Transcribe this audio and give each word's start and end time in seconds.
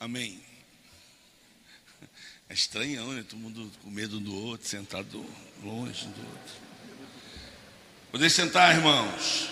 Amém. 0.00 0.40
É 2.48 2.54
estranhão, 2.54 3.12
né? 3.12 3.22
Todo 3.28 3.38
mundo 3.38 3.70
com 3.82 3.90
medo 3.90 4.18
do 4.18 4.34
outro, 4.34 4.66
sentado 4.66 5.22
longe 5.62 6.06
do 6.06 6.26
outro. 6.26 6.54
Poder 8.10 8.30
sentar, 8.30 8.74
irmãos. 8.74 9.50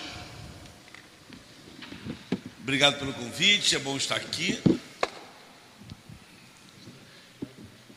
Obrigado 2.63 2.99
pelo 2.99 3.13
convite, 3.13 3.77
é 3.77 3.79
bom 3.79 3.95
estar 3.99 4.17
aqui. 4.17 4.59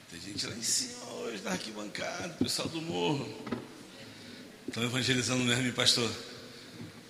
Tem 0.09 0.20
gente 0.20 0.45
lá 0.45 0.54
em 0.54 0.61
cima 0.61 1.05
hoje 1.05 1.41
na 1.43 1.52
arquibancada, 1.52 2.33
pessoal 2.33 2.68
do 2.68 2.81
morro. 2.81 3.33
Estão 4.68 4.83
evangelizando 4.83 5.45
mesmo, 5.45 5.71
pastor. 5.71 6.11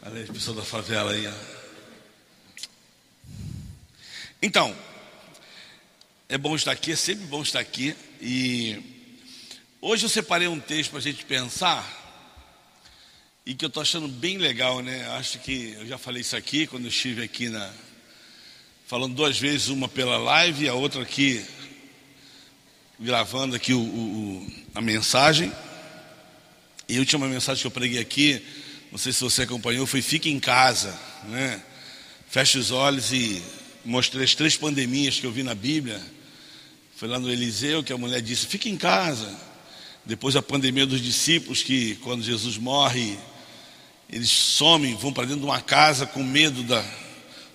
Olha 0.04 0.22
aí, 0.22 0.28
pessoal 0.28 0.58
da 0.58 0.64
favela 0.64 1.14
aí. 1.14 1.26
Ó. 1.26 1.34
Então, 4.40 4.91
é 6.32 6.38
bom 6.38 6.56
estar 6.56 6.72
aqui, 6.72 6.94
é 6.94 6.96
sempre 6.96 7.26
bom 7.26 7.42
estar 7.42 7.60
aqui. 7.60 7.94
E 8.22 8.82
hoje 9.82 10.06
eu 10.06 10.10
separei 10.10 10.48
um 10.48 10.62
texto 10.62 10.92
para 10.92 11.00
a 11.00 11.02
gente 11.02 11.26
pensar 11.26 11.86
e 13.46 13.54
que 13.54 13.66
eu 13.66 13.68
estou 13.68 13.82
achando 13.82 14.08
bem 14.08 14.38
legal, 14.38 14.80
né? 14.80 15.10
Acho 15.18 15.40
que 15.40 15.76
eu 15.78 15.86
já 15.86 15.98
falei 15.98 16.22
isso 16.22 16.38
aqui 16.38 16.66
quando 16.66 16.86
eu 16.86 16.90
estive 16.90 17.22
aqui 17.22 17.50
na 17.50 17.70
falando 18.88 19.14
duas 19.14 19.38
vezes, 19.38 19.68
uma 19.68 19.90
pela 19.90 20.18
live 20.18 20.64
e 20.64 20.70
a 20.70 20.74
outra 20.74 21.02
aqui 21.02 21.46
gravando 22.98 23.54
aqui 23.54 23.74
o, 23.74 23.82
o, 23.82 24.52
a 24.74 24.80
mensagem. 24.80 25.52
E 26.88 26.96
a 26.96 27.00
última 27.00 27.28
mensagem 27.28 27.60
que 27.60 27.68
eu 27.68 27.72
preguei 27.72 28.00
aqui, 28.00 28.42
não 28.90 28.98
sei 28.98 29.12
se 29.12 29.20
você 29.20 29.42
acompanhou, 29.42 29.86
foi 29.86 30.02
fique 30.02 30.30
em 30.30 30.40
casa, 30.40 30.98
né? 31.26 31.62
Feche 32.30 32.58
os 32.58 32.72
olhos 32.72 33.12
e 33.12 33.44
mostrei 33.84 34.24
as 34.24 34.34
três 34.34 34.56
pandemias 34.56 35.20
que 35.20 35.26
eu 35.26 35.32
vi 35.34 35.44
na 35.44 35.54
Bíblia 35.54 36.02
foi 37.02 37.10
lá 37.10 37.18
no 37.18 37.32
Eliseu 37.32 37.84
que 37.84 37.92
a 37.92 37.98
mulher 37.98 38.22
disse: 38.22 38.46
fique 38.46 38.70
em 38.70 38.78
casa. 38.78 39.36
Depois 40.06 40.36
a 40.36 40.42
pandemia 40.42 40.86
dos 40.86 41.02
discípulos, 41.02 41.64
que 41.64 41.96
quando 41.96 42.22
Jesus 42.22 42.60
morre, 42.60 43.18
eles 44.08 44.30
somem, 44.30 44.96
vão 44.96 45.12
para 45.12 45.24
dentro 45.24 45.40
de 45.40 45.48
uma 45.48 45.62
casa 45.62 46.06
com 46.06 46.24
medo 46.24 46.62
da, 46.62 46.86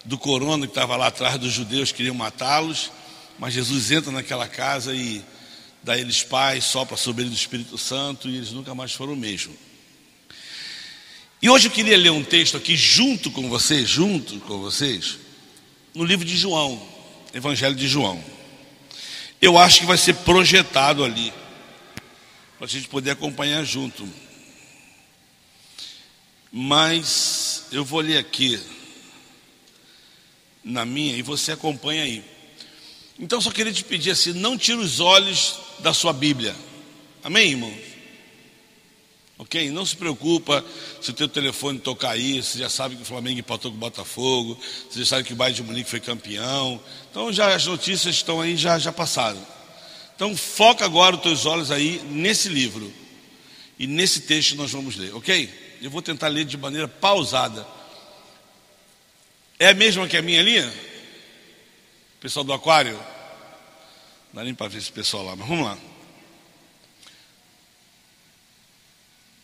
do 0.05 0.19
corona 0.19 0.67
que 0.67 0.73
estava 0.73 0.97
lá 0.97 1.07
atrás 1.07 1.39
dos 1.39 1.53
judeus, 1.53 1.93
queriam 1.93 2.13
matá-los. 2.13 2.91
Mas 3.39 3.55
Jesus 3.55 3.93
entra 3.93 4.11
naquela 4.11 4.49
casa 4.49 4.93
e 4.93 5.23
dá 5.81 5.97
eles 5.97 6.25
paz, 6.25 6.65
sopra 6.65 6.97
sobre 6.97 7.23
eles 7.23 7.33
do 7.33 7.39
Espírito 7.39 7.79
Santo 7.79 8.29
e 8.29 8.39
eles 8.39 8.51
nunca 8.51 8.75
mais 8.75 8.95
foram 8.95 9.13
o 9.13 9.17
mesmo. 9.17 9.55
E 11.41 11.49
hoje 11.49 11.69
eu 11.69 11.71
queria 11.71 11.97
ler 11.97 12.11
um 12.11 12.25
texto 12.25 12.57
aqui 12.57 12.77
junto 12.77 13.31
com 13.31 13.49
vocês, 13.49 13.89
junto 13.89 14.41
com 14.41 14.59
vocês, 14.59 15.19
no 15.95 16.03
livro 16.03 16.25
de 16.25 16.37
João, 16.37 16.83
Evangelho 17.33 17.77
de 17.77 17.87
João 17.87 18.36
eu 19.41 19.59
acho 19.59 19.81
que 19.81 19.87
vai 19.87 19.99
ser 19.99 20.15
projetado 20.17 21.05
ali, 21.05 21.33
para 22.59 22.67
a 22.67 22.69
gente 22.69 22.89
poder 22.89 23.11
acompanhar 23.11 23.65
junto. 23.65 24.09
Mas 26.51 27.67
eu 27.71 27.85
vou 27.85 28.01
ler 28.01 28.19
aqui 28.19 28.61
na 30.65 30.85
minha 30.85 31.17
e 31.17 31.23
você 31.23 31.53
acompanha 31.53 32.03
aí. 32.03 32.25
Então 33.19 33.41
só 33.41 33.51
queria 33.51 33.73
te 33.73 33.85
pedir 33.85 34.11
assim, 34.11 34.33
não 34.33 34.59
tire 34.59 34.79
os 34.79 35.01
olhos 35.01 35.59
da 35.81 35.93
sua 35.93 36.13
Bíblia. 36.13 36.55
Amém, 37.23 37.51
irmãos? 37.51 37.96
Ok? 39.39 39.71
Não 39.71 39.85
se 39.85 39.95
preocupa 39.97 40.65
se 41.01 41.11
o 41.11 41.13
teu 41.13 41.29
telefone 41.29 41.79
tocar 41.79 42.13
aí, 42.13 42.43
você 42.43 42.59
já 42.59 42.71
sabe 42.71 42.97
que 42.97 43.03
o 43.03 43.05
Flamengo 43.05 43.39
empatou 43.39 43.71
com 43.71 43.77
o 43.77 43.81
Botafogo, 43.81 44.59
você 44.89 45.01
já 45.01 45.07
sabe 45.07 45.25
que 45.25 45.35
o 45.35 45.37
Bayern 45.37 45.57
de 45.57 45.63
Munique 45.63 45.91
foi 45.91 46.01
campeão. 46.01 46.81
Então 47.11 47.31
já 47.31 47.55
as 47.55 47.67
notícias 47.67 48.15
estão 48.15 48.41
aí, 48.41 48.57
já, 48.57 48.79
já 48.79 48.91
passaram. 48.91 49.45
Então 50.15 50.35
foca 50.35 50.87
agora 50.87 51.17
os 51.17 51.23
teus 51.23 51.45
olhos 51.45 51.71
aí 51.71 52.01
nesse 52.11 52.49
livro. 52.49 52.91
E 53.79 53.87
nesse 53.87 54.23
texto 54.23 54.57
nós 54.57 54.73
vamos 54.73 54.97
ler, 54.97 55.15
ok? 55.15 55.77
Eu 55.83 55.91
vou 55.91 56.01
tentar 56.01 56.29
ler 56.29 56.47
de 56.47 56.57
maneira 56.57 56.89
pausada. 56.89 57.67
É 59.59 59.69
a 59.69 59.75
mesma 59.75 60.09
que 60.09 60.17
a 60.17 60.23
minha 60.23 60.43
linha? 60.43 60.73
Pessoal 62.21 62.43
do 62.43 62.55
aquário? 62.55 62.95
Não 64.33 64.41
dá 64.41 64.45
nem 64.45 64.55
para 64.55 64.69
ver 64.69 64.79
esse 64.79 64.91
pessoal 64.91 65.25
lá, 65.25 65.37
mas 65.37 65.47
vamos 65.47 65.67
lá. 65.67 65.77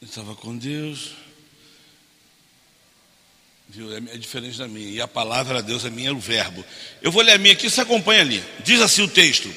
Estava 0.02 0.34
com 0.34 0.56
Deus. 0.56 1.12
Viu? 3.68 3.94
É, 3.94 3.98
é 3.98 4.18
diferente 4.18 4.58
da 4.58 4.66
minha. 4.66 4.90
E 4.90 5.00
a 5.00 5.06
palavra 5.06 5.62
de 5.62 5.68
Deus 5.68 5.84
é 5.84 5.90
minha, 5.90 6.10
é 6.10 6.12
o 6.12 6.18
verbo. 6.18 6.64
Eu 7.00 7.12
vou 7.12 7.22
ler 7.22 7.32
a 7.32 7.38
minha 7.38 7.54
aqui, 7.54 7.70
você 7.70 7.80
acompanha 7.80 8.20
ali. 8.20 8.42
Diz 8.64 8.80
assim 8.80 9.02
o 9.02 9.08
texto. 9.08 9.52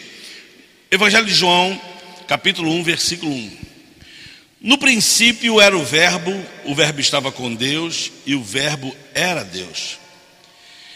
Evangelho 0.92 1.26
de 1.26 1.34
João, 1.34 1.80
capítulo 2.28 2.72
1, 2.72 2.84
versículo 2.84 3.32
1. 3.32 3.58
No 4.62 4.78
princípio 4.78 5.60
era 5.60 5.76
o 5.76 5.84
verbo, 5.84 6.32
o 6.64 6.74
verbo 6.74 7.00
estava 7.00 7.32
com 7.32 7.54
Deus 7.54 8.12
e 8.26 8.36
o 8.36 8.44
verbo 8.44 8.96
era 9.14 9.44
Deus. 9.44 9.98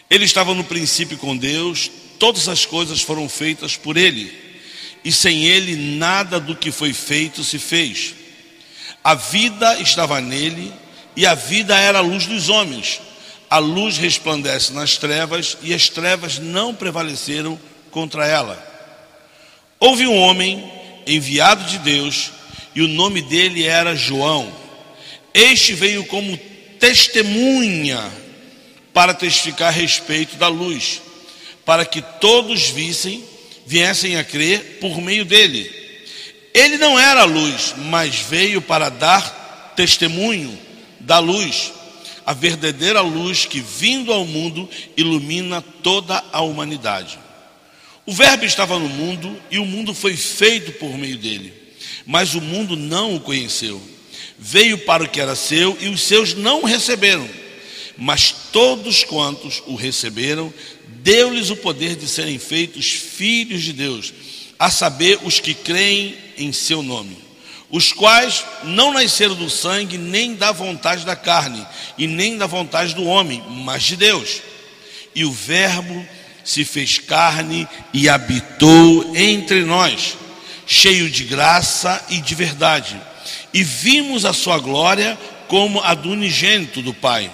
Ele 0.10 0.26
estava 0.26 0.56
no 0.56 0.64
princípio 0.64 1.18
com 1.18 1.36
Deus, 1.36 1.90
todas 2.18 2.48
as 2.48 2.66
coisas 2.66 3.02
foram 3.02 3.30
feitas 3.30 3.76
por 3.76 3.96
ele, 3.96 4.32
e 5.04 5.12
sem 5.12 5.46
ele 5.46 5.76
nada 5.76 6.40
do 6.40 6.56
que 6.56 6.72
foi 6.72 6.94
feito 6.94 7.44
se 7.44 7.60
fez. 7.60 8.16
A 9.04 9.16
vida 9.16 9.80
estava 9.82 10.20
nele 10.20 10.74
e 11.16 11.26
a 11.26 11.34
vida 11.34 11.78
era 11.78 12.00
a 12.00 12.02
luz 12.02 12.26
dos 12.26 12.50
homens. 12.50 13.02
A 13.50 13.58
luz 13.58 13.98
resplandece 13.98 14.74
nas 14.74 14.98
trevas 14.98 15.58
e 15.62 15.74
as 15.74 15.90
trevas 15.90 16.38
não 16.38 16.74
prevaleceram 16.74 17.60
contra 17.92 18.26
ela. 18.28 18.58
Houve 19.80 20.06
um 20.06 20.18
homem 20.18 20.72
enviado 21.08 21.64
de 21.64 21.80
Deus 21.80 22.32
e 22.76 22.82
o 22.82 22.88
nome 22.88 23.22
dele 23.22 23.66
era 23.66 23.96
João. 23.96 24.52
Este 25.34 25.74
veio 25.74 26.06
como 26.06 26.38
testemunha 26.80 28.00
para 28.94 29.14
testificar 29.14 29.70
a 29.70 29.72
respeito 29.72 30.36
da 30.36 30.48
luz, 30.48 31.02
para 31.66 31.86
que 31.86 32.02
todos 32.02 32.70
vissem, 32.70 33.24
viessem 33.66 34.18
a 34.18 34.24
crer 34.24 34.80
por 34.80 35.00
meio 35.02 35.24
dele. 35.24 35.79
Ele 36.54 36.78
não 36.78 36.98
era 36.98 37.24
luz, 37.24 37.76
mas 37.78 38.16
veio 38.16 38.62
para 38.62 38.90
dar 38.90 39.74
testemunho 39.76 40.58
da 41.00 41.20
luz, 41.20 41.72
a 42.26 42.34
verdadeira 42.34 43.02
luz 43.02 43.46
que, 43.46 43.60
vindo 43.60 44.12
ao 44.12 44.26
mundo, 44.26 44.70
ilumina 44.98 45.62
toda 45.62 46.24
a 46.32 46.42
humanidade. 46.42 47.20
O 48.06 48.12
Verbo 48.12 48.46
estava 48.46 48.80
no 48.80 48.90
mundo 48.90 49.40
e 49.52 49.60
o 49.60 49.66
mundo 49.66 49.94
foi 49.94 50.16
feito 50.16 50.72
por 50.74 50.98
meio 50.98 51.18
dele, 51.18 51.54
mas 52.06 52.34
o 52.34 52.42
mundo 52.42 52.76
não 52.76 53.16
o 53.16 53.20
conheceu. 53.20 53.82
Veio 54.38 54.80
para 54.80 55.04
o 55.04 55.10
que 55.10 55.22
era 55.22 55.36
seu 55.36 55.78
e 55.80 55.88
os 55.90 56.02
seus 56.02 56.34
não 56.34 56.62
o 56.62 56.66
receberam, 56.66 57.30
mas 57.98 58.34
todos 58.52 59.04
quantos 59.04 59.62
o 59.68 59.76
receberam, 59.76 60.52
deu-lhes 61.04 61.50
o 61.50 61.56
poder 61.56 61.96
de 61.96 62.08
serem 62.08 62.40
feitos 62.40 62.88
filhos 62.92 63.62
de 63.62 63.74
Deus 63.74 64.14
a 64.60 64.70
saber, 64.70 65.18
os 65.24 65.40
que 65.40 65.54
creem 65.54 66.16
em 66.38 66.52
seu 66.52 66.84
nome, 66.84 67.18
os 67.72 67.94
quais 67.94 68.44
não 68.64 68.92
nasceram 68.92 69.36
do 69.36 69.50
sangue, 69.50 69.98
nem 69.98 70.36
da 70.36 70.52
vontade 70.52 71.06
da 71.06 71.16
carne, 71.16 71.66
e 71.98 72.06
nem 72.06 72.38
da 72.38 72.46
vontade 72.46 72.94
do 72.94 73.06
homem, 73.06 73.42
mas 73.48 73.84
de 73.84 73.96
Deus. 73.96 74.42
E 75.16 75.24
o 75.24 75.32
Verbo 75.32 76.06
se 76.44 76.66
fez 76.66 76.98
carne 76.98 77.68
e 77.94 78.10
habitou 78.10 79.16
entre 79.16 79.64
nós, 79.64 80.18
cheio 80.68 81.10
de 81.10 81.24
graça 81.24 82.04
e 82.10 82.20
de 82.20 82.36
verdade. 82.36 83.00
E 83.54 83.64
vimos 83.64 84.26
a 84.26 84.34
sua 84.34 84.60
glória 84.60 85.18
como 85.48 85.80
a 85.82 85.94
do 85.94 86.10
unigênito 86.10 86.82
do 86.82 86.94
Pai. 86.94 87.32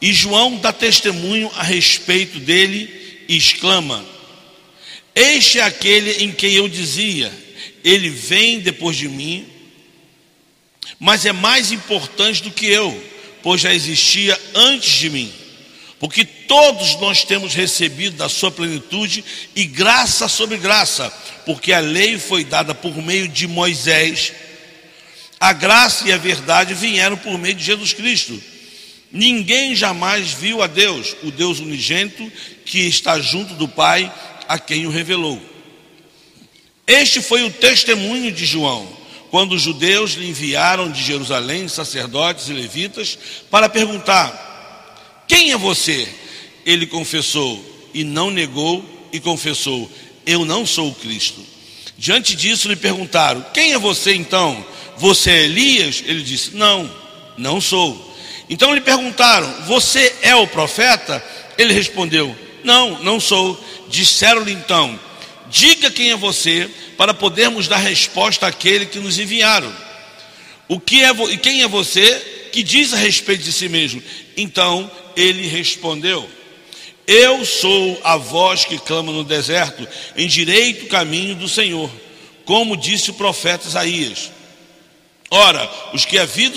E 0.00 0.12
João 0.12 0.56
dá 0.56 0.72
testemunho 0.72 1.50
a 1.56 1.62
respeito 1.62 2.38
dele 2.40 3.24
e 3.28 3.36
exclama: 3.36 4.04
este 5.14 5.58
é 5.58 5.62
aquele 5.62 6.24
em 6.24 6.32
quem 6.32 6.52
eu 6.54 6.68
dizia: 6.68 7.32
Ele 7.84 8.08
vem 8.08 8.60
depois 8.60 8.96
de 8.96 9.08
mim, 9.08 9.46
mas 10.98 11.26
é 11.26 11.32
mais 11.32 11.72
importante 11.72 12.42
do 12.42 12.50
que 12.50 12.66
eu, 12.66 13.02
pois 13.42 13.60
já 13.60 13.72
existia 13.74 14.38
antes 14.54 14.92
de 14.92 15.10
mim. 15.10 15.32
Porque 15.98 16.24
todos 16.24 16.98
nós 16.98 17.24
temos 17.24 17.54
recebido 17.54 18.16
da 18.16 18.28
sua 18.28 18.50
plenitude 18.50 19.22
e 19.54 19.66
graça 19.66 20.28
sobre 20.28 20.56
graça, 20.56 21.12
porque 21.44 21.74
a 21.74 21.80
lei 21.80 22.18
foi 22.18 22.42
dada 22.42 22.74
por 22.74 22.96
meio 22.96 23.28
de 23.28 23.46
Moisés, 23.46 24.32
a 25.38 25.52
graça 25.52 26.08
e 26.08 26.12
a 26.12 26.16
verdade 26.16 26.72
vieram 26.72 27.18
por 27.18 27.38
meio 27.38 27.54
de 27.54 27.64
Jesus 27.64 27.92
Cristo. 27.92 28.42
Ninguém 29.12 29.74
jamais 29.74 30.30
viu 30.30 30.62
a 30.62 30.66
Deus, 30.66 31.16
o 31.22 31.30
Deus 31.30 31.58
unigênito 31.58 32.30
que 32.64 32.80
está 32.80 33.18
junto 33.18 33.54
do 33.54 33.66
Pai 33.68 34.10
a 34.50 34.58
quem 34.58 34.84
o 34.84 34.90
revelou. 34.90 35.40
Este 36.84 37.22
foi 37.22 37.44
o 37.44 37.52
testemunho 37.52 38.32
de 38.32 38.44
João, 38.44 38.84
quando 39.30 39.52
os 39.52 39.62
judeus 39.62 40.14
lhe 40.14 40.28
enviaram 40.28 40.90
de 40.90 41.00
Jerusalém 41.04 41.68
sacerdotes 41.68 42.48
e 42.48 42.52
levitas 42.52 43.16
para 43.48 43.68
perguntar: 43.68 45.22
Quem 45.28 45.52
é 45.52 45.56
você? 45.56 46.08
Ele 46.66 46.84
confessou 46.84 47.64
e 47.94 48.02
não 48.02 48.28
negou 48.28 48.84
e 49.12 49.20
confessou: 49.20 49.88
Eu 50.26 50.44
não 50.44 50.66
sou 50.66 50.88
o 50.88 50.94
Cristo. 50.96 51.40
Diante 51.96 52.34
disso 52.34 52.66
lhe 52.66 52.74
perguntaram: 52.74 53.46
Quem 53.54 53.72
é 53.72 53.78
você 53.78 54.14
então? 54.16 54.66
Você 54.96 55.30
é 55.30 55.44
Elias? 55.44 56.02
Ele 56.04 56.24
disse: 56.24 56.56
Não, 56.56 56.90
não 57.38 57.60
sou. 57.60 58.16
Então 58.48 58.74
lhe 58.74 58.80
perguntaram: 58.80 59.48
Você 59.68 60.12
é 60.22 60.34
o 60.34 60.48
profeta? 60.48 61.24
Ele 61.56 61.72
respondeu: 61.72 62.36
Não, 62.64 63.02
não 63.02 63.20
sou. 63.20 63.62
Disseram-lhe 63.88 64.52
então: 64.52 64.98
Diga 65.50 65.90
quem 65.90 66.12
é 66.12 66.16
você, 66.16 66.70
para 66.96 67.12
podermos 67.12 67.66
dar 67.66 67.78
resposta 67.78 68.46
àquele 68.46 68.86
que 68.86 68.98
nos 68.98 69.18
enviaram. 69.18 69.74
O 70.68 70.78
que 70.78 71.02
é 71.02 71.10
e 71.30 71.36
quem 71.36 71.62
é 71.62 71.68
você 71.68 72.48
que 72.52 72.62
diz 72.62 72.92
a 72.92 72.96
respeito 72.96 73.42
de 73.42 73.52
si 73.52 73.68
mesmo? 73.68 74.00
Então 74.36 74.88
ele 75.16 75.48
respondeu: 75.48 76.28
Eu 77.06 77.44
sou 77.44 78.00
a 78.04 78.16
voz 78.16 78.64
que 78.64 78.78
clama 78.78 79.10
no 79.10 79.24
deserto, 79.24 79.86
em 80.16 80.28
direito 80.28 80.86
caminho 80.86 81.34
do 81.34 81.48
Senhor, 81.48 81.90
como 82.44 82.76
disse 82.76 83.10
o 83.10 83.14
profeta 83.14 83.66
Isaías. 83.66 84.30
Ora, 85.32 85.70
os 85.92 86.04
que, 86.04 86.18
havia, 86.18 86.52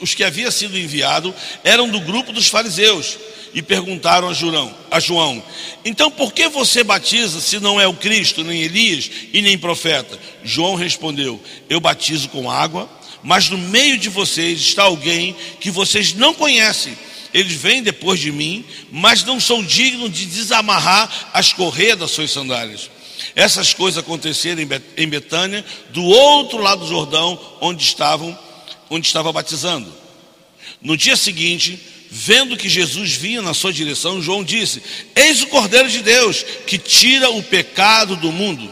os 0.00 0.14
que 0.14 0.22
havia 0.22 0.50
sido 0.50 0.78
enviado 0.78 1.34
eram 1.64 1.88
do 1.88 2.00
grupo 2.00 2.32
dos 2.32 2.46
fariseus 2.46 3.18
e 3.56 3.62
perguntaram 3.62 4.28
a, 4.28 4.34
Jurão, 4.34 4.72
a 4.90 5.00
João: 5.00 5.42
Então 5.82 6.10
por 6.10 6.34
que 6.34 6.46
você 6.46 6.84
batiza 6.84 7.40
se 7.40 7.58
não 7.58 7.80
é 7.80 7.88
o 7.88 7.94
Cristo, 7.94 8.44
nem 8.44 8.60
Elias 8.60 9.10
e 9.32 9.40
nem 9.40 9.56
profeta? 9.56 10.20
João 10.44 10.74
respondeu: 10.74 11.42
Eu 11.66 11.80
batizo 11.80 12.28
com 12.28 12.50
água, 12.50 12.86
mas 13.22 13.48
no 13.48 13.56
meio 13.56 13.96
de 13.96 14.10
vocês 14.10 14.60
está 14.60 14.82
alguém 14.82 15.34
que 15.58 15.70
vocês 15.70 16.12
não 16.12 16.34
conhecem. 16.34 16.96
Eles 17.32 17.54
vêm 17.54 17.82
depois 17.82 18.20
de 18.20 18.30
mim, 18.30 18.62
mas 18.92 19.24
não 19.24 19.40
sou 19.40 19.62
digno 19.62 20.08
de 20.10 20.26
desamarrar 20.26 21.30
as 21.32 21.54
correias 21.54 21.98
das 21.98 22.10
suas 22.10 22.30
sandálias. 22.30 22.90
Essas 23.34 23.72
coisas 23.72 23.98
aconteceram 23.98 24.60
em 24.96 25.08
Betânia, 25.08 25.64
do 25.90 26.04
outro 26.04 26.58
lado 26.58 26.80
do 26.80 26.88
Jordão, 26.88 27.40
onde 27.62 27.82
estavam, 27.82 28.38
onde 28.90 29.06
estava 29.06 29.32
batizando. 29.32 29.92
No 30.80 30.96
dia 30.96 31.16
seguinte, 31.16 31.95
vendo 32.10 32.56
que 32.56 32.68
Jesus 32.68 33.12
vinha 33.12 33.42
na 33.42 33.54
sua 33.54 33.72
direção, 33.72 34.22
João 34.22 34.44
disse: 34.44 34.82
Eis 35.14 35.42
o 35.42 35.46
Cordeiro 35.46 35.88
de 35.88 36.02
Deus 36.02 36.44
que 36.66 36.78
tira 36.78 37.30
o 37.30 37.42
pecado 37.42 38.16
do 38.16 38.32
mundo. 38.32 38.70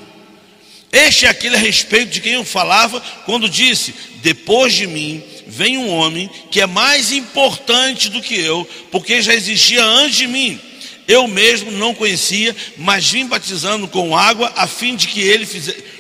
Este 0.93 1.27
é 1.27 1.29
aquele 1.29 1.57
a 1.57 1.59
respeito 1.59 2.13
de 2.13 2.21
quem 2.21 2.35
eu 2.35 2.45
falava 2.45 3.01
quando 3.27 3.49
disse: 3.49 3.95
Depois 4.23 4.75
de 4.75 4.87
mim 4.87 5.23
vem 5.47 5.77
um 5.77 5.91
homem 5.91 6.31
que 6.51 6.61
é 6.61 6.67
mais 6.67 7.13
importante 7.13 8.09
do 8.09 8.23
que 8.23 8.39
eu, 8.39 8.69
porque 8.91 9.21
já 9.21 9.35
existia 9.35 9.85
antes 9.85 10.17
de 10.17 10.27
mim. 10.27 10.61
Eu 11.07 11.27
mesmo 11.27 11.71
não 11.71 11.95
conhecia, 11.95 12.57
mas 12.79 13.11
vim 13.11 13.27
batizando 13.27 13.87
com 13.89 14.17
água 14.17 14.53
a 14.57 14.67
fim 14.67 14.97
de 14.97 15.09
que 15.09 15.21
ele 15.21 15.47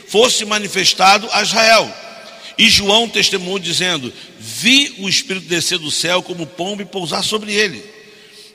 fosse 0.08 0.44
manifestado 0.44 1.28
a 1.32 1.42
Israel. 1.42 2.03
E 2.56 2.68
João 2.68 3.08
testemunhou 3.08 3.58
dizendo: 3.58 4.12
Vi 4.38 4.94
o 4.98 5.08
Espírito 5.08 5.46
descer 5.46 5.78
do 5.78 5.90
céu 5.90 6.22
como 6.22 6.46
pombo 6.46 6.82
e 6.82 6.86
pousar 6.86 7.22
sobre 7.22 7.52
ele. 7.52 7.94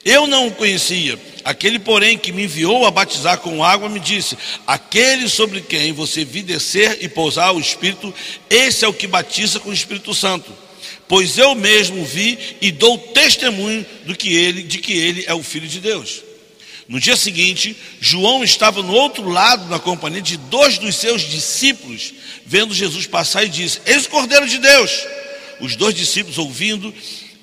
Eu 0.06 0.26
não 0.28 0.48
o 0.48 0.52
conhecia. 0.52 1.20
Aquele, 1.44 1.78
porém, 1.78 2.18
que 2.18 2.32
me 2.32 2.44
enviou 2.44 2.86
a 2.86 2.92
batizar 2.92 3.40
com 3.40 3.64
água, 3.64 3.90
me 3.90 4.00
disse: 4.00 4.38
Aquele 4.66 5.28
sobre 5.28 5.62
quem 5.62 5.92
você 5.92 6.24
vi 6.24 6.42
descer 6.42 6.98
e 7.02 7.10
pousar 7.10 7.54
o 7.54 7.60
Espírito, 7.60 8.14
esse 8.50 8.86
é 8.86 8.88
o 8.88 8.94
que 8.94 9.08
batiza 9.08 9.60
com 9.60 9.70
o 9.70 9.74
Espírito 9.74 10.14
Santo. 10.14 10.52
Pois 11.08 11.38
eu 11.38 11.56
mesmo 11.56 12.06
vi 12.06 12.38
e 12.62 12.72
dou 12.72 12.98
testemunho 12.98 13.86
do 14.06 14.16
que 14.16 14.34
ele, 14.34 14.64
de 14.64 14.78
que 14.78 14.94
ele 14.94 15.26
é 15.28 15.34
o 15.34 15.44
Filho 15.44 15.68
de 15.68 15.80
Deus. 15.80 16.29
No 16.90 17.00
dia 17.00 17.16
seguinte, 17.16 17.78
João 18.02 18.44
estava 18.44 18.82
no 18.82 18.94
outro 18.94 19.30
lado, 19.30 19.70
na 19.70 19.78
companhia 19.78 20.24
de 20.24 20.38
dois 20.38 20.80
dos 20.80 20.96
seus 20.96 21.22
discípulos, 21.22 22.16
vendo 22.44 22.74
Jesus 22.74 23.06
passar 23.06 23.44
e 23.44 23.48
disse: 23.48 23.80
Eis 23.86 24.08
o 24.08 24.10
Cordeiro 24.10 24.48
de 24.48 24.58
Deus. 24.58 24.92
Os 25.62 25.76
dois 25.76 25.94
discípulos, 25.94 26.40
ouvindo 26.40 26.92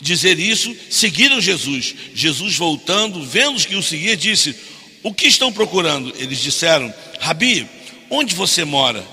dizer 0.00 0.40
isso, 0.40 0.74
seguiram 0.90 1.40
Jesus. 1.40 1.94
Jesus, 2.12 2.56
voltando, 2.56 3.24
vendo 3.24 3.54
os 3.54 3.64
que 3.64 3.76
o 3.76 3.82
seguiam, 3.84 4.16
disse: 4.16 4.52
O 5.04 5.14
que 5.14 5.28
estão 5.28 5.52
procurando? 5.52 6.12
Eles 6.18 6.40
disseram: 6.40 6.92
Rabi, 7.20 7.68
onde 8.10 8.34
você 8.34 8.64
mora? 8.64 9.06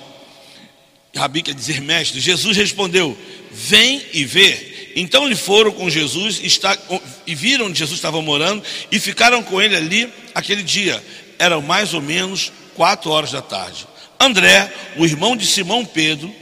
Rabi 1.16 1.44
quer 1.44 1.54
dizer 1.54 1.80
mestre. 1.80 2.20
Jesus 2.20 2.58
respondeu: 2.58 3.16
Vem 3.52 4.02
e 4.12 4.26
vê. 4.26 4.73
Então 4.96 5.26
eles 5.26 5.40
foram 5.40 5.72
com 5.72 5.90
Jesus 5.90 6.40
está, 6.44 6.78
e 7.26 7.34
viram 7.34 7.66
onde 7.66 7.80
Jesus 7.80 7.98
estava 7.98 8.22
morando 8.22 8.64
e 8.92 9.00
ficaram 9.00 9.42
com 9.42 9.62
ele 9.62 9.76
ali 9.76 10.10
aquele 10.36 10.62
dia. 10.62 11.04
Eram 11.40 11.62
mais 11.62 11.94
ou 11.94 12.02
menos 12.02 12.52
quatro 12.76 13.10
horas 13.10 13.32
da 13.32 13.42
tarde. 13.42 13.88
André, 14.20 14.72
o 14.98 15.06
irmão 15.06 15.36
de 15.36 15.46
Simão 15.46 15.84
Pedro, 15.84 16.34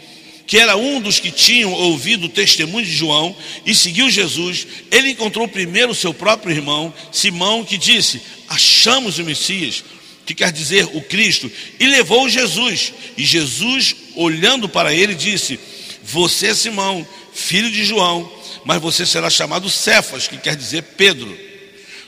que 0.46 0.58
era 0.58 0.76
um 0.76 1.00
dos 1.00 1.18
que 1.18 1.32
tinham 1.32 1.72
ouvido 1.72 2.26
o 2.26 2.30
testemunho 2.30 2.86
de 2.86 2.92
João 2.92 3.36
e 3.66 3.74
seguiu 3.74 4.10
Jesus, 4.10 4.68
ele 4.92 5.12
encontrou 5.12 5.48
primeiro 5.48 5.96
seu 5.96 6.14
próprio 6.14 6.54
irmão, 6.54 6.94
Simão, 7.12 7.64
que 7.64 7.78
disse: 7.78 8.22
Achamos 8.50 9.18
o 9.18 9.24
Messias, 9.24 9.84
que 10.26 10.36
quer 10.36 10.52
dizer 10.52 10.90
o 10.94 11.02
Cristo, 11.02 11.50
e 11.80 11.88
levou 11.88 12.28
Jesus. 12.28 12.94
E 13.18 13.24
Jesus, 13.24 13.96
olhando 14.16 14.68
para 14.68 14.94
ele, 14.94 15.16
disse: 15.16 15.58
Você 16.04 16.54
Simão, 16.54 17.08
filho 17.34 17.72
de 17.72 17.86
João 17.86 18.41
mas 18.66 18.82
você 18.82 19.06
será 19.06 19.30
chamado 19.30 19.70
Cefas, 19.70 20.28
que 20.28 20.38
quer 20.38 20.56
dizer 20.56 20.84
Pedro. 20.98 21.38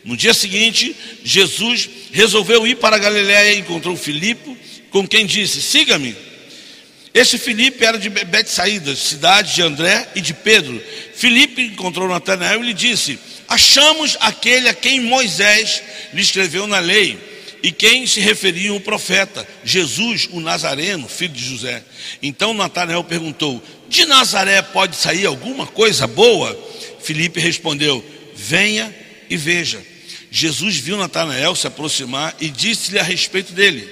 No 0.04 0.18
dia 0.18 0.34
seguinte, 0.34 0.96
Jesus 1.24 1.90
resolveu 2.12 2.68
ir 2.68 2.76
para 2.76 2.98
Galiléia 2.98 3.54
e 3.54 3.60
encontrou 3.60 3.96
Filipe, 3.96 4.58
com 4.90 5.08
quem 5.08 5.26
disse: 5.26 5.62
Siga-me. 5.62 6.16
Esse 7.14 7.38
Filipe 7.38 7.86
era 7.86 7.98
de 7.98 8.10
Betsaída, 8.10 8.96
cidade 8.96 9.54
de 9.54 9.62
André 9.62 10.10
e 10.16 10.22
de 10.22 10.34
Pedro. 10.34 10.82
Filipe 11.16 11.62
encontrou 11.62 12.08
Natanael 12.08 12.64
e 12.64 12.68
lhe 12.68 12.74
disse: 12.74 13.20
Achamos 13.48 14.18
aquele 14.20 14.68
a 14.68 14.74
quem 14.74 15.00
Moisés 15.00 15.82
lhe 16.14 16.22
escreveu 16.22 16.68
na 16.68 16.80
lei 16.80 17.33
e 17.64 17.72
quem 17.72 18.06
se 18.06 18.20
referia 18.20 18.74
o 18.74 18.82
profeta, 18.82 19.48
Jesus, 19.64 20.28
o 20.34 20.42
Nazareno, 20.42 21.08
filho 21.08 21.34
de 21.34 21.46
José. 21.46 21.82
Então 22.22 22.54
Natanael 22.54 23.06
perguntou: 23.06 23.64
De 23.88 24.06
Nazaré 24.06 24.62
pode 24.62 24.98
sair 24.98 25.26
alguma 25.26 25.66
coisa 25.66 26.06
boa? 26.06 26.54
Filipe 27.02 27.40
respondeu: 27.40 28.04
Venha 28.36 28.94
e 29.30 29.38
veja. 29.38 29.82
Jesus 30.30 30.76
viu 30.76 30.98
Natanael 30.98 31.56
se 31.56 31.66
aproximar 31.66 32.36
e 32.42 32.50
disse-lhe 32.50 33.00
a 33.00 33.04
respeito 33.04 33.54
dele: 33.54 33.90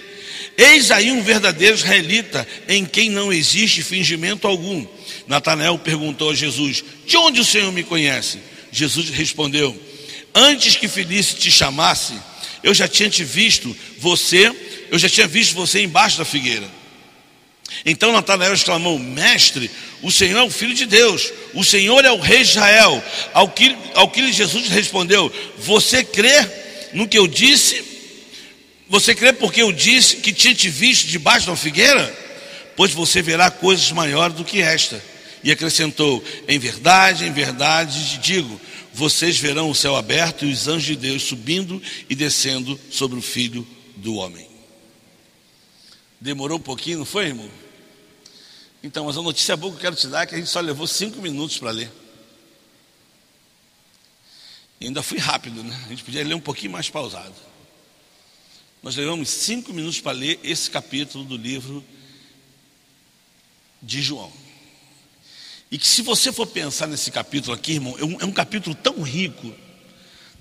Eis 0.58 0.92
aí 0.92 1.10
um 1.10 1.24
verdadeiro 1.24 1.76
israelita 1.76 2.46
em 2.68 2.84
quem 2.86 3.10
não 3.10 3.32
existe 3.32 3.82
fingimento 3.82 4.48
algum. 4.48 4.86
Natanael 5.28 5.80
perguntou 5.80 6.32
a 6.32 6.36
Jesus: 6.36 6.84
De 7.08 7.16
onde 7.16 7.40
o 7.40 7.46
Senhor 7.46 7.72
me 7.72 7.84
conhece? 7.84 8.40
Jesus 8.70 9.10
respondeu: 9.12 9.80
Antes 10.36 10.76
que 10.76 10.90
Felice 10.90 11.36
te 11.36 11.50
chamasse, 11.50 12.14
eu 12.64 12.74
já 12.74 12.88
tinha 12.88 13.10
te 13.10 13.24
visto 13.24 13.76
você, 13.98 14.52
eu 14.90 15.00
já 15.00 15.10
tinha 15.10 15.28
visto 15.28 15.56
você 15.56 15.82
embaixo 15.82 16.18
da 16.18 16.26
figueira. 16.26 16.68
Então 17.86 18.12
Natanael 18.12 18.54
exclamou: 18.54 19.00
Mestre, 19.00 19.72
o 20.02 20.12
Senhor 20.12 20.40
é 20.40 20.44
o 20.44 20.50
Filho 20.52 20.74
de 20.74 20.86
Deus, 20.86 21.32
o 21.54 21.64
Senhor 21.64 22.04
é 22.06 22.12
o 22.12 22.20
Rei 22.20 22.42
Israel. 22.42 23.04
Ao 23.34 23.48
que, 23.48 23.76
ao 23.96 24.10
que 24.10 24.32
Jesus 24.32 24.68
respondeu: 24.70 25.32
Você 25.58 26.04
crê 26.04 26.48
no 26.94 27.08
que 27.08 27.18
eu 27.18 27.28
disse? 27.28 27.84
Você 28.90 29.16
crê 29.16 29.32
porque 29.32 29.62
eu 29.62 29.72
disse 29.72 30.18
que 30.18 30.34
tinha 30.34 30.54
te 30.54 30.70
visto 30.70 31.08
debaixo 31.08 31.48
da 31.48 31.56
figueira? 31.56 32.14
Pois 32.76 32.92
você 32.92 33.22
verá 33.22 33.50
coisas 33.50 33.92
maiores 33.92 34.36
do 34.36 34.44
que 34.44 34.62
esta. 34.62 35.02
E 35.44 35.52
acrescentou: 35.52 36.24
Em 36.48 36.60
verdade, 36.60 37.26
em 37.26 37.32
verdade 37.32 38.12
te 38.12 38.18
digo 38.20 38.60
vocês 38.94 39.38
verão 39.40 39.70
o 39.70 39.76
céu 39.76 39.96
aberto 39.96 40.46
e 40.46 40.52
os 40.52 40.68
anjos 40.68 40.84
de 40.84 40.96
Deus 40.96 41.24
subindo 41.24 41.82
e 42.10 42.16
descendo 42.16 42.80
sobre 42.90 43.18
o 43.18 43.22
filho 43.22 43.68
do 43.96 44.16
homem. 44.16 44.48
Demorou 46.20 46.58
um 46.58 46.62
pouquinho, 46.62 47.00
não 47.00 47.06
foi, 47.06 47.28
irmão? 47.28 47.50
Então, 48.84 49.06
mas 49.06 49.18
a 49.18 49.22
notícia 49.22 49.56
boa 49.56 49.72
que 49.72 49.78
eu 49.78 49.82
quero 49.82 49.96
te 49.96 50.08
dar 50.08 50.24
é 50.24 50.26
que 50.26 50.36
a 50.36 50.38
gente 50.38 50.50
só 50.50 50.60
levou 50.60 50.88
cinco 50.88 51.22
minutos 51.22 51.58
para 51.58 51.72
ler. 51.72 51.92
E 54.80 54.88
ainda 54.88 55.04
fui 55.04 55.20
rápido, 55.20 55.64
né? 55.64 55.80
A 55.86 55.90
gente 55.90 56.04
podia 56.04 56.24
ler 56.24 56.34
um 56.34 56.40
pouquinho 56.40 56.72
mais 56.72 56.90
pausado. 56.90 57.36
Nós 58.82 58.96
levamos 58.96 59.30
cinco 59.30 59.72
minutos 59.72 60.02
para 60.02 60.12
ler 60.12 60.40
esse 60.44 60.70
capítulo 60.70 61.24
do 61.24 61.38
livro 61.38 61.86
de 63.82 64.02
João. 64.02 64.32
E 65.72 65.78
que 65.78 65.88
se 65.88 66.02
você 66.02 66.34
for 66.34 66.46
pensar 66.46 66.86
nesse 66.86 67.10
capítulo 67.10 67.56
aqui, 67.56 67.74
irmão, 67.74 67.96
é 67.98 68.04
um, 68.04 68.18
é 68.20 68.26
um 68.26 68.32
capítulo 68.32 68.76
tão 68.76 69.02
rico, 69.02 69.56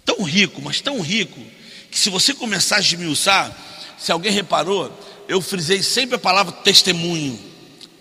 tão 0.04 0.24
rico, 0.24 0.60
mas 0.60 0.80
tão 0.80 1.00
rico, 1.00 1.40
que 1.88 1.98
se 1.98 2.10
você 2.10 2.34
começar 2.34 2.76
a 2.76 2.80
esmiuçar, 2.80 3.56
se 3.96 4.10
alguém 4.10 4.32
reparou, 4.32 4.92
eu 5.28 5.40
frisei 5.40 5.84
sempre 5.84 6.16
a 6.16 6.18
palavra 6.18 6.52
testemunho, 6.52 7.38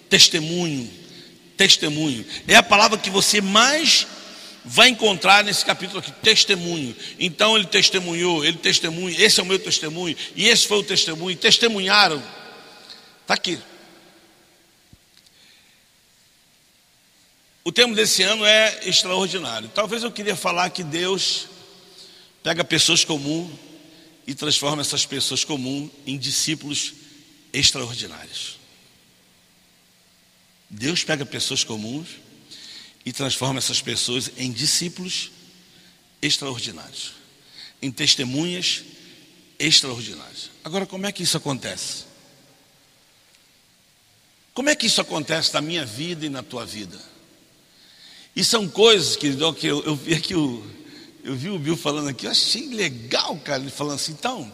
testemunho, 0.10 0.90
testemunho. 1.56 2.26
É 2.48 2.56
a 2.56 2.64
palavra 2.64 2.98
que 2.98 3.12
você 3.12 3.40
mais 3.42 4.08
vai 4.66 4.90
encontrar 4.90 5.44
nesse 5.44 5.64
capítulo 5.64 6.00
aqui 6.00 6.12
testemunho. 6.12 6.96
Então 7.20 7.56
ele 7.56 7.68
testemunhou, 7.68 8.44
ele 8.44 8.58
testemunha, 8.58 9.16
esse 9.22 9.40
é 9.40 9.44
o 9.44 9.46
meu 9.46 9.60
testemunho, 9.60 10.16
e 10.36 10.48
esse 10.48 10.68
foi 10.68 10.80
o 10.80 10.84
testemunho, 10.84 11.38
testemunharam. 11.38 12.24
Está 13.22 13.36
aqui. 13.36 13.60
O 17.70 17.72
tema 17.72 17.94
desse 17.94 18.24
ano 18.24 18.44
é 18.44 18.90
extraordinário. 18.90 19.70
Talvez 19.70 20.02
eu 20.02 20.12
queria 20.12 20.36
falar 20.36 20.72
que 20.72 20.84
Deus 20.84 21.46
pega 22.42 22.64
pessoas 22.64 23.06
comuns 23.06 23.52
e 24.26 24.34
transforma 24.34 24.82
essas 24.82 25.06
pessoas 25.06 25.44
comuns 25.44 25.92
em 26.04 26.18
discípulos 26.18 26.94
extraordinários. 27.54 28.58
Deus 30.68 31.04
pega 31.04 31.24
pessoas 31.28 31.64
comuns 31.64 32.08
e 33.06 33.14
transforma 33.14 33.60
essas 33.60 33.84
pessoas 33.84 34.32
em 34.36 34.52
discípulos 34.52 35.30
extraordinários, 36.24 37.12
em 37.84 37.92
testemunhas 37.92 38.82
extraordinárias. 39.60 40.50
Agora, 40.64 40.88
como 40.88 41.06
é 41.06 41.12
que 41.12 41.22
isso 41.22 41.38
acontece? 41.38 42.06
Como 44.56 44.72
é 44.72 44.76
que 44.76 44.88
isso 44.88 45.00
acontece 45.00 45.54
na 45.54 45.62
minha 45.62 45.86
vida 45.86 46.26
e 46.26 46.30
na 46.30 46.42
tua 46.42 46.66
vida? 46.66 47.09
E 48.40 48.44
são 48.46 48.70
coisas, 48.70 49.18
querido, 49.18 49.54
que 49.54 49.68
eu, 49.68 49.84
eu 49.84 49.98
vi 49.98 50.14
aqui 50.14 50.34
o, 50.34 50.66
eu 51.26 51.36
vi 51.36 51.50
o 51.50 51.60
Bill 51.60 51.76
falando 51.76 52.08
aqui, 52.08 52.26
eu 52.26 52.32
achei 52.32 52.70
legal, 52.70 53.36
cara, 53.40 53.62
ele 53.62 53.70
falando 53.70 53.96
assim, 53.96 54.14
então, 54.14 54.50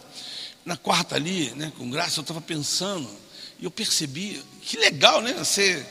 na 0.66 0.76
quarta 0.76 1.14
ali, 1.14 1.52
né, 1.52 1.72
com 1.78 1.88
graça, 1.88 2.18
eu 2.20 2.24
estava 2.24 2.42
pensando, 2.42 3.08
e 3.60 3.66
eu 3.66 3.70
percebi, 3.70 4.42
que 4.64 4.76
legal, 4.78 5.22
né? 5.22 5.34
Você 5.34 5.86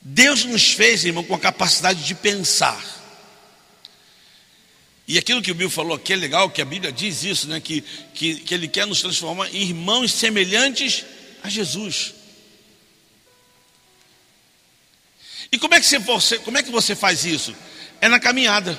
Deus 0.00 0.46
nos 0.46 0.72
fez, 0.72 1.04
irmão, 1.04 1.22
com 1.22 1.34
a 1.34 1.38
capacidade 1.38 2.02
de 2.02 2.14
pensar. 2.14 2.82
E 5.06 5.18
aquilo 5.18 5.42
que 5.42 5.52
o 5.52 5.54
Bill 5.54 5.68
falou 5.68 5.98
aqui 5.98 6.14
é 6.14 6.16
legal, 6.16 6.48
que 6.48 6.62
a 6.62 6.64
Bíblia 6.64 6.90
diz 6.90 7.24
isso, 7.24 7.46
né? 7.46 7.60
Que, 7.60 7.84
que, 8.14 8.36
que 8.36 8.54
Ele 8.54 8.68
quer 8.68 8.86
nos 8.86 9.02
transformar 9.02 9.54
em 9.54 9.68
irmãos 9.68 10.12
semelhantes 10.12 11.04
a 11.42 11.50
Jesus. 11.50 12.14
E 15.56 15.58
como 15.58 15.74
é 15.74 15.80
que 15.80 15.98
você, 15.98 16.38
como 16.40 16.58
é 16.58 16.62
que 16.62 16.70
você 16.70 16.94
faz 16.94 17.24
isso? 17.24 17.56
É 17.98 18.10
na 18.10 18.20
caminhada. 18.20 18.78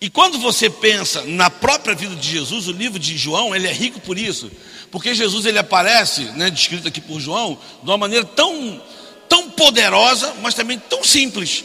E 0.00 0.10
quando 0.10 0.40
você 0.40 0.68
pensa 0.68 1.22
na 1.22 1.48
própria 1.48 1.94
vida 1.94 2.16
de 2.16 2.28
Jesus, 2.28 2.66
o 2.66 2.72
livro 2.72 2.98
de 2.98 3.16
João, 3.16 3.54
ele 3.54 3.68
é 3.68 3.72
rico 3.72 4.00
por 4.00 4.18
isso, 4.18 4.50
porque 4.90 5.14
Jesus 5.14 5.46
ele 5.46 5.60
aparece, 5.60 6.24
né, 6.32 6.50
descrito 6.50 6.88
aqui 6.88 7.00
por 7.00 7.20
João, 7.20 7.56
de 7.80 7.88
uma 7.88 7.96
maneira 7.96 8.24
tão 8.24 8.82
tão 9.28 9.48
poderosa, 9.50 10.34
mas 10.42 10.52
também 10.52 10.80
tão 10.80 11.04
simples. 11.04 11.64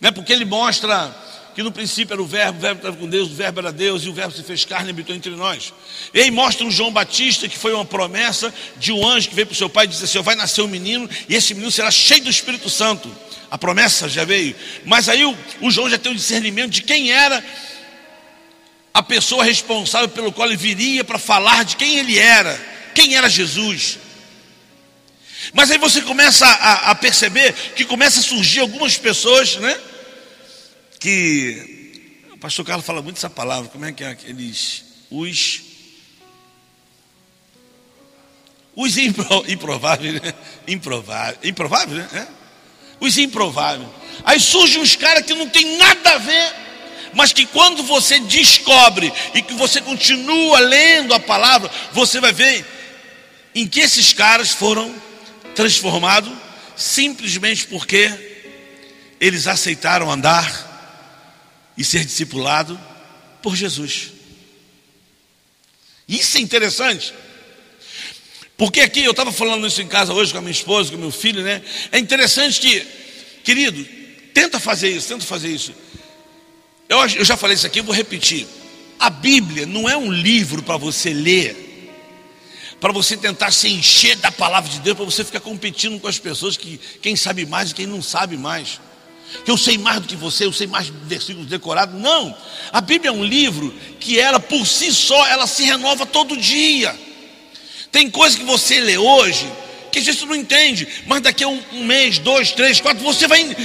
Né? 0.00 0.12
Porque 0.12 0.32
ele 0.32 0.44
mostra 0.44 1.12
que 1.58 1.62
no 1.64 1.72
princípio 1.72 2.14
era 2.14 2.22
o 2.22 2.24
verbo, 2.24 2.56
o 2.56 2.60
verbo 2.60 2.78
estava 2.78 2.96
com 2.96 3.08
Deus, 3.08 3.30
o 3.30 3.34
verbo 3.34 3.58
era 3.58 3.72
Deus, 3.72 4.04
e 4.04 4.08
o 4.08 4.12
verbo 4.12 4.32
se 4.32 4.44
fez 4.44 4.64
carne 4.64 4.86
e 4.86 4.90
habitou 4.90 5.16
entre 5.16 5.32
nós. 5.32 5.74
E 6.14 6.20
aí 6.20 6.30
mostra 6.30 6.64
o 6.64 6.70
João 6.70 6.92
Batista, 6.92 7.48
que 7.48 7.58
foi 7.58 7.74
uma 7.74 7.84
promessa 7.84 8.54
de 8.76 8.92
um 8.92 9.04
anjo 9.04 9.28
que 9.28 9.34
veio 9.34 9.48
para 9.48 9.54
o 9.54 9.56
seu 9.56 9.68
pai 9.68 9.84
e 9.84 9.88
disse 9.88 10.04
assim: 10.04 10.22
vai 10.22 10.36
nascer 10.36 10.62
um 10.62 10.68
menino, 10.68 11.10
e 11.28 11.34
esse 11.34 11.54
menino 11.54 11.72
será 11.72 11.90
cheio 11.90 12.22
do 12.22 12.30
Espírito 12.30 12.70
Santo. 12.70 13.12
A 13.50 13.58
promessa 13.58 14.08
já 14.08 14.24
veio. 14.24 14.54
Mas 14.84 15.08
aí 15.08 15.24
o, 15.24 15.36
o 15.60 15.68
João 15.68 15.90
já 15.90 15.98
tem 15.98 16.12
o 16.12 16.14
discernimento 16.14 16.70
de 16.70 16.82
quem 16.82 17.10
era 17.10 17.44
a 18.94 19.02
pessoa 19.02 19.42
responsável 19.42 20.08
pelo 20.10 20.30
qual 20.30 20.46
ele 20.46 20.56
viria 20.56 21.02
para 21.02 21.18
falar 21.18 21.64
de 21.64 21.74
quem 21.74 21.98
ele 21.98 22.20
era, 22.20 22.56
quem 22.94 23.16
era 23.16 23.28
Jesus. 23.28 23.98
Mas 25.52 25.72
aí 25.72 25.78
você 25.78 26.02
começa 26.02 26.46
a, 26.46 26.92
a, 26.92 26.94
perceber 26.94 27.52
que 27.74 27.84
começa 27.84 28.20
a 28.20 28.22
surgir 28.22 28.60
algumas 28.60 28.96
pessoas, 28.96 29.56
né? 29.56 29.76
Que 30.98 32.22
o 32.32 32.38
pastor 32.38 32.64
Carlos 32.64 32.86
fala 32.86 33.02
muito 33.02 33.16
essa 33.16 33.30
palavra, 33.30 33.68
como 33.70 33.84
é 33.84 33.92
que 33.92 34.04
é 34.04 34.08
aqueles 34.08 34.84
os 35.10 35.62
os 38.74 38.96
impro, 38.96 39.44
improváveis, 39.48 40.22
né? 40.22 40.34
Improváveis, 40.68 41.38
improváveis, 41.42 41.98
né? 41.98 42.08
É? 42.12 42.26
Os 43.00 43.18
improváveis. 43.18 43.88
Aí 44.24 44.38
surgem 44.38 44.80
uns 44.80 44.94
caras 44.94 45.24
que 45.24 45.34
não 45.34 45.48
tem 45.48 45.76
nada 45.76 46.12
a 46.14 46.18
ver, 46.18 46.54
mas 47.12 47.32
que 47.32 47.44
quando 47.46 47.82
você 47.82 48.20
descobre 48.20 49.12
e 49.34 49.42
que 49.42 49.54
você 49.54 49.80
continua 49.80 50.60
lendo 50.60 51.12
a 51.12 51.18
palavra, 51.18 51.70
você 51.92 52.20
vai 52.20 52.32
ver 52.32 52.64
em 53.54 53.66
que 53.66 53.80
esses 53.80 54.12
caras 54.12 54.50
foram 54.50 54.94
transformado 55.54 56.30
simplesmente 56.76 57.66
porque 57.66 58.12
eles 59.20 59.48
aceitaram 59.48 60.08
andar 60.08 60.67
e 61.78 61.84
ser 61.84 62.04
discipulado 62.04 62.78
por 63.40 63.56
Jesus. 63.56 64.10
Isso 66.08 66.36
é 66.36 66.40
interessante. 66.40 67.14
Porque 68.56 68.80
aqui 68.80 69.04
eu 69.04 69.12
estava 69.12 69.30
falando 69.30 69.66
isso 69.66 69.80
em 69.80 69.86
casa 69.86 70.12
hoje 70.12 70.32
com 70.32 70.38
a 70.38 70.40
minha 70.40 70.52
esposa, 70.52 70.90
com 70.90 70.98
meu 70.98 71.12
filho, 71.12 71.42
né? 71.42 71.62
É 71.92 71.98
interessante 71.98 72.60
que, 72.60 72.84
querido, 73.44 73.86
tenta 74.34 74.58
fazer 74.58 74.90
isso, 74.90 75.08
tenta 75.08 75.24
fazer 75.24 75.48
isso. 75.48 75.72
Eu, 76.88 76.98
eu 76.98 77.24
já 77.24 77.36
falei 77.36 77.54
isso 77.54 77.66
aqui, 77.66 77.78
eu 77.78 77.84
vou 77.84 77.94
repetir. 77.94 78.46
A 78.98 79.08
Bíblia 79.08 79.64
não 79.64 79.88
é 79.88 79.96
um 79.96 80.10
livro 80.10 80.62
para 80.62 80.76
você 80.76 81.10
ler 81.14 81.68
para 82.80 82.92
você 82.92 83.16
tentar 83.16 83.50
se 83.50 83.68
encher 83.68 84.16
da 84.16 84.30
palavra 84.30 84.70
de 84.70 84.78
Deus, 84.78 84.96
para 84.96 85.04
você 85.04 85.24
ficar 85.24 85.40
competindo 85.40 85.98
com 85.98 86.06
as 86.06 86.18
pessoas 86.18 86.56
que 86.56 86.78
quem 87.02 87.16
sabe 87.16 87.44
mais 87.44 87.70
e 87.70 87.74
quem 87.74 87.86
não 87.86 88.00
sabe 88.00 88.36
mais. 88.36 88.80
Que 89.44 89.50
eu 89.50 89.56
sei 89.56 89.78
mais 89.78 90.00
do 90.00 90.08
que 90.08 90.16
você, 90.16 90.44
eu 90.44 90.52
sei 90.52 90.66
mais 90.66 90.88
versículos 90.88 91.48
decorados. 91.48 92.00
Não. 92.00 92.36
A 92.72 92.80
Bíblia 92.80 93.10
é 93.10 93.12
um 93.12 93.24
livro 93.24 93.74
que 94.00 94.18
ela 94.18 94.40
por 94.40 94.66
si 94.66 94.92
só, 94.92 95.26
ela 95.26 95.46
se 95.46 95.64
renova 95.64 96.06
todo 96.06 96.36
dia. 96.36 96.94
Tem 97.90 98.10
coisas 98.10 98.38
que 98.38 98.44
você 98.44 98.80
lê 98.80 98.98
hoje 98.98 99.50
que 99.90 100.00
gente 100.00 100.24
não 100.26 100.34
entende, 100.34 100.86
mas 101.06 101.20
daqui 101.20 101.44
a 101.44 101.48
um, 101.48 101.62
um 101.72 101.84
mês, 101.84 102.18
dois, 102.18 102.52
três, 102.52 102.80
quatro, 102.80 103.02
você 103.02 103.26
vai, 103.26 103.56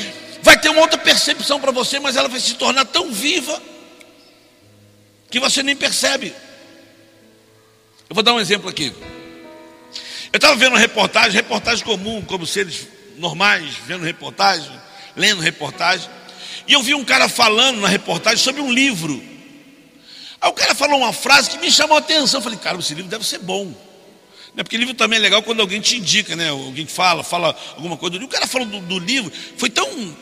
vai 0.42 0.60
ter 0.60 0.70
uma 0.70 0.82
outra 0.82 0.98
percepção 0.98 1.60
para 1.60 1.72
você, 1.72 2.00
mas 2.00 2.16
ela 2.16 2.30
vai 2.30 2.40
se 2.40 2.56
tornar 2.56 2.86
tão 2.86 3.12
viva 3.12 3.62
que 5.30 5.40
você 5.40 5.62
nem 5.64 5.76
percebe. 5.76 6.34
Eu 8.10 8.14
vou 8.14 8.24
dar 8.24 8.34
um 8.34 8.40
exemplo 8.40 8.70
aqui. 8.70 8.94
Eu 10.32 10.38
estava 10.38 10.56
vendo 10.56 10.74
uma 10.74 10.80
reportagem, 10.80 11.34
reportagem 11.34 11.84
comum, 11.86 12.22
como 12.22 12.46
seres 12.46 12.88
normais, 13.18 13.76
vendo 13.86 14.04
reportagem, 14.04 14.72
lendo 15.16 15.42
reportagem. 15.42 16.10
E 16.68 16.74
eu 16.74 16.82
vi 16.82 16.94
um 16.94 17.04
cara 17.04 17.28
falando 17.28 17.82
na 17.82 17.88
reportagem 17.88 18.40
sobre 18.40 18.62
um 18.62 18.72
livro. 18.72 19.22
Aí 20.40 20.50
o 20.50 20.54
cara 20.54 20.76
falou 20.76 20.98
uma 20.98 21.14
frase 21.14 21.50
que 21.50 21.58
me 21.58 21.72
chamou 21.72 21.96
a 21.96 22.00
atenção. 22.00 22.40
Eu 22.40 22.44
falei, 22.44 22.60
cara, 22.60 22.78
esse 22.78 22.94
livro 22.94 23.10
deve 23.10 23.26
ser 23.26 23.40
bom. 23.40 23.74
Né? 24.56 24.64
Porque 24.64 24.78
livro 24.78 24.94
também 24.94 25.18
é 25.18 25.22
legal 25.22 25.42
quando 25.42 25.62
alguém 25.62 25.82
te 25.82 25.98
indica, 25.98 26.36
né? 26.36 26.50
Alguém 26.50 26.86
fala, 26.86 27.24
fala 27.24 27.56
alguma 27.76 27.98
coisa. 27.98 28.18
O 28.18 28.28
cara 28.28 28.46
falou 28.46 28.68
do, 28.68 28.80
do 28.82 29.00
livro, 29.00 29.32
foi 29.58 29.70
tão. 29.70 30.16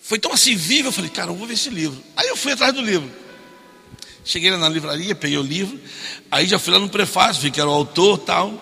Foi 0.00 0.18
tão 0.18 0.32
assim 0.32 0.56
vivo, 0.56 0.88
eu 0.88 0.92
falei, 0.92 1.10
cara, 1.10 1.30
eu 1.30 1.34
vou 1.34 1.46
ver 1.46 1.54
esse 1.54 1.70
livro. 1.70 2.02
Aí 2.16 2.28
eu 2.28 2.36
fui 2.36 2.52
atrás 2.52 2.72
do 2.72 2.80
livro. 2.80 3.10
Cheguei 4.24 4.50
lá 4.50 4.56
na 4.56 4.68
livraria, 4.68 5.14
peguei 5.14 5.36
o 5.36 5.42
livro, 5.42 5.80
aí 6.30 6.46
já 6.46 6.58
fui 6.58 6.72
lá 6.72 6.78
no 6.78 6.88
prefácio, 6.88 7.42
vi 7.42 7.50
que 7.50 7.60
era 7.60 7.68
o 7.68 7.72
autor 7.72 8.18
tal. 8.18 8.52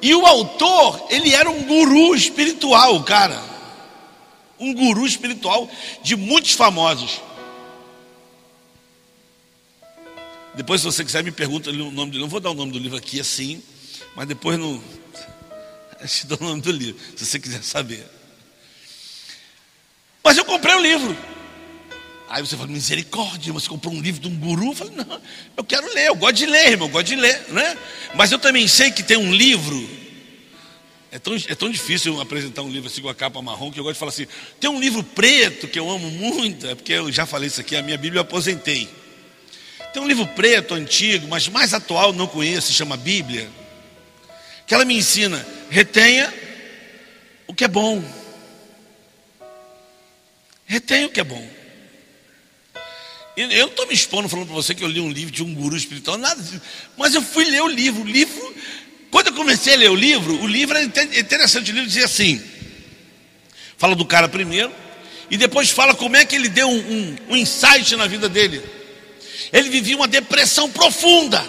E 0.00 0.14
o 0.14 0.24
autor, 0.24 1.06
ele 1.10 1.34
era 1.34 1.50
um 1.50 1.64
guru 1.64 2.14
espiritual, 2.14 3.02
cara. 3.02 3.42
Um 4.58 4.74
guru 4.74 5.06
espiritual 5.06 5.70
de 6.02 6.16
muitos 6.16 6.52
famosos. 6.52 7.20
Depois, 10.54 10.80
se 10.80 10.86
você 10.86 11.04
quiser, 11.04 11.22
me 11.22 11.30
pergunta 11.30 11.70
o 11.70 11.72
nome 11.72 12.10
do 12.10 12.14
livro. 12.14 12.20
Não 12.20 12.28
vou 12.28 12.40
dar 12.40 12.50
o 12.50 12.54
nome 12.54 12.72
do 12.72 12.78
livro 12.78 12.98
aqui 12.98 13.20
assim, 13.20 13.62
mas 14.16 14.26
depois 14.26 14.58
no. 14.58 14.82
Eu 16.00 16.06
te 16.06 16.26
dou 16.26 16.38
o 16.40 16.44
nome 16.44 16.60
do 16.60 16.70
livro, 16.70 17.00
se 17.16 17.26
você 17.26 17.40
quiser 17.40 17.62
saber. 17.62 18.06
Mas 20.22 20.36
eu 20.36 20.44
comprei 20.44 20.74
o 20.74 20.80
livro. 20.80 21.16
Aí 22.28 22.44
você 22.44 22.56
fala, 22.56 22.68
misericórdia, 22.68 23.52
você 23.52 23.68
comprou 23.68 23.94
um 23.94 24.00
livro 24.00 24.20
de 24.20 24.28
um 24.28 24.36
guru? 24.36 24.66
Eu 24.66 24.74
falei, 24.74 24.94
não, 24.94 25.20
eu 25.56 25.64
quero 25.64 25.92
ler, 25.94 26.08
eu 26.08 26.14
gosto 26.14 26.34
de 26.34 26.46
ler, 26.46 26.72
irmão, 26.72 26.88
eu 26.88 26.92
gosto 26.92 27.06
de 27.06 27.16
ler, 27.16 27.48
né? 27.48 27.78
Mas 28.14 28.30
eu 28.30 28.38
também 28.38 28.68
sei 28.68 28.90
que 28.90 29.02
tem 29.02 29.16
um 29.16 29.32
livro. 29.32 29.88
É 31.10 31.18
tão, 31.18 31.34
é 31.34 31.54
tão 31.54 31.70
difícil 31.70 32.20
apresentar 32.20 32.62
um 32.62 32.70
livro 32.70 32.88
assim 32.88 33.00
com 33.00 33.08
a 33.08 33.14
capa 33.14 33.40
marrom 33.40 33.70
que 33.70 33.80
eu 33.80 33.84
gosto 33.84 33.94
de 33.94 33.98
falar 33.98 34.10
assim. 34.10 34.26
Tem 34.60 34.68
um 34.68 34.78
livro 34.78 35.02
preto 35.02 35.66
que 35.66 35.78
eu 35.78 35.90
amo 35.90 36.10
muito, 36.10 36.66
é 36.66 36.74
porque 36.74 36.92
eu 36.92 37.10
já 37.10 37.24
falei 37.24 37.48
isso 37.48 37.60
aqui, 37.60 37.76
a 37.76 37.82
minha 37.82 37.96
Bíblia 37.96 38.18
eu 38.18 38.22
aposentei. 38.22 38.88
Tem 39.92 40.02
um 40.02 40.06
livro 40.06 40.26
preto, 40.26 40.74
antigo, 40.74 41.26
mas 41.28 41.48
mais 41.48 41.72
atual, 41.72 42.12
não 42.12 42.26
conheço, 42.26 42.72
chama 42.72 42.96
Bíblia. 42.96 43.48
Que 44.66 44.74
ela 44.74 44.84
me 44.84 44.96
ensina, 44.96 45.46
retenha 45.70 46.32
o 47.46 47.54
que 47.54 47.64
é 47.64 47.68
bom. 47.68 48.04
Retenha 50.66 51.06
o 51.06 51.10
que 51.10 51.20
é 51.20 51.24
bom. 51.24 51.58
Eu 53.34 53.48
não 53.48 53.68
estou 53.68 53.86
me 53.86 53.94
expondo 53.94 54.28
falando 54.28 54.46
para 54.46 54.56
você 54.56 54.74
que 54.74 54.82
eu 54.82 54.88
li 54.88 55.00
um 55.00 55.10
livro 55.10 55.30
de 55.30 55.42
um 55.42 55.54
guru 55.54 55.76
espiritual, 55.76 56.18
nada 56.18 56.42
disso. 56.42 56.60
Mas 56.96 57.14
eu 57.14 57.22
fui 57.22 57.44
ler 57.44 57.62
o 57.62 57.68
livro. 57.68 58.02
O 58.02 58.04
livro, 58.04 58.54
quando 59.10 59.28
eu 59.28 59.34
comecei 59.34 59.74
a 59.74 59.76
ler 59.76 59.90
o 59.90 59.94
livro, 59.94 60.42
o 60.42 60.46
livro 60.46 60.76
era 60.76 60.84
interessante. 61.18 61.70
O 61.70 61.74
livro 61.74 61.88
dizia 61.88 62.04
assim: 62.04 62.42
Fala 63.76 63.94
do 63.94 64.04
cara 64.04 64.28
primeiro, 64.28 64.72
e 65.30 65.36
depois 65.36 65.70
fala 65.70 65.94
como 65.94 66.16
é 66.16 66.24
que 66.24 66.34
ele 66.34 66.48
deu 66.48 66.68
um, 66.68 66.76
um, 66.76 67.16
um 67.30 67.36
insight 67.36 67.94
na 67.96 68.06
vida 68.06 68.28
dele. 68.28 68.62
Ele 69.52 69.70
vivia 69.70 69.96
uma 69.96 70.08
depressão 70.08 70.70
profunda. 70.70 71.42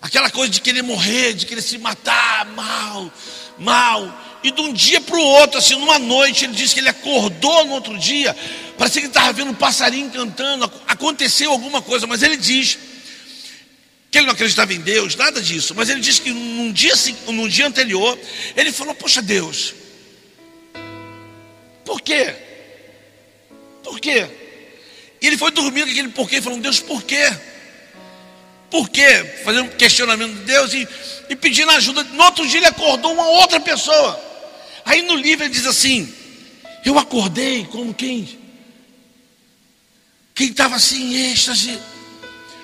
Aquela 0.00 0.30
coisa 0.30 0.50
de 0.50 0.60
querer 0.60 0.82
morrer, 0.82 1.34
de 1.34 1.46
querer 1.46 1.62
se 1.62 1.78
matar, 1.78 2.44
mal, 2.46 3.12
mal. 3.58 4.40
E 4.42 4.50
de 4.50 4.60
um 4.60 4.72
dia 4.72 5.00
para 5.00 5.16
o 5.16 5.22
outro, 5.22 5.58
assim, 5.58 5.76
numa 5.76 5.98
noite, 5.98 6.44
ele 6.44 6.54
disse 6.54 6.74
que 6.74 6.80
ele 6.80 6.88
acordou 6.88 7.64
no 7.66 7.74
outro 7.74 7.96
dia, 7.96 8.34
parecia 8.76 9.00
que 9.00 9.06
ele 9.06 9.12
estava 9.12 9.32
vendo 9.32 9.52
um 9.52 9.54
passarinho 9.54 10.10
cantando, 10.10 10.70
aconteceu 10.88 11.52
alguma 11.52 11.80
coisa, 11.80 12.04
mas 12.08 12.22
ele 12.24 12.36
diz 12.36 12.76
que 14.12 14.18
ele 14.18 14.26
não 14.26 14.34
acreditava 14.34 14.74
em 14.74 14.80
Deus, 14.80 15.16
nada 15.16 15.40
disso, 15.40 15.74
mas 15.74 15.88
ele 15.88 16.02
disse 16.02 16.20
que 16.20 16.30
num 16.30 16.70
dia, 16.70 16.92
num 17.28 17.48
dia 17.48 17.66
anterior, 17.66 18.18
ele 18.54 18.70
falou: 18.70 18.94
Poxa 18.94 19.22
Deus, 19.22 19.72
por 21.82 21.98
quê? 22.02 22.34
Por 23.82 23.98
quê? 23.98 24.28
E 25.18 25.26
ele 25.26 25.38
foi 25.38 25.50
dormir 25.50 25.84
com 25.84 25.90
aquele 25.90 26.08
porquê, 26.10 26.42
falando: 26.42 26.60
Deus, 26.60 26.78
por 26.78 27.02
quê? 27.04 27.24
Por 28.70 28.90
quê? 28.90 29.40
Fazendo 29.44 29.64
um 29.64 29.76
questionamento 29.76 30.34
de 30.34 30.44
Deus 30.44 30.74
e, 30.74 30.86
e 31.30 31.34
pedindo 31.34 31.70
ajuda. 31.70 32.04
No 32.04 32.22
outro 32.24 32.46
dia 32.46 32.58
ele 32.58 32.66
acordou 32.66 33.14
uma 33.14 33.26
outra 33.26 33.60
pessoa. 33.60 34.22
Aí 34.84 35.00
no 35.00 35.16
livro 35.16 35.46
ele 35.46 35.54
diz 35.54 35.64
assim: 35.64 36.12
Eu 36.84 36.98
acordei 36.98 37.64
como 37.64 37.94
quem? 37.94 38.38
Quem 40.34 40.48
estava 40.48 40.76
assim 40.76 41.14
em 41.14 41.32
êxtase, 41.32 41.78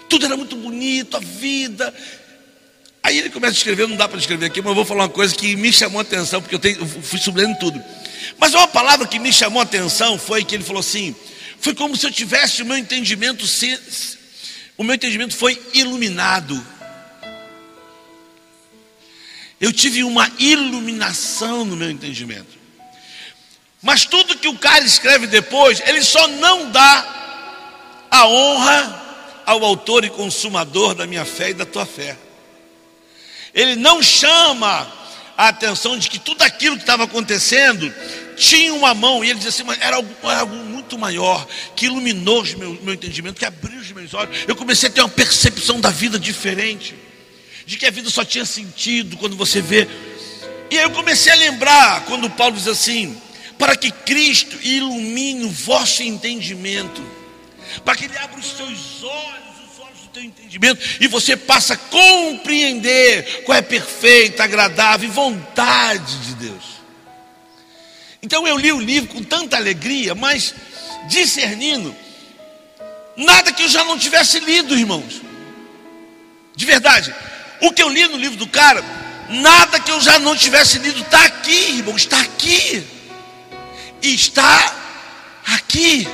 tudo 0.09 0.27
era 0.27 0.37
muito 0.37 0.57
bonito, 0.57 1.17
a 1.17 1.21
vida. 1.21 1.95
Aí 3.03 3.19
ele 3.19 3.31
começa 3.31 3.55
a 3.55 3.57
escrever, 3.57 3.87
não 3.89 3.97
dá 3.97 4.09
para 4.09 4.19
escrever 4.19 4.47
aqui, 4.47 4.61
mas 4.61 4.71
eu 4.71 4.75
vou 4.75 4.85
falar 4.85 5.05
uma 5.05 5.09
coisa 5.09 5.35
que 5.35 5.57
me 5.57 5.73
chamou 5.73 5.99
a 5.99 6.03
atenção, 6.03 6.43
porque 6.43 6.55
eu, 6.55 6.59
tenho, 6.59 6.81
eu 6.81 6.87
fui 6.87 7.19
sublinhando 7.19 7.59
tudo. 7.59 7.83
Mas 8.39 8.53
uma 8.55 8.69
palavra 8.69 9.07
que 9.07 9.19
me 9.19 9.33
chamou 9.33 9.61
a 9.61 9.63
atenção 9.63 10.19
foi 10.19 10.45
que 10.45 10.55
ele 10.55 10.65
falou 10.65 10.81
assim: 10.81 11.15
foi 11.61 11.75
como 11.75 11.97
se 11.97 12.07
eu 12.07 12.11
tivesse 12.11 12.63
o 12.63 12.67
meu 12.67 12.77
entendimento, 12.77 13.45
o 14.77 14.85
meu 14.85 14.95
entendimento 14.95 15.35
foi 15.37 15.61
iluminado. 15.73 16.67
Eu 19.61 19.73
tive 19.73 20.05
uma 20.05 20.31
iluminação 20.39 21.65
no 21.65 21.77
meu 21.77 21.91
entendimento. 21.91 22.59
Mas 23.83 24.05
tudo 24.05 24.37
que 24.37 24.49
o 24.49 24.59
cara 24.59 24.85
escreve 24.85 25.27
depois, 25.27 25.81
ele 25.87 26.03
só 26.03 26.29
não 26.29 26.71
dá 26.71 28.07
a 28.11 28.27
honra 28.27 29.08
ao 29.49 29.65
autor 29.65 30.05
e 30.05 30.11
consumador 30.11 30.95
da 30.95 31.07
minha 31.07 31.25
fé 31.25 31.49
e 31.49 31.55
da 31.55 31.65
tua 31.65 31.87
fé. 31.87 32.15
Ele 33.55 33.77
não 33.77 34.03
chama 34.03 34.87
a 35.39 35.49
atenção 35.49 35.99
de 35.99 36.11
que 36.11 36.19
tudo 36.19 36.43
aquilo 36.43 36.77
que 36.77 36.83
estava 36.83 37.05
acontecendo 37.05 37.91
tinha 38.37 38.75
uma 38.75 38.93
mão, 38.93 39.25
e 39.25 39.31
ele 39.31 39.39
diz 39.39 39.49
assim, 39.49 39.63
mas 39.63 39.81
era 39.81 39.97
algo, 39.97 40.15
era 40.23 40.41
algo 40.41 40.55
muito 40.55 40.99
maior, 40.99 41.49
que 41.75 41.87
iluminou 41.87 42.43
o 42.43 42.59
meu, 42.59 42.79
meu 42.83 42.93
entendimento, 42.93 43.39
que 43.39 43.47
abriu 43.47 43.81
os 43.81 43.91
meus 43.91 44.13
olhos. 44.13 44.37
Eu 44.47 44.55
comecei 44.55 44.91
a 44.91 44.93
ter 44.93 45.01
uma 45.01 45.09
percepção 45.09 45.81
da 45.81 45.89
vida 45.89 46.19
diferente 46.19 46.95
de 47.65 47.79
que 47.79 47.87
a 47.87 47.91
vida 47.91 48.11
só 48.11 48.27
tinha 48.27 48.45
sentido 48.45 49.17
quando 49.17 49.35
você 49.35 49.63
vê. 49.63 49.89
E 50.71 50.77
aí 50.77 50.85
eu 50.85 50.91
comecei 50.91 51.33
a 51.33 51.37
lembrar 51.37 52.05
quando 52.05 52.29
Paulo 52.29 52.55
diz 52.55 52.69
assim: 52.69 53.17
para 53.59 53.75
que 53.75 53.91
Cristo 53.91 54.59
ilumine 54.63 55.47
o 55.47 55.51
vosso 55.51 56.03
entendimento, 56.03 57.03
para 57.85 57.97
que 57.97 58.05
Ele 58.07 58.17
abra 58.19 58.39
os 58.39 58.57
seus 58.57 59.03
olhos, 59.03 59.73
os 59.73 59.81
olhos 59.81 59.99
do 60.01 60.09
teu 60.13 60.23
entendimento, 60.23 60.81
e 61.01 61.07
você 61.07 61.37
passe 61.37 61.73
a 61.73 61.77
compreender 61.77 63.43
qual 63.45 63.59
é 63.59 63.63
perfeita, 63.63 64.45
agradável 64.45 65.11
vontade 65.11 66.19
de 66.21 66.35
Deus. 66.35 66.65
Então 68.23 68.47
eu 68.47 68.57
li 68.57 68.73
o 68.73 68.81
livro 68.81 69.09
com 69.09 69.23
tanta 69.23 69.57
alegria, 69.57 70.15
mas 70.15 70.55
discernindo, 71.09 71.95
nada 73.17 73.53
que 73.53 73.63
eu 73.63 73.69
já 73.69 73.85
não 73.85 73.99
tivesse 73.99 74.41
lido, 74.41 74.77
irmãos. 74.77 75.23
De 76.55 76.67
verdade, 76.67 77.15
o 77.61 77.73
que 77.73 77.83
eu 77.83 77.89
li 77.89 78.07
no 78.07 78.17
livro 78.17 78.37
do 78.37 78.47
cara, 78.47 78.85
nada 79.29 79.79
que 79.79 79.91
eu 79.91 80.01
já 80.01 80.19
não 80.19 80.37
tivesse 80.37 80.79
lido, 80.79 81.01
está 81.01 81.25
aqui, 81.25 81.79
irmão, 81.79 81.97
está 81.97 82.21
aqui. 82.21 82.85
Está 84.03 84.77
aqui. 85.47 86.07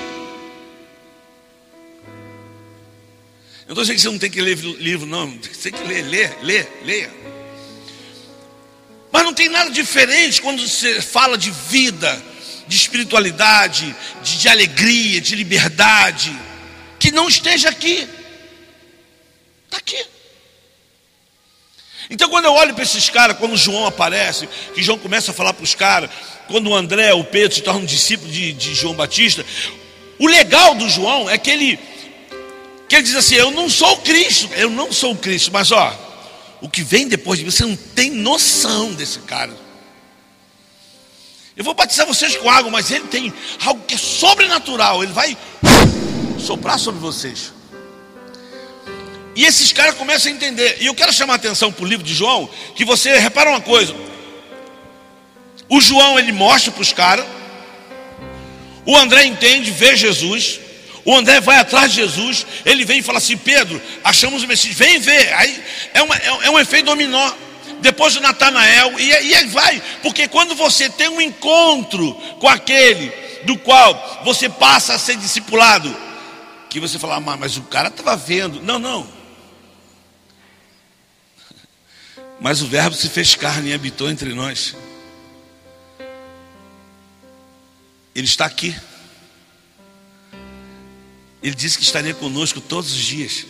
Estou 3.74 3.84
dizendo 3.84 3.96
que 3.96 4.02
você 4.02 4.08
não 4.10 4.18
tem 4.18 4.30
que 4.30 4.40
ler 4.40 4.56
livro, 4.56 5.06
não. 5.06 5.30
Você 5.30 5.70
tem 5.70 5.80
que 5.80 5.86
ler, 5.86 6.02
ler, 6.02 6.38
ler, 6.42 6.80
leia. 6.84 7.10
Mas 9.12 9.22
não 9.22 9.34
tem 9.34 9.48
nada 9.48 9.70
diferente 9.70 10.42
quando 10.42 10.66
você 10.66 11.00
fala 11.00 11.38
de 11.38 11.50
vida, 11.50 12.22
de 12.66 12.76
espiritualidade, 12.76 13.94
de, 14.22 14.38
de 14.38 14.48
alegria, 14.48 15.20
de 15.20 15.36
liberdade, 15.36 16.36
que 16.98 17.10
não 17.10 17.28
esteja 17.28 17.68
aqui. 17.68 18.08
Está 19.66 19.78
aqui. 19.78 20.04
Então, 22.10 22.28
quando 22.28 22.44
eu 22.46 22.52
olho 22.52 22.74
para 22.74 22.82
esses 22.82 23.08
caras, 23.08 23.36
quando 23.38 23.56
João 23.56 23.86
aparece, 23.86 24.48
que 24.74 24.82
João 24.82 24.98
começa 24.98 25.30
a 25.30 25.34
falar 25.34 25.54
para 25.54 25.64
os 25.64 25.74
caras, 25.74 26.10
quando 26.48 26.68
o 26.68 26.74
André, 26.74 27.12
o 27.14 27.24
Pedro 27.24 27.54
se 27.54 27.62
torna 27.62 27.80
um 27.80 27.86
discípulo 27.86 28.30
de, 28.30 28.52
de 28.52 28.74
João 28.74 28.94
Batista, 28.94 29.44
o 30.18 30.26
legal 30.26 30.74
do 30.74 30.88
João 30.88 31.28
é 31.28 31.38
que 31.38 31.50
ele, 31.50 31.78
que 32.88 32.96
ele 32.96 33.04
diz 33.04 33.14
assim: 33.14 33.34
Eu 33.34 33.50
não 33.50 33.68
sou 33.68 33.96
Cristo, 33.98 34.48
eu 34.54 34.70
não 34.70 34.92
sou 34.92 35.16
Cristo, 35.16 35.50
mas 35.52 35.72
ó, 35.72 35.96
o 36.60 36.68
que 36.68 36.82
vem 36.82 37.08
depois 37.08 37.38
de 37.38 37.44
mim, 37.44 37.50
você 37.50 37.64
não 37.64 37.76
tem 37.76 38.10
noção 38.10 38.92
desse 38.92 39.18
cara. 39.20 39.52
Eu 41.56 41.62
vou 41.62 41.74
batizar 41.74 42.06
vocês 42.06 42.36
com 42.36 42.50
água, 42.50 42.70
mas 42.70 42.90
ele 42.90 43.06
tem 43.06 43.32
algo 43.64 43.84
que 43.86 43.94
é 43.94 43.98
sobrenatural, 43.98 45.02
ele 45.02 45.12
vai 45.12 45.36
soprar 46.38 46.78
sobre 46.78 47.00
vocês. 47.00 47.52
E 49.36 49.44
esses 49.44 49.72
caras 49.72 49.94
começam 49.96 50.30
a 50.30 50.34
entender. 50.34 50.78
E 50.80 50.86
eu 50.86 50.94
quero 50.94 51.12
chamar 51.12 51.34
a 51.34 51.36
atenção 51.36 51.72
para 51.72 51.84
o 51.84 51.88
livro 51.88 52.04
de 52.04 52.14
João, 52.14 52.48
que 52.74 52.84
você 52.84 53.18
repara 53.18 53.50
uma 53.50 53.60
coisa. 53.60 53.94
O 55.68 55.80
João 55.80 56.18
ele 56.18 56.32
mostra 56.32 56.70
para 56.70 56.82
os 56.82 56.92
caras. 56.92 57.26
O 58.86 58.96
André 58.96 59.24
entende, 59.24 59.70
vê 59.70 59.96
Jesus. 59.96 60.60
O 61.04 61.14
André 61.14 61.40
vai 61.40 61.58
atrás 61.58 61.92
de 61.92 61.96
Jesus. 61.96 62.46
Ele 62.64 62.84
vem 62.84 63.00
e 63.00 63.02
fala 63.02 63.18
assim: 63.18 63.36
Pedro, 63.36 63.80
achamos 64.02 64.42
o 64.42 64.48
Messias. 64.48 64.74
Vem 64.74 64.98
ver. 64.98 65.32
Aí 65.34 65.62
é, 65.92 66.02
uma, 66.02 66.16
é, 66.16 66.26
é 66.44 66.50
um 66.50 66.58
efeito 66.58 66.86
dominó. 66.86 67.32
Depois 67.80 68.14
do 68.14 68.20
Natanael. 68.20 68.98
E, 68.98 69.08
e 69.08 69.34
aí 69.34 69.46
vai. 69.48 69.82
Porque 70.02 70.26
quando 70.28 70.54
você 70.54 70.88
tem 70.88 71.08
um 71.08 71.20
encontro 71.20 72.14
com 72.40 72.48
aquele 72.48 73.12
do 73.44 73.58
qual 73.58 74.22
você 74.24 74.48
passa 74.48 74.94
a 74.94 74.98
ser 74.98 75.16
discipulado, 75.16 75.94
que 76.70 76.80
você 76.80 76.98
fala, 76.98 77.16
ah, 77.16 77.36
mas 77.36 77.56
o 77.58 77.62
cara 77.62 77.88
estava 77.88 78.16
vendo. 78.16 78.62
Não, 78.62 78.78
não. 78.78 79.06
Mas 82.40 82.60
o 82.62 82.66
Verbo 82.66 82.96
se 82.96 83.08
fez 83.08 83.36
carne 83.36 83.70
e 83.70 83.72
habitou 83.72 84.10
entre 84.10 84.34
nós. 84.34 84.74
Ele 88.12 88.26
está 88.26 88.44
aqui. 88.44 88.74
Ele 91.44 91.54
disse 91.54 91.76
que 91.76 91.84
estaria 91.84 92.14
conosco 92.14 92.58
todos 92.58 92.90
os 92.90 93.02
dias. 93.02 93.44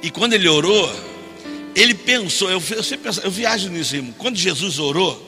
E 0.00 0.12
quando 0.12 0.34
ele 0.34 0.46
orou, 0.46 0.88
ele 1.74 1.92
pensou, 1.92 2.48
eu, 2.48 2.62
eu, 2.70 2.84
sempre 2.84 3.08
penso, 3.08 3.20
eu 3.22 3.30
viajo 3.30 3.68
nisso, 3.68 3.96
irmão. 3.96 4.14
Quando 4.16 4.36
Jesus 4.36 4.78
orou, 4.78 5.26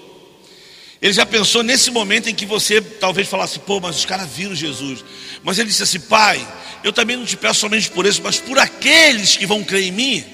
ele 1.03 1.13
já 1.13 1.27
pensou 1.27 1.65
nesse 1.65 1.91
momento 1.91 2.31
em 2.31 2.35
que 2.37 2.47
você 2.47 2.81
talvez 2.81 3.27
falasse, 3.27 3.59
pô, 3.59 3.81
mas 3.81 3.97
os 3.97 4.05
caras 4.05 4.31
viram 4.31 4.55
Jesus. 4.55 5.05
Mas 5.43 5.59
ele 5.59 5.69
disse 5.69 5.83
assim, 5.83 5.99
Pai, 5.99 6.47
eu 6.85 6.93
também 6.93 7.17
não 7.17 7.27
te 7.27 7.37
peço 7.37 7.59
somente 7.59 7.91
por 7.91 8.07
isso, 8.07 8.23
mas 8.23 8.39
por 8.39 8.61
aqueles 8.61 9.37
que 9.37 9.45
vão 9.45 9.65
crer 9.65 9.83
em 9.83 9.93
mim 9.93 10.25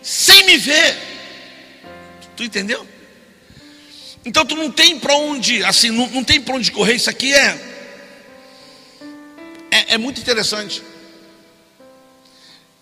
sem 0.00 0.44
me 0.46 0.56
ver. 0.56 0.96
Tu 2.36 2.44
entendeu? 2.44 2.86
Então 4.24 4.46
tu 4.46 4.54
não 4.54 4.70
tem 4.70 4.96
para 5.00 5.16
onde, 5.16 5.64
assim, 5.64 5.90
não, 5.90 6.06
não 6.08 6.22
tem 6.22 6.40
para 6.40 6.54
onde 6.54 6.70
correr. 6.70 6.94
Isso 6.94 7.10
aqui 7.10 7.34
é, 7.34 7.71
é, 9.94 9.98
muito 9.98 10.20
interessante. 10.20 10.82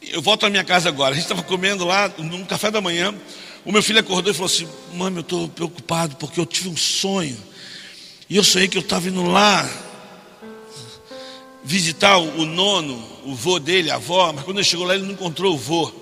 Eu 0.00 0.22
volto 0.22 0.46
à 0.46 0.50
minha 0.50 0.64
casa 0.64 0.88
agora. 0.88 1.12
A 1.12 1.14
gente 1.14 1.24
estava 1.24 1.42
comendo 1.42 1.84
lá 1.84 2.08
no 2.18 2.46
café 2.46 2.70
da 2.70 2.80
manhã. 2.80 3.14
O 3.64 3.72
meu 3.72 3.82
filho 3.82 3.98
acordou 3.98 4.30
e 4.30 4.34
falou 4.34 4.46
assim: 4.46 4.68
Mãe, 4.94 5.12
eu 5.12 5.20
estou 5.20 5.48
preocupado 5.48 6.16
porque 6.16 6.38
eu 6.38 6.46
tive 6.46 6.68
um 6.68 6.76
sonho. 6.76 7.36
E 8.28 8.36
eu 8.36 8.44
sonhei 8.44 8.68
que 8.68 8.78
eu 8.78 8.82
estava 8.82 9.08
indo 9.08 9.24
lá 9.24 9.68
visitar 11.64 12.16
o 12.18 12.46
nono, 12.46 13.04
o 13.24 13.34
vô 13.34 13.58
dele, 13.58 13.90
a 13.90 13.96
avó. 13.96 14.32
Mas 14.32 14.44
quando 14.44 14.58
ele 14.58 14.64
chegou 14.64 14.86
lá, 14.86 14.94
ele 14.94 15.04
não 15.04 15.12
encontrou 15.12 15.54
o 15.54 15.58
vô. 15.58 15.92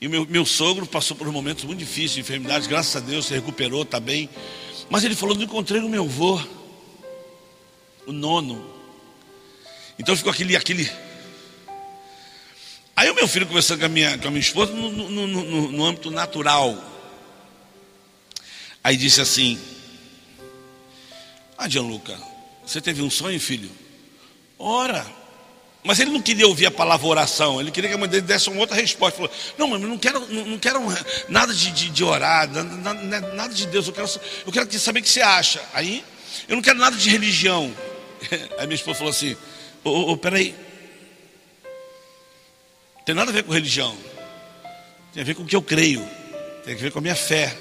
E 0.00 0.08
meu, 0.08 0.26
meu 0.26 0.46
sogro 0.46 0.86
passou 0.86 1.16
por 1.16 1.30
momentos 1.30 1.64
muito 1.64 1.78
difíceis 1.78 2.12
de 2.12 2.20
enfermidade, 2.20 2.68
graças 2.68 2.96
a 2.96 3.00
Deus 3.00 3.26
se 3.26 3.34
recuperou, 3.34 3.82
está 3.82 4.00
bem. 4.00 4.28
Mas 4.90 5.04
ele 5.04 5.14
falou: 5.14 5.36
não 5.36 5.44
encontrei 5.44 5.80
o 5.82 5.88
meu 5.88 6.04
avô, 6.04 6.40
o 8.06 8.12
nono. 8.12 8.71
Então 10.02 10.16
ficou 10.16 10.32
aquele, 10.32 10.56
aquele. 10.56 10.90
Aí 12.96 13.08
o 13.08 13.14
meu 13.14 13.28
filho 13.28 13.46
conversando 13.46 13.78
com 13.78 13.86
a 13.86 13.88
minha, 13.88 14.18
com 14.18 14.26
a 14.26 14.30
minha 14.32 14.40
esposa 14.40 14.72
no, 14.72 14.90
no, 14.90 15.26
no, 15.28 15.70
no 15.70 15.84
âmbito 15.84 16.10
natural. 16.10 16.76
Aí 18.82 18.96
disse 18.96 19.20
assim: 19.20 19.60
Ah, 21.56 21.68
Gianluca, 21.68 22.18
você 22.66 22.80
teve 22.80 23.00
um 23.00 23.08
sonho, 23.08 23.38
filho? 23.38 23.70
Ora, 24.58 25.06
mas 25.84 26.00
ele 26.00 26.10
não 26.10 26.20
queria 26.20 26.48
ouvir 26.48 26.66
a 26.66 26.72
palavra 26.72 27.06
oração, 27.06 27.60
ele 27.60 27.70
queria 27.70 27.88
que 27.88 27.94
a 27.94 27.98
mãe 27.98 28.08
dele 28.08 28.22
desse 28.22 28.50
uma 28.50 28.58
outra 28.58 28.74
resposta. 28.74 29.18
Falou: 29.18 29.32
Não, 29.56 29.68
mas 29.68 29.80
não 29.80 29.96
quero, 29.98 30.18
não, 30.32 30.46
não 30.46 30.58
quero 30.58 30.80
nada 31.28 31.54
de, 31.54 31.70
de, 31.70 31.90
de 31.90 32.02
orar, 32.02 32.50
nada, 32.50 33.20
nada, 33.34 33.54
de 33.54 33.68
Deus, 33.68 33.86
eu 33.86 33.92
quero, 33.92 34.10
eu 34.46 34.52
quero 34.52 34.80
saber 34.80 34.98
o 34.98 35.02
que 35.04 35.08
você 35.08 35.22
acha. 35.22 35.62
Aí, 35.72 36.04
eu 36.48 36.56
não 36.56 36.62
quero 36.62 36.80
nada 36.80 36.96
de 36.96 37.08
religião. 37.08 37.72
Aí 38.58 38.66
minha 38.66 38.74
esposa 38.74 38.98
falou 38.98 39.12
assim: 39.12 39.36
Ô, 39.84 39.90
oh, 39.90 40.12
oh, 40.12 40.16
peraí, 40.16 40.54
tem 43.04 43.16
nada 43.16 43.32
a 43.32 43.34
ver 43.34 43.42
com 43.42 43.52
religião, 43.52 43.96
tem 45.12 45.22
a 45.22 45.26
ver 45.26 45.34
com 45.34 45.42
o 45.42 45.46
que 45.46 45.56
eu 45.56 45.62
creio, 45.62 46.08
tem 46.64 46.74
a 46.74 46.76
ver 46.76 46.92
com 46.92 47.00
a 47.00 47.02
minha 47.02 47.16
fé, 47.16 47.56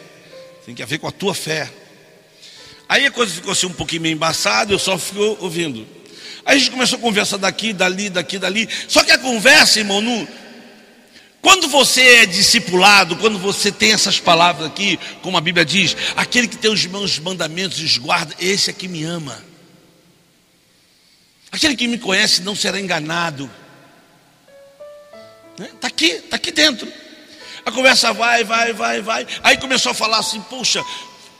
tem 0.64 0.76
a 0.84 0.86
ver 0.86 1.00
com 1.00 1.08
a 1.08 1.12
tua 1.12 1.34
fé. 1.34 1.68
Aí 2.88 3.08
a 3.08 3.12
coisa 3.12 3.34
ficou 3.34 3.52
assim 3.52 3.66
um 3.66 3.74
pouquinho 3.74 4.04
meio 4.04 4.14
embaçada, 4.14 4.72
eu 4.72 4.78
só 4.78 5.00
fico 5.00 5.38
ouvindo. 5.40 5.88
Aí 6.46 6.58
a 6.58 6.60
gente 6.60 6.70
começou 6.70 7.00
a 7.00 7.02
conversa 7.02 7.40
daqui, 7.40 7.74
dali, 7.74 8.08
daqui, 8.10 8.38
dali. 8.38 8.70
Só 8.88 9.04
que 9.04 9.12
a 9.12 9.18
conversa, 9.18 9.80
irmão, 9.80 10.00
não... 10.00 10.28
quando 11.42 11.68
você 11.70 12.02
é 12.02 12.26
discipulado, 12.28 13.16
quando 13.16 13.40
você 13.40 13.72
tem 13.72 13.94
essas 13.94 14.20
palavras 14.20 14.68
aqui, 14.68 15.00
como 15.24 15.38
a 15.38 15.42
Bíblia 15.42 15.66
diz, 15.66 15.98
aquele 16.16 16.48
que 16.48 16.58
tem 16.58 16.72
os 16.72 16.86
meus 16.86 17.18
mandamentos 17.18 17.80
e 17.80 17.84
os 17.84 17.98
guarda, 17.98 18.36
esse 18.40 18.70
é 18.70 18.74
que 18.74 18.88
me 18.88 19.04
ama. 19.04 19.51
Aquele 21.52 21.76
que 21.76 21.88
me 21.88 21.98
conhece 21.98 22.42
não 22.42 22.56
será 22.56 22.80
enganado. 22.80 23.50
Está 25.54 25.64
né? 25.64 25.70
aqui, 25.82 26.06
está 26.06 26.36
aqui 26.38 26.52
dentro. 26.52 26.92
A 27.66 27.72
conversa 27.72 28.14
vai, 28.14 28.44
vai, 28.44 28.74
vai, 28.74 29.02
vai. 29.02 29.28
Aí 29.44 29.58
começou 29.58 29.92
a 29.92 29.96
falar 29.96 30.20
assim: 30.20 30.42
Poxa, 30.42 30.84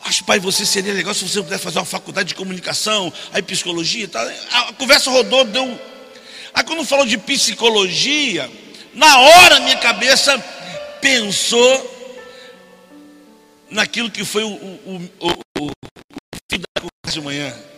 Acho, 0.04 0.24
pai, 0.24 0.40
você 0.40 0.66
seria 0.66 0.94
legal 0.94 1.14
se 1.14 1.28
você 1.28 1.42
pudesse 1.44 1.64
fazer 1.64 1.78
uma 1.78 1.86
faculdade 1.86 2.30
de 2.30 2.36
comunicação, 2.36 3.14
aí 3.32 3.42
psicologia 3.42 4.06
e 4.06 4.08
tal. 4.08 4.28
A 4.52 4.74
conversa 4.74 5.12
rodou, 5.12 5.46
deu. 5.46 5.80
Aí 6.54 6.64
quando 6.64 6.84
falou 6.86 7.06
de 7.06 7.18
psicologia, 7.20 8.50
na 8.94 9.20
hora 9.20 9.60
minha 9.60 9.78
cabeça 9.78 10.38
pensou 11.00 12.00
naquilo 13.70 14.10
que 14.10 14.26
foi 14.26 14.44
o, 14.44 14.50
o, 14.50 15.10
o, 15.20 15.66
o 15.66 15.72
filho 16.50 16.64
da 16.76 16.82
conversa 16.82 17.20
de 17.20 17.22
manhã. 17.22 17.71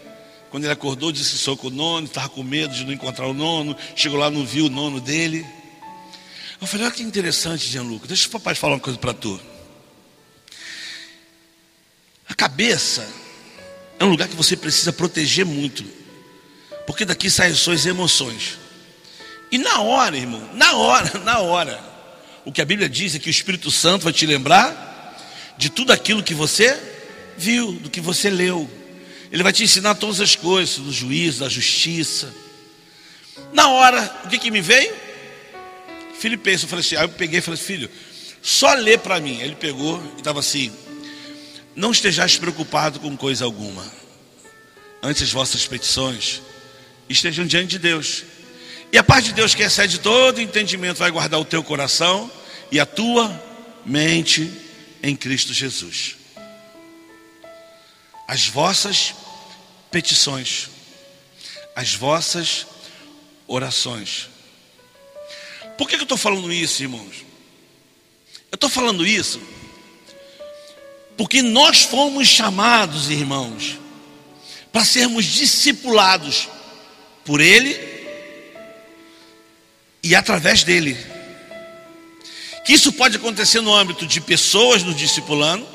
Quando 0.54 0.66
ele 0.66 0.74
acordou, 0.74 1.12
disse 1.12 1.36
sou 1.36 1.58
com 1.58 1.66
o 1.66 1.72
nono, 1.72 2.06
estava 2.06 2.30
com 2.30 2.44
medo 2.44 2.76
de 2.76 2.86
não 2.86 2.94
encontrar 2.94 3.26
o 3.26 3.34
nono, 3.34 3.76
chegou 3.96 4.20
lá, 4.20 4.30
não 4.30 4.46
viu 4.46 4.68
o 4.68 4.70
nono 4.70 5.02
dele. 5.02 5.44
Eu 6.62 6.68
falei, 6.68 6.86
olha 6.86 6.94
que 6.94 7.02
interessante, 7.02 7.68
Gianluca, 7.68 8.08
deixa 8.08 8.28
o 8.28 8.30
papai 8.30 8.54
falar 8.54 8.76
uma 8.76 8.80
coisa 8.80 9.00
para 9.00 9.16
tu. 9.16 9.42
A 12.30 12.36
cabeça 12.36 13.04
é 13.98 14.06
um 14.06 14.10
lugar 14.10 14.28
que 14.28 14.36
você 14.36 14.56
precisa 14.56 14.94
proteger 14.94 15.44
muito, 15.44 15.84
porque 16.86 17.04
daqui 17.04 17.32
saem 17.32 17.56
suas 17.56 17.88
emoções. 17.88 18.60
E 19.52 19.58
na 19.58 19.82
hora, 19.82 20.16
irmão, 20.16 20.48
na 20.54 20.76
hora, 20.76 21.18
na 21.26 21.40
hora, 21.40 21.84
o 22.46 22.52
que 22.52 22.62
a 22.62 22.66
Bíblia 22.66 22.88
diz 22.88 23.16
é 23.16 23.20
que 23.20 23.28
o 23.28 23.32
Espírito 23.32 23.72
Santo 23.72 24.04
vai 24.04 24.14
te 24.14 24.28
lembrar 24.28 25.18
de 25.58 25.72
tudo 25.72 25.92
aquilo 25.92 26.22
que 26.22 26.36
você 26.36 26.80
viu, 27.40 27.72
do 27.72 27.90
que 27.90 28.00
você 28.00 28.30
leu. 28.30 28.83
Ele 29.34 29.42
vai 29.42 29.52
te 29.52 29.64
ensinar 29.64 29.96
todas 29.96 30.22
as 30.22 30.36
coisas, 30.36 30.78
do 30.78 30.94
juízo, 30.94 31.40
da 31.40 31.50
justiça. 31.50 32.32
Na 33.52 33.68
hora, 33.70 34.22
o 34.26 34.28
que, 34.28 34.38
que 34.38 34.52
me 34.52 34.62
veio? 34.62 34.94
Filipenses, 36.20 36.62
eu 36.62 36.70
falei 36.70 36.86
assim, 36.86 36.96
aí 36.96 37.04
eu 37.04 37.10
peguei 37.10 37.40
e 37.40 37.42
falei 37.42 37.60
assim, 37.60 37.66
filho, 37.66 37.90
só 38.44 38.72
lê 38.76 38.96
para 38.96 39.20
mim. 39.20 39.42
Ele 39.42 39.56
pegou 39.56 40.00
e 40.16 40.20
estava 40.20 40.40
assim, 40.40 40.72
não 41.76 41.90
estejais 41.90 42.38
preocupado 42.38 43.00
com 43.00 43.18
coisa 43.18 43.44
alguma. 43.44 43.84
Antes 45.02 45.24
as 45.24 45.32
vossas 45.32 45.66
petições 45.66 46.40
estejam 47.10 47.44
diante 47.48 47.70
de 47.70 47.80
Deus. 47.80 48.24
E 48.92 49.00
a 49.00 49.04
paz 49.04 49.26
de 49.26 49.34
Deus 49.34 49.56
que 49.56 49.64
excede 49.64 50.00
todo 50.00 50.40
entendimento 50.40 50.98
vai 50.98 51.10
guardar 51.10 51.40
o 51.40 51.46
teu 51.46 51.64
coração 51.64 52.30
e 52.72 52.80
a 52.80 52.86
tua 52.86 53.44
mente 53.84 54.54
em 55.02 55.16
Cristo 55.16 55.52
Jesus. 55.56 56.18
As 58.28 58.46
vossas 58.48 59.16
petições, 59.94 60.70
as 61.76 61.94
vossas 61.94 62.66
orações. 63.48 64.28
Por 65.78 65.88
que, 65.88 65.96
eu 65.96 66.02
estou 66.02 66.18
falando 66.18 66.52
isso, 66.52 66.82
irmãos? 66.82 67.24
Eu 68.52 68.56
estou 68.56 68.70
falando 68.72 69.06
isso 69.06 69.40
porque 71.16 71.44
nós 71.44 71.84
fomos 71.84 72.28
chamados, 72.28 73.12
irmãos, 73.12 73.78
para 74.72 74.84
sermos 74.84 75.26
discipulados 75.26 76.50
por 77.24 77.40
Ele 77.40 77.78
e 80.02 80.16
através 80.16 80.64
dele. 80.64 80.98
Que 82.66 82.74
isso 82.74 82.92
pode 82.94 83.18
acontecer 83.18 83.62
no 83.62 83.76
âmbito 83.76 84.08
de 84.08 84.20
pessoas 84.20 84.82
nos 84.82 84.96
discipulando 84.96 85.68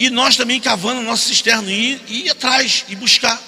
e 0.00 0.08
nós 0.08 0.34
também 0.34 0.58
cavando 0.58 1.02
nosso 1.02 1.28
cisterno 1.28 1.70
e 1.70 1.92
ir, 1.92 2.02
ir 2.08 2.30
atrás 2.30 2.86
e 2.88 2.96
buscar. 2.96 3.38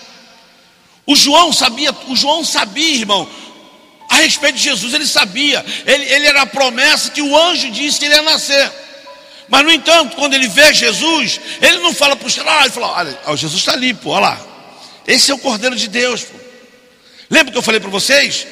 O 1.07 1.17
João 1.17 1.51
sabia, 1.51 1.91
o 2.07 2.15
João 2.15 2.45
sabia, 2.45 2.99
irmão, 2.99 3.27
a 4.11 4.17
respeito 4.17 4.57
de 4.57 4.65
Jesus, 4.65 4.93
ele 4.93 5.07
sabia, 5.07 5.65
ele, 5.87 6.05
ele 6.05 6.27
era 6.27 6.43
a 6.43 6.47
promessa 6.47 7.11
que 7.11 7.23
o 7.23 7.35
anjo 7.35 7.71
disse 7.71 7.99
que 7.99 8.05
ele 8.05 8.15
ia 8.15 8.23
nascer. 8.23 8.71
Mas, 9.49 9.65
no 9.65 9.73
entanto, 9.73 10.15
quando 10.15 10.35
ele 10.35 10.47
vê 10.47 10.75
Jesus, 10.75 11.41
ele 11.63 11.79
não 11.79 11.95
fala 11.95 12.15
para 12.15 12.27
os 12.27 12.35
caras, 12.35 12.65
ele 12.65 12.71
fala, 12.71 12.89
olha, 13.27 13.37
Jesus 13.37 13.61
está 13.61 13.73
ali, 13.73 13.95
pô, 13.95 14.11
olha 14.11 14.21
lá. 14.21 14.47
Esse 15.07 15.31
é 15.31 15.35
o 15.35 15.39
Cordeiro 15.39 15.75
de 15.75 15.89
Deus. 15.89 16.23
Pô. 16.23 16.39
Lembra 17.31 17.51
que 17.51 17.59
eu 17.59 17.63
falei 17.63 17.81
para 17.81 17.91
vocês? 17.91 18.47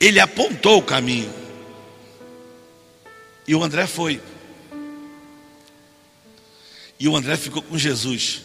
Ele 0.00 0.20
apontou 0.20 0.78
o 0.78 0.82
caminho. 0.82 1.34
E 3.46 3.54
o 3.54 3.62
André 3.62 3.86
foi. 3.86 4.20
E 6.98 7.06
o 7.06 7.16
André 7.16 7.36
ficou 7.36 7.62
com 7.62 7.78
Jesus. 7.78 8.42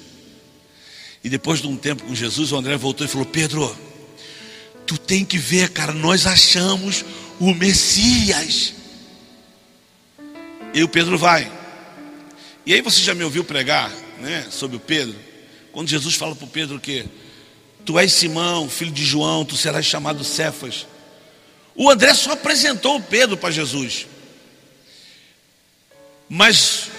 E 1.24 1.30
depois 1.30 1.62
de 1.62 1.68
um 1.68 1.78
tempo 1.78 2.04
com 2.04 2.14
Jesus, 2.14 2.52
o 2.52 2.58
André 2.58 2.78
voltou 2.78 3.06
e 3.06 3.10
falou: 3.10 3.26
Pedro, 3.26 3.76
tu 4.86 4.98
tem 4.98 5.24
que 5.24 5.38
ver, 5.38 5.70
cara, 5.70 5.94
nós 5.94 6.28
achamos 6.28 7.04
o 7.40 7.54
Messias. 7.54 8.74
E 10.74 10.84
o 10.84 10.90
Pedro 10.90 11.18
vai. 11.18 11.52
E 12.66 12.74
aí 12.74 12.82
você 12.82 13.02
já 13.02 13.14
me 13.14 13.24
ouviu 13.24 13.44
pregar, 13.44 13.92
né, 14.20 14.48
sobre 14.50 14.78
o 14.78 14.80
Pedro? 14.80 15.16
Quando 15.72 15.90
Jesus 15.90 16.16
fala 16.16 16.36
para 16.36 16.46
o 16.46 16.50
Pedro 16.50 16.80
que 16.80 17.06
tu 17.86 17.98
és 17.98 18.14
Simão, 18.14 18.70
filho 18.70 18.92
de 18.92 19.04
João, 19.04 19.44
tu 19.44 19.56
serás 19.58 19.86
chamado 19.86 20.24
Cefas. 20.24 20.86
O 21.76 21.90
André 21.90 22.14
só 22.14 22.34
apresentou 22.34 22.98
o 22.98 23.02
Pedro 23.02 23.36
para 23.36 23.52
Jesus. 23.52 24.08
Mas 26.30 26.90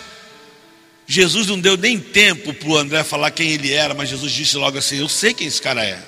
Jesus 1.07 1.47
não 1.47 1.61
deu 1.61 1.77
nem 1.77 1.99
tempo 1.99 2.55
para 2.55 2.69
o 2.69 2.77
André 2.77 3.05
falar 3.05 3.31
quem 3.31 3.51
ele 3.51 3.73
era, 3.73 3.95
mas 3.95 4.09
Jesus 4.09 4.33
disse 4.33 4.57
logo 4.57 4.79
assim: 4.79 4.99
Eu 4.99 5.09
sei 5.09 5.35
quem 5.35 5.47
esse 5.47 5.61
cara 5.61 5.85
é. 5.85 6.03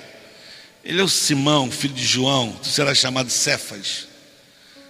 Ele 0.83 1.01
é 1.01 1.03
o 1.03 1.09
Simão, 1.09 1.69
filho 1.69 1.93
de 1.93 2.05
João, 2.05 2.57
tu 2.61 2.67
serás 2.67 2.97
chamado 2.97 3.29
Cefas. 3.29 4.07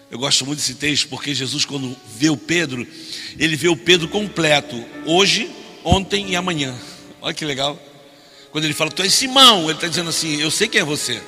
Eu 0.09 0.19
gosto 0.19 0.45
muito 0.45 0.59
desse 0.59 0.75
texto 0.75 1.09
porque 1.09 1.35
Jesus, 1.35 1.65
quando 1.65 1.95
vê 2.15 2.29
o 2.29 2.37
Pedro, 2.37 2.87
ele 3.37 3.55
vê 3.55 3.67
o 3.67 3.75
Pedro 3.75 4.07
completo, 4.07 4.81
hoje, 5.05 5.49
ontem 5.83 6.29
e 6.29 6.35
amanhã. 6.35 6.73
Olha 7.21 7.33
que 7.33 7.43
legal. 7.43 7.77
Quando 8.51 8.63
ele 8.63 8.73
fala, 8.73 8.89
tu 8.89 9.01
és 9.01 9.13
Simão, 9.13 9.65
ele 9.65 9.73
está 9.73 9.87
dizendo 9.87 10.09
assim: 10.09 10.39
Eu 10.39 10.49
sei 10.49 10.67
quem 10.67 10.81
é 10.81 10.85
você. 10.85 11.21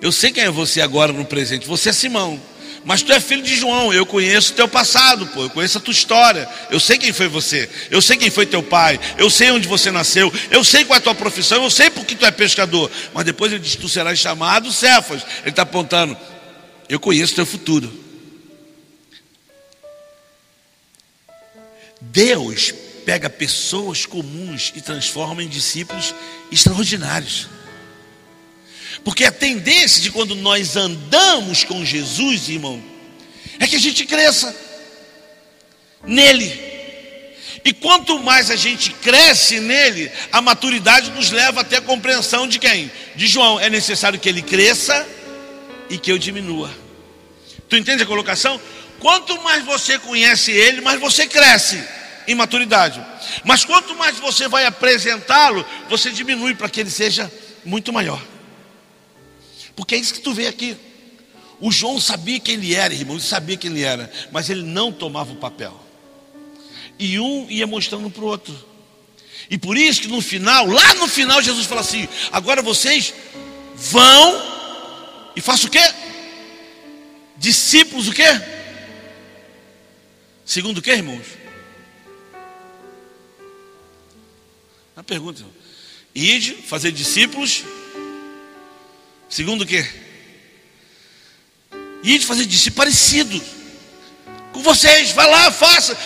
Eu 0.00 0.10
sei 0.10 0.32
quem 0.32 0.44
é 0.44 0.50
você 0.50 0.80
agora 0.80 1.12
no 1.12 1.26
presente. 1.26 1.66
Você 1.66 1.90
é 1.90 1.92
Simão. 1.92 2.40
Mas 2.84 3.02
tu 3.02 3.12
é 3.12 3.20
filho 3.20 3.42
de 3.42 3.54
João, 3.56 3.92
eu 3.92 4.06
conheço 4.06 4.52
o 4.52 4.56
teu 4.56 4.66
passado, 4.66 5.26
pô, 5.26 5.42
eu 5.42 5.50
conheço 5.50 5.76
a 5.76 5.80
tua 5.80 5.92
história, 5.92 6.48
eu 6.70 6.80
sei 6.80 6.96
quem 6.96 7.12
foi 7.12 7.28
você, 7.28 7.68
eu 7.90 8.00
sei 8.00 8.16
quem 8.16 8.30
foi 8.30 8.46
teu 8.46 8.62
pai, 8.62 8.98
eu 9.18 9.28
sei 9.28 9.50
onde 9.50 9.68
você 9.68 9.90
nasceu, 9.90 10.32
eu 10.50 10.64
sei 10.64 10.84
qual 10.84 10.96
é 10.96 10.98
a 10.98 11.02
tua 11.02 11.14
profissão, 11.14 11.62
eu 11.62 11.70
sei 11.70 11.90
porque 11.90 12.14
tu 12.14 12.24
é 12.24 12.30
pescador. 12.30 12.90
Mas 13.12 13.24
depois 13.24 13.52
ele 13.52 13.62
diz: 13.62 13.76
Tu 13.76 13.88
serás 13.88 14.18
chamado 14.18 14.72
Cefas. 14.72 15.22
Ele 15.40 15.50
está 15.50 15.62
apontando, 15.62 16.16
eu 16.88 16.98
conheço 16.98 17.32
o 17.32 17.36
teu 17.36 17.46
futuro. 17.46 17.92
Deus 22.00 22.72
pega 23.04 23.28
pessoas 23.28 24.06
comuns 24.06 24.72
e 24.74 24.80
transforma 24.80 25.42
em 25.42 25.48
discípulos 25.48 26.14
extraordinários. 26.50 27.48
Porque 29.04 29.24
a 29.24 29.32
tendência 29.32 30.02
de 30.02 30.10
quando 30.10 30.34
nós 30.34 30.76
andamos 30.76 31.64
com 31.64 31.84
Jesus, 31.84 32.48
irmão, 32.48 32.82
é 33.58 33.66
que 33.66 33.76
a 33.76 33.80
gente 33.80 34.04
cresça 34.04 34.54
nele. 36.04 36.70
E 37.64 37.72
quanto 37.72 38.18
mais 38.18 38.50
a 38.50 38.56
gente 38.56 38.90
cresce 38.90 39.60
nele, 39.60 40.10
a 40.32 40.40
maturidade 40.40 41.10
nos 41.10 41.30
leva 41.30 41.60
até 41.60 41.76
a 41.76 41.82
compreensão 41.82 42.48
de 42.48 42.58
quem? 42.58 42.90
De 43.14 43.26
João. 43.26 43.60
É 43.60 43.68
necessário 43.68 44.18
que 44.18 44.28
ele 44.28 44.42
cresça 44.42 45.06
e 45.90 45.98
que 45.98 46.10
eu 46.10 46.18
diminua. 46.18 46.70
Tu 47.68 47.76
entende 47.76 48.02
a 48.02 48.06
colocação? 48.06 48.60
Quanto 48.98 49.40
mais 49.42 49.64
você 49.64 49.98
conhece 49.98 50.50
ele, 50.52 50.80
mais 50.80 51.00
você 51.00 51.26
cresce. 51.26 51.82
em 52.28 52.34
maturidade. 52.34 53.04
Mas 53.44 53.64
quanto 53.64 53.94
mais 53.96 54.16
você 54.18 54.46
vai 54.46 54.64
apresentá-lo, 54.64 55.66
você 55.88 56.10
diminui 56.10 56.54
para 56.54 56.68
que 56.68 56.80
ele 56.80 56.90
seja 56.90 57.30
muito 57.64 57.92
maior. 57.92 58.22
Porque 59.80 59.94
é 59.94 59.98
isso 59.98 60.12
que 60.12 60.20
tu 60.20 60.34
vê 60.34 60.46
aqui. 60.46 60.76
O 61.58 61.72
João 61.72 61.98
sabia 61.98 62.38
quem 62.38 62.56
ele 62.56 62.74
era, 62.74 62.92
irmão, 62.92 63.16
ele 63.16 63.24
sabia 63.24 63.56
quem 63.56 63.70
ele 63.70 63.82
era, 63.82 64.12
mas 64.30 64.50
ele 64.50 64.62
não 64.62 64.92
tomava 64.92 65.32
o 65.32 65.36
papel. 65.36 65.74
E 66.98 67.18
um 67.18 67.50
ia 67.50 67.66
mostrando 67.66 68.10
para 68.10 68.22
o 68.22 68.26
outro. 68.26 68.54
E 69.48 69.56
por 69.56 69.78
isso 69.78 70.02
que 70.02 70.08
no 70.08 70.20
final, 70.20 70.66
lá 70.66 70.92
no 70.96 71.08
final, 71.08 71.40
Jesus 71.40 71.66
fala 71.66 71.80
assim: 71.80 72.06
agora 72.30 72.60
vocês 72.60 73.14
vão 73.74 74.42
e 75.34 75.40
façam 75.40 75.68
o 75.68 75.70
quê? 75.70 75.94
Discípulos 77.38 78.06
o 78.06 78.12
quê? 78.12 78.38
Segundo 80.44 80.76
o 80.76 80.82
quê, 80.82 80.90
irmãos? 80.90 81.26
Uma 84.94 85.04
pergunta. 85.04 85.42
Ide 86.14 86.52
fazer 86.52 86.92
discípulos. 86.92 87.64
Segundo 89.30 89.62
o 89.62 89.66
quê? 89.66 89.88
Ide 92.02 92.26
fazer 92.26 92.46
discípulos 92.46 92.76
parecidos 92.76 93.40
com 94.52 94.60
vocês. 94.60 95.12
Vai 95.12 95.30
lá, 95.30 95.52
faça. 95.52 95.96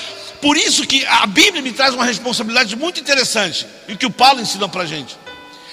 Por 0.43 0.59
isso 0.59 0.87
que 0.87 1.07
a 1.07 1.27
Bíblia 1.27 1.63
me 1.63 1.73
traz 1.73 1.95
uma 1.95 2.05
responsabilidade 2.05 2.77
muito 2.77 3.01
interessante. 3.01 3.67
E 3.89 3.97
que 3.97 4.05
o 4.05 4.11
Paulo 4.11 4.43
ensina 4.43 4.69
para 4.69 4.83
a 4.83 4.87
gente. 4.87 5.17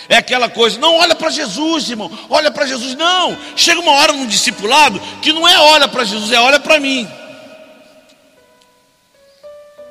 É 0.07 0.15
aquela 0.17 0.49
coisa, 0.49 0.79
não 0.79 0.95
olha 0.95 1.15
para 1.15 1.29
Jesus, 1.29 1.89
irmão, 1.89 2.09
olha 2.29 2.49
para 2.51 2.65
Jesus. 2.65 2.95
Não, 2.95 3.37
chega 3.55 3.81
uma 3.81 3.91
hora 3.91 4.13
no 4.13 4.27
discipulado 4.27 4.99
que 5.21 5.31
não 5.33 5.47
é 5.47 5.57
olha 5.59 5.87
para 5.87 6.03
Jesus, 6.05 6.31
é 6.31 6.39
olha 6.39 6.59
para 6.59 6.79
mim. 6.79 7.07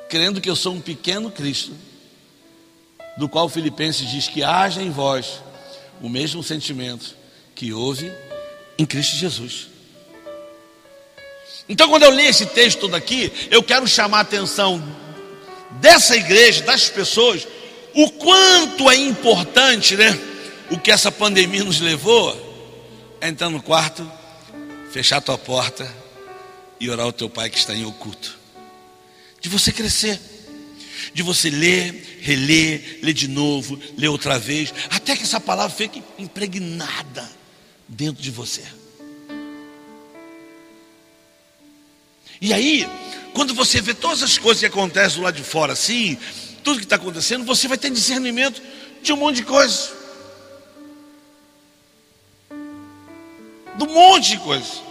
Crendo 0.09 0.41
que 0.41 0.49
eu 0.49 0.55
sou 0.55 0.73
um 0.73 0.81
pequeno 0.81 1.31
Cristo, 1.31 1.73
do 3.17 3.29
qual 3.29 3.47
Filipenses 3.49 4.09
diz 4.09 4.27
que 4.27 4.43
haja 4.43 4.81
em 4.81 4.91
vós 4.91 5.41
o 6.01 6.09
mesmo 6.09 6.43
sentimento 6.43 7.20
que 7.55 7.73
houve 7.73 8.11
em 8.77 8.85
Cristo 8.85 9.15
Jesus. 9.15 9.67
Então, 11.69 11.89
quando 11.89 12.03
eu 12.03 12.11
li 12.11 12.25
esse 12.25 12.45
texto 12.47 12.79
todo 12.79 12.95
aqui, 12.95 13.31
eu 13.49 13.63
quero 13.63 13.87
chamar 13.87 14.19
a 14.19 14.21
atenção 14.21 14.83
dessa 15.79 16.15
igreja, 16.15 16.63
das 16.63 16.89
pessoas, 16.89 17.47
o 17.93 18.09
quanto 18.11 18.89
é 18.89 18.95
importante, 18.95 19.95
né? 19.95 20.19
O 20.69 20.77
que 20.77 20.91
essa 20.91 21.11
pandemia 21.11 21.63
nos 21.63 21.79
levou 21.79 22.35
a 23.21 23.27
entrar 23.27 23.49
no 23.49 23.61
quarto, 23.61 24.09
fechar 24.91 25.17
a 25.17 25.21
tua 25.21 25.37
porta 25.37 25.89
e 26.79 26.89
orar 26.89 27.05
ao 27.05 27.13
teu 27.13 27.29
pai 27.29 27.49
que 27.49 27.57
está 27.57 27.73
em 27.73 27.85
oculto. 27.85 28.37
De 29.39 29.47
você 29.47 29.71
crescer, 29.71 30.19
de 31.13 31.23
você 31.23 31.49
ler, 31.49 32.19
reler, 32.21 32.99
ler 33.01 33.13
de 33.13 33.27
novo, 33.27 33.79
ler 33.97 34.07
outra 34.07 34.37
vez, 34.39 34.73
até 34.89 35.15
que 35.15 35.23
essa 35.23 35.39
palavra 35.39 35.75
fique 35.75 36.03
impregnada 36.17 37.40
dentro 37.91 38.23
de 38.23 38.31
você. 38.31 38.63
E 42.39 42.53
aí, 42.53 42.89
quando 43.33 43.53
você 43.53 43.81
vê 43.81 43.93
todas 43.93 44.23
as 44.23 44.37
coisas 44.37 44.61
que 44.61 44.65
acontecem 44.65 45.19
do 45.19 45.23
lado 45.23 45.35
de 45.35 45.43
fora 45.43 45.73
assim, 45.73 46.17
tudo 46.63 46.79
que 46.79 46.85
está 46.85 46.95
acontecendo, 46.95 47.45
você 47.45 47.67
vai 47.67 47.77
ter 47.77 47.91
discernimento 47.91 48.61
de 49.03 49.11
um 49.11 49.17
monte 49.17 49.37
de 49.37 49.43
coisas. 49.43 49.93
Do 53.77 53.87
monte 53.87 54.29
de 54.31 54.37
coisas. 54.37 54.81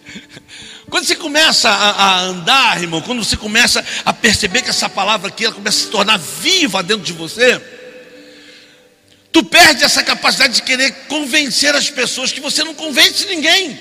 Quando 0.91 1.05
você 1.07 1.15
começa 1.15 1.71
a, 1.71 1.91
a, 1.91 2.21
andar, 2.23 2.83
irmão, 2.83 3.01
quando 3.01 3.23
você 3.23 3.37
começa 3.37 3.85
a 4.05 4.13
perceber 4.13 4.61
que 4.61 4.71
essa 4.71 4.89
palavra 4.89 5.29
aqui 5.29 5.45
ela 5.45 5.55
começa 5.55 5.79
a 5.79 5.85
se 5.85 5.89
tornar 5.89 6.19
viva 6.19 6.83
dentro 6.83 7.05
de 7.05 7.13
você, 7.13 7.63
tu 9.33 9.45
perde 9.45 9.85
essa 9.85 10.03
capacidade 10.03 10.55
de 10.55 10.63
querer 10.63 10.93
convencer 11.09 11.75
as 11.75 11.91
pessoas 11.91 12.33
que 12.33 12.41
você 12.41 12.65
não 12.65 12.75
convence 12.75 13.27
ninguém. 13.27 13.79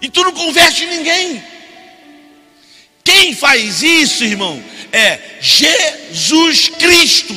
E 0.00 0.08
tu 0.08 0.22
não 0.22 0.32
converte 0.32 0.86
ninguém. 0.86 1.42
Quem 3.02 3.34
faz 3.34 3.82
isso, 3.82 4.24
irmão, 4.24 4.62
é 4.92 5.18
Jesus 5.40 6.68
Cristo. 6.68 7.34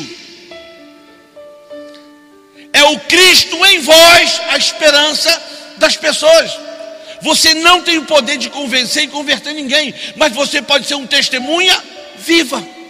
É 2.73 2.83
o 2.83 2.99
Cristo 2.99 3.65
em 3.65 3.79
vós 3.79 4.41
a 4.49 4.57
esperança 4.57 5.41
das 5.77 5.95
pessoas. 5.95 6.51
Você 7.21 7.53
não 7.53 7.81
tem 7.81 7.97
o 7.97 8.05
poder 8.05 8.37
de 8.37 8.49
convencer 8.49 9.03
e 9.03 9.07
converter 9.07 9.53
ninguém, 9.53 9.93
mas 10.15 10.33
você 10.33 10.61
pode 10.61 10.87
ser 10.87 10.95
um 10.95 11.05
testemunha 11.05 11.81
viva. 12.17 12.80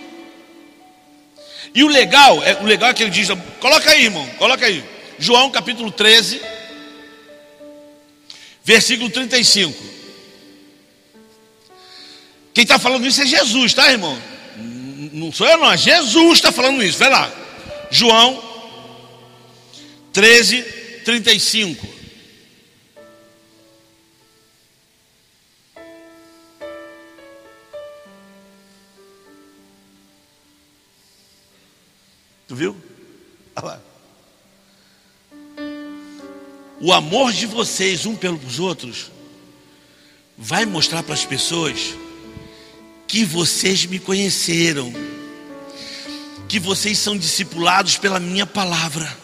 E 1.73 1.83
o 1.83 1.87
legal, 1.87 2.43
é, 2.43 2.55
o 2.61 2.65
legal 2.65 2.89
é 2.89 2.93
que 2.93 3.03
ele 3.03 3.09
diz, 3.09 3.29
coloca 3.59 3.89
aí, 3.89 4.05
irmão, 4.05 4.27
coloca 4.37 4.65
aí. 4.65 4.83
João 5.17 5.49
capítulo 5.51 5.91
13, 5.91 6.41
versículo 8.63 9.09
35. 9.09 9.91
Quem 12.53 12.63
está 12.63 12.77
falando 12.77 13.07
isso 13.07 13.21
é 13.21 13.25
Jesus, 13.25 13.73
tá, 13.73 13.89
irmão? 13.91 14.17
Não 15.13 15.31
sou 15.31 15.47
eu, 15.47 15.57
não, 15.57 15.71
é 15.71 15.77
Jesus 15.77 16.33
está 16.33 16.51
falando 16.51 16.83
isso. 16.83 16.97
Vai 16.97 17.09
lá, 17.09 17.31
João 17.89 18.41
13, 20.11 20.61
35. 21.05 22.00
Viu? 32.61 32.77
Olha 33.55 33.65
lá 33.65 33.81
o 36.81 36.91
amor 36.91 37.31
de 37.31 37.45
vocês 37.45 38.07
um 38.07 38.15
pelos 38.15 38.57
outros 38.59 39.11
vai 40.35 40.65
mostrar 40.65 41.03
para 41.03 41.13
as 41.13 41.23
pessoas 41.23 41.95
que 43.07 43.23
vocês 43.23 43.85
me 43.85 43.99
conheceram, 43.99 44.91
que 46.49 46.59
vocês 46.59 46.97
são 46.97 47.15
discipulados 47.15 47.97
pela 47.97 48.19
minha 48.19 48.47
palavra. 48.47 49.15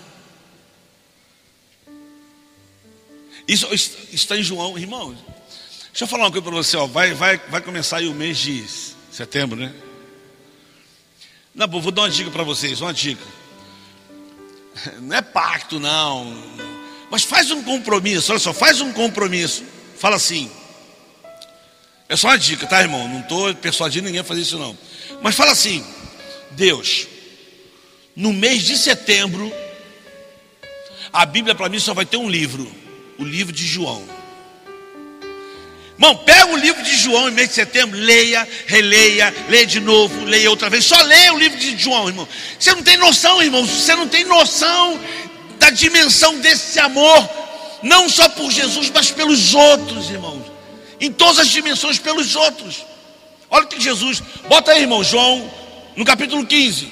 Isso 3.48 3.68
está 4.14 4.38
em 4.38 4.44
João, 4.44 4.78
irmão. 4.78 5.18
Deixa 5.88 6.04
eu 6.04 6.08
falar 6.08 6.26
uma 6.26 6.32
coisa 6.32 6.44
para 6.44 6.56
você, 6.56 6.78
ó. 6.78 6.86
Vai, 6.86 7.16
vai, 7.16 7.38
vai 7.50 7.62
começar 7.62 7.98
aí 7.98 8.08
o 8.08 8.14
mês 8.14 8.38
de 8.38 8.64
setembro, 9.12 9.58
né? 9.58 9.74
Não, 11.58 11.68
vou 11.68 11.92
dar 11.92 12.04
uma 12.04 12.10
dica 12.10 12.32
para 12.32 12.44
vocês, 12.44 12.80
uma 12.80 12.94
dica. 12.94 13.26
Não 15.02 15.18
é 15.18 15.22
pacto, 15.22 15.78
não 15.78 16.58
mas 17.10 17.24
faz 17.24 17.52
um 17.52 17.64
compromisso, 17.64 18.32
olha 18.32 18.40
só, 18.40 18.54
faz 18.54 18.82
um 18.82 18.92
compromisso. 18.92 19.64
Fala 19.98 20.16
assim. 20.16 20.52
É 22.10 22.16
só 22.16 22.28
uma 22.28 22.38
dica, 22.38 22.66
tá, 22.68 22.82
irmão? 22.82 23.08
Não 23.08 23.22
estou 23.22 23.54
persuadindo 23.56 24.06
ninguém 24.06 24.22
a 24.22 24.24
fazer 24.24 24.42
isso, 24.42 24.58
não. 24.58 24.78
Mas 25.22 25.36
fala 25.36 25.52
assim: 25.52 25.86
Deus, 26.52 27.08
no 28.16 28.34
mês 28.34 28.64
de 28.64 28.78
setembro, 28.78 29.52
a 31.12 31.26
Bíblia 31.26 31.56
para 31.56 31.70
mim 31.70 31.80
só 31.80 31.94
vai 31.94 32.06
ter 32.06 32.18
um 32.18 32.30
livro, 32.30 32.70
o 33.18 33.24
livro 33.24 33.54
de 33.54 33.66
João. 33.66 34.17
Irmão, 35.98 36.16
pega 36.16 36.46
o 36.46 36.58
livro 36.58 36.84
de 36.84 36.96
João 36.96 37.28
em 37.28 37.32
mês 37.32 37.50
de 37.50 37.56
setembro, 37.56 38.00
leia, 38.00 38.48
releia, 38.68 39.34
leia 39.50 39.66
de 39.66 39.80
novo, 39.80 40.26
leia 40.26 40.48
outra 40.48 40.70
vez. 40.70 40.86
Só 40.86 41.02
leia 41.02 41.34
o 41.34 41.40
livro 41.40 41.58
de 41.58 41.76
João, 41.76 42.08
irmão. 42.08 42.28
Você 42.60 42.72
não 42.76 42.84
tem 42.84 42.98
noção, 42.98 43.42
irmão. 43.42 43.66
Você 43.66 43.96
não 43.96 44.08
tem 44.08 44.24
noção 44.24 45.00
da 45.58 45.72
dimensão 45.72 46.40
desse 46.40 46.80
amor, 46.80 47.30
não 47.82 48.08
só 48.08 48.30
por 48.30 48.52
Jesus, 48.52 48.92
mas 48.94 49.10
pelos 49.10 49.56
outros, 49.56 50.12
irmãos. 50.12 50.44
Em 51.02 51.12
todas 51.12 51.40
as 51.40 51.48
dimensões, 51.50 51.98
pelos 51.98 52.36
outros. 52.36 52.86
Olha 53.50 53.66
o 53.66 53.68
que 53.68 53.82
Jesus, 53.82 54.22
bota 54.48 54.72
aí, 54.72 54.82
irmão, 54.82 55.04
João, 55.04 55.52
no 55.96 56.06
capítulo 56.06 56.46
15. 56.46 56.88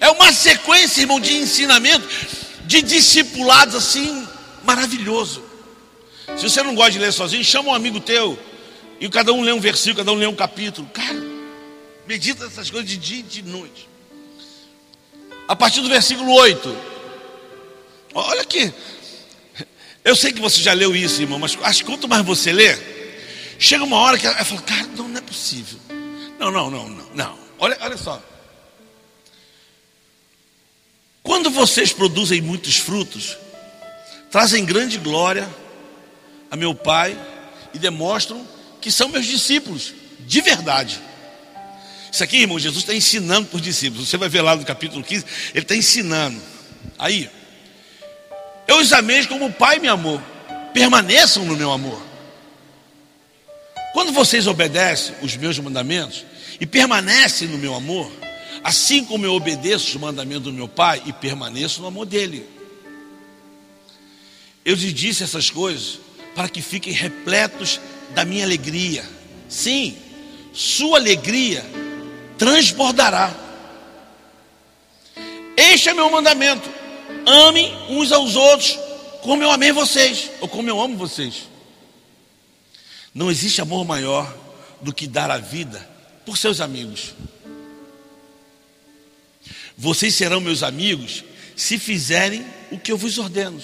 É 0.00 0.10
uma 0.10 0.32
sequência, 0.32 1.00
irmão, 1.00 1.20
de 1.20 1.36
ensinamento, 1.36 2.08
de 2.64 2.82
discipulados 2.82 3.76
assim, 3.76 4.26
maravilhoso. 4.64 5.44
Se 6.36 6.42
você 6.42 6.62
não 6.62 6.74
gosta 6.74 6.92
de 6.92 6.98
ler 6.98 7.12
sozinho, 7.12 7.44
chama 7.44 7.70
um 7.70 7.74
amigo 7.74 8.00
teu. 8.00 8.38
E 9.00 9.08
cada 9.08 9.32
um 9.32 9.42
lê 9.42 9.52
um 9.52 9.60
versículo, 9.60 10.04
cada 10.04 10.12
um 10.12 10.16
lê 10.16 10.26
um 10.26 10.34
capítulo. 10.34 10.88
Cara, 10.88 11.22
medita 12.06 12.46
essas 12.46 12.70
coisas 12.70 12.88
de 12.88 12.96
dia 12.96 13.20
e 13.20 13.22
de 13.22 13.42
noite. 13.42 13.88
A 15.46 15.54
partir 15.54 15.80
do 15.80 15.88
versículo 15.88 16.32
8. 16.32 16.76
Olha 18.14 18.42
aqui. 18.42 18.72
Eu 20.04 20.16
sei 20.16 20.32
que 20.32 20.40
você 20.40 20.60
já 20.60 20.72
leu 20.72 20.96
isso, 20.96 21.20
irmão, 21.20 21.38
mas 21.38 21.56
acho 21.62 21.80
que 21.80 21.90
quanto 21.90 22.08
mais 22.08 22.24
você 22.24 22.52
lê, 22.52 22.76
chega 23.58 23.84
uma 23.84 23.98
hora 23.98 24.18
que 24.18 24.26
ela 24.26 24.44
fala, 24.44 24.62
cara, 24.62 24.86
não, 24.96 25.08
não 25.08 25.18
é 25.18 25.20
possível. 25.20 25.78
Não, 26.38 26.50
não, 26.50 26.70
não, 26.70 26.88
não, 26.88 27.10
não. 27.14 27.38
Olha, 27.58 27.76
olha 27.80 27.96
só. 27.96 28.22
Quando 31.22 31.50
vocês 31.50 31.92
produzem 31.92 32.40
muitos 32.40 32.76
frutos, 32.76 33.36
trazem 34.30 34.64
grande 34.64 34.98
glória 34.98 35.48
a 36.50 36.56
meu 36.56 36.74
Pai 36.74 37.18
e 37.74 37.78
demonstram 37.78 38.46
que 38.80 38.90
são 38.90 39.08
meus 39.08 39.26
discípulos. 39.26 39.94
de 40.20 40.40
verdade. 40.42 41.00
Isso 42.12 42.22
aqui, 42.24 42.38
irmão, 42.38 42.58
Jesus 42.58 42.82
está 42.82 42.94
ensinando 42.94 43.48
para 43.48 43.56
os 43.56 43.62
discípulos. 43.62 44.08
Você 44.08 44.16
vai 44.16 44.28
ver 44.28 44.42
lá 44.42 44.56
no 44.56 44.64
capítulo 44.64 45.02
15, 45.02 45.24
ele 45.54 45.64
está 45.64 45.76
ensinando. 45.76 46.40
Aí, 46.98 47.30
eu 48.66 48.78
os 48.78 48.92
amei 48.92 49.24
como 49.26 49.46
o 49.46 49.52
Pai 49.52 49.78
me 49.78 49.88
amou. 49.88 50.20
Permaneçam 50.72 51.44
no 51.44 51.56
meu 51.56 51.72
amor. 51.72 52.02
Quando 53.92 54.12
vocês 54.12 54.46
obedecem 54.46 55.14
os 55.22 55.36
meus 55.36 55.58
mandamentos 55.58 56.24
e 56.60 56.66
permanecem 56.66 57.48
no 57.48 57.58
meu 57.58 57.74
amor, 57.74 58.10
assim 58.62 59.04
como 59.04 59.24
eu 59.24 59.32
obedeço 59.32 59.88
os 59.88 59.96
mandamentos 59.96 60.44
do 60.44 60.52
meu 60.52 60.68
Pai 60.68 61.02
e 61.06 61.12
permaneço 61.12 61.80
no 61.80 61.88
amor 61.88 62.06
dele. 62.06 62.46
Eu 64.64 64.74
lhes 64.74 64.92
disse 64.92 65.22
essas 65.22 65.50
coisas 65.50 65.98
para 66.34 66.48
que 66.48 66.60
fiquem 66.60 66.92
repletos 66.92 67.80
da 68.14 68.24
minha 68.24 68.44
alegria. 68.44 69.04
Sim, 69.48 69.96
sua 70.52 70.98
alegria 70.98 71.64
transbordará. 72.36 73.34
Este 75.56 75.88
é 75.88 75.94
meu 75.94 76.10
mandamento: 76.10 76.68
amem 77.26 77.74
uns 77.88 78.12
aos 78.12 78.36
outros 78.36 78.78
como 79.22 79.42
eu 79.42 79.50
amei 79.50 79.72
vocês, 79.72 80.30
ou 80.40 80.48
como 80.48 80.68
eu 80.68 80.80
amo 80.80 80.96
vocês. 80.96 81.48
Não 83.12 83.30
existe 83.30 83.60
amor 83.60 83.84
maior 83.84 84.32
do 84.80 84.92
que 84.92 85.06
dar 85.06 85.30
a 85.30 85.38
vida 85.38 85.86
por 86.24 86.38
seus 86.38 86.60
amigos. 86.60 87.14
Vocês 89.76 90.14
serão 90.14 90.40
meus 90.40 90.62
amigos 90.62 91.24
se 91.56 91.78
fizerem 91.78 92.46
o 92.70 92.78
que 92.78 92.92
eu 92.92 92.96
vos 92.96 93.18
ordeno. 93.18 93.60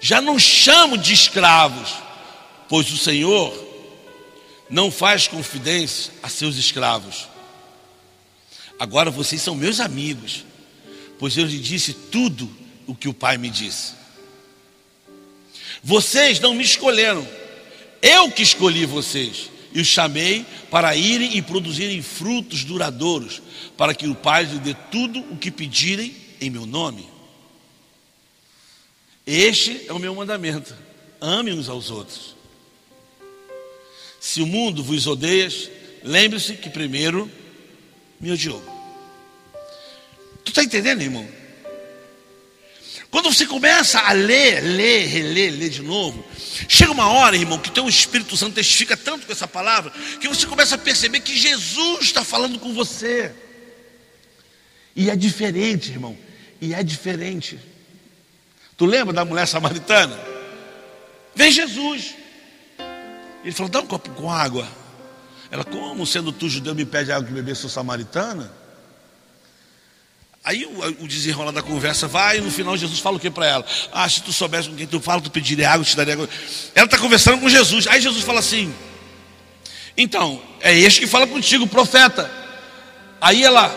Já 0.00 0.20
não 0.20 0.38
chamo 0.38 0.96
de 0.96 1.12
escravos, 1.12 1.94
pois 2.68 2.90
o 2.90 2.98
Senhor 2.98 3.66
não 4.68 4.90
faz 4.90 5.26
confidência 5.26 6.12
a 6.22 6.28
seus 6.28 6.56
escravos. 6.56 7.28
Agora 8.78 9.10
vocês 9.10 9.40
são 9.42 9.54
meus 9.54 9.80
amigos, 9.80 10.44
pois 11.18 11.36
eu 11.36 11.46
lhe 11.46 11.58
disse 11.58 11.92
tudo 11.92 12.48
o 12.86 12.94
que 12.94 13.08
o 13.08 13.14
Pai 13.14 13.38
me 13.38 13.50
disse. 13.50 13.94
Vocês 15.82 16.38
não 16.40 16.54
me 16.54 16.62
escolheram, 16.62 17.26
eu 18.02 18.30
que 18.30 18.42
escolhi 18.42 18.84
vocês 18.84 19.50
e 19.72 19.80
os 19.80 19.86
chamei 19.86 20.44
para 20.70 20.94
irem 20.96 21.36
e 21.36 21.42
produzirem 21.42 22.02
frutos 22.02 22.64
duradouros, 22.64 23.42
para 23.76 23.94
que 23.94 24.06
o 24.06 24.14
Pai 24.14 24.44
lhe 24.44 24.58
dê 24.58 24.74
tudo 24.90 25.20
o 25.32 25.36
que 25.36 25.50
pedirem 25.50 26.14
em 26.40 26.50
meu 26.50 26.66
nome. 26.66 27.08
Este 29.26 29.84
é 29.88 29.92
o 29.92 29.98
meu 29.98 30.14
mandamento: 30.14 30.74
ame 31.20 31.52
uns 31.52 31.68
aos 31.68 31.90
outros. 31.90 32.37
Se 34.20 34.42
o 34.42 34.46
mundo 34.46 34.82
vos 34.82 35.06
odeia, 35.06 35.48
lembre-se 36.02 36.54
que 36.54 36.68
primeiro 36.68 37.30
me 38.20 38.32
odiou. 38.32 38.62
Tu 40.44 40.50
está 40.50 40.62
entendendo, 40.62 41.02
irmão? 41.02 41.28
Quando 43.10 43.32
você 43.32 43.46
começa 43.46 43.98
a 44.00 44.12
ler, 44.12 44.60
ler, 44.62 45.06
reler, 45.06 45.52
ler 45.52 45.70
de 45.70 45.82
novo, 45.82 46.22
chega 46.68 46.92
uma 46.92 47.08
hora, 47.10 47.36
irmão, 47.36 47.58
que 47.58 47.70
teu 47.70 47.88
Espírito 47.88 48.36
Santo 48.36 48.54
testifica 48.54 48.96
tanto 48.96 49.26
com 49.26 49.32
essa 49.32 49.48
palavra, 49.48 49.90
que 50.20 50.28
você 50.28 50.46
começa 50.46 50.74
a 50.74 50.78
perceber 50.78 51.20
que 51.20 51.36
Jesus 51.36 52.00
está 52.02 52.22
falando 52.22 52.58
com 52.58 52.74
você. 52.74 53.32
E 54.94 55.08
é 55.08 55.16
diferente, 55.16 55.90
irmão. 55.90 56.18
E 56.60 56.74
é 56.74 56.82
diferente. 56.82 57.58
Tu 58.76 58.84
lembra 58.84 59.14
da 59.14 59.24
mulher 59.24 59.46
samaritana? 59.46 60.18
Vem 61.34 61.50
Jesus. 61.50 62.14
Ele 63.48 63.56
falou: 63.56 63.70
dá 63.70 63.80
um 63.80 63.86
copo 63.86 64.10
com 64.10 64.30
água. 64.30 64.68
Ela, 65.50 65.64
como 65.64 66.06
sendo 66.06 66.30
tu 66.32 66.50
judeu, 66.50 66.74
me 66.74 66.84
pede 66.84 67.10
água 67.10 67.26
que 67.26 67.32
beber, 67.32 67.56
sou 67.56 67.70
samaritana? 67.70 68.52
Aí 70.44 70.66
o, 70.66 71.08
desenrolar 71.08 71.52
da 71.52 71.62
conversa 71.62 72.06
vai 72.06 72.36
e 72.36 72.40
no 72.42 72.50
final 72.50 72.76
Jesus 72.76 73.00
fala 73.00 73.16
o 73.16 73.20
que 73.20 73.30
para 73.30 73.46
ela? 73.46 73.66
Ah, 73.90 74.06
se 74.06 74.22
tu 74.22 74.34
soubesse 74.34 74.68
com 74.68 74.76
quem 74.76 74.86
tu 74.86 75.00
fala, 75.00 75.22
tu 75.22 75.30
pediria 75.30 75.70
água, 75.70 75.82
te 75.82 75.96
daria 75.96 76.12
água. 76.12 76.28
Ela 76.74 76.84
está 76.84 76.98
conversando 76.98 77.40
com 77.40 77.48
Jesus. 77.48 77.86
Aí 77.86 78.02
Jesus 78.02 78.22
fala 78.22 78.40
assim: 78.40 78.70
Então, 79.96 80.42
é 80.60 80.78
este 80.78 81.00
que 81.00 81.06
fala 81.06 81.26
contigo, 81.26 81.66
profeta. 81.66 82.30
Aí 83.18 83.42
ela, 83.42 83.74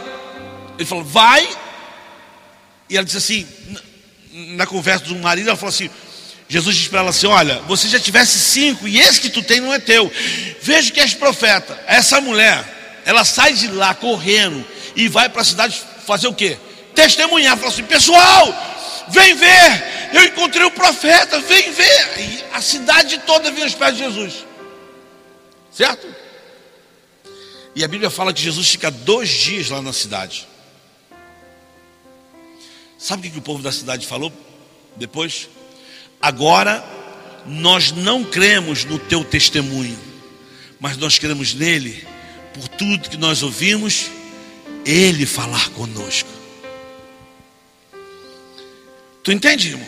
ele 0.78 0.86
falou, 0.86 1.06
vai. 1.06 1.48
E 2.90 2.98
ela 2.98 3.06
disse 3.06 3.18
assim, 3.18 3.48
na 4.34 4.68
conversa 4.68 5.06
do 5.06 5.16
marido, 5.16 5.48
ela 5.48 5.56
falou 5.56 5.70
assim: 5.70 5.90
Jesus 6.52 6.76
disse 6.76 6.90
para 6.90 7.00
ela 7.00 7.12
assim: 7.12 7.28
Olha, 7.28 7.62
você 7.62 7.88
já 7.88 7.98
tivesse 7.98 8.38
cinco 8.38 8.86
e 8.86 9.00
esse 9.00 9.22
que 9.22 9.30
tu 9.30 9.42
tem 9.42 9.62
não 9.62 9.74
é 9.74 9.80
teu. 9.80 10.12
Veja 10.62 10.92
que 10.92 11.00
és 11.00 11.14
profeta. 11.14 11.82
Essa 11.88 12.20
mulher, 12.20 13.02
ela 13.06 13.24
sai 13.24 13.54
de 13.54 13.70
lá 13.70 13.96
correndo 13.96 14.66
e 14.94 15.08
vai 15.08 15.30
para 15.30 15.44
a 15.44 15.46
cidade 15.46 15.82
fazer 16.06 16.28
o 16.28 16.34
quê? 16.34 16.58
Testemunhar, 16.94 17.56
falar 17.56 17.70
assim, 17.70 17.86
pessoal, 17.86 18.54
vem 19.08 19.34
ver, 19.34 20.10
eu 20.12 20.26
encontrei 20.26 20.66
o 20.66 20.72
profeta, 20.72 21.40
vem 21.40 21.72
ver. 21.72 22.20
E 22.20 22.44
a 22.52 22.62
cidade 22.62 23.18
toda 23.20 23.50
vinha 23.50 23.64
aos 23.64 23.74
pés 23.74 23.96
de 23.96 24.04
Jesus. 24.04 24.46
Certo? 25.72 26.06
E 27.74 27.82
a 27.82 27.88
Bíblia 27.88 28.10
fala 28.10 28.34
que 28.34 28.42
Jesus 28.42 28.72
fica 28.72 28.92
dois 28.92 29.30
dias 29.30 29.70
lá 29.70 29.82
na 29.82 29.94
cidade. 29.94 30.46
Sabe 32.98 33.30
o 33.30 33.32
que 33.32 33.40
o 33.40 33.42
povo 33.42 33.64
da 33.64 33.72
cidade 33.72 34.06
falou 34.06 34.34
depois? 34.98 35.48
Agora 36.22 36.84
nós 37.46 37.92
não 37.92 38.24
cremos 38.24 38.86
no 38.86 39.00
teu 39.00 39.24
testemunho, 39.24 39.98
mas 40.80 40.98
nós 40.98 41.18
cremos 41.18 41.54
nele 41.54 42.06
por 42.54 42.68
tudo 42.68 43.10
que 43.10 43.18
nós 43.18 43.42
ouvimos 43.42 44.12
ele 44.86 45.26
falar 45.26 45.70
conosco. 45.70 46.30
Tu 49.24 49.32
entende, 49.32 49.70
irmão? 49.70 49.88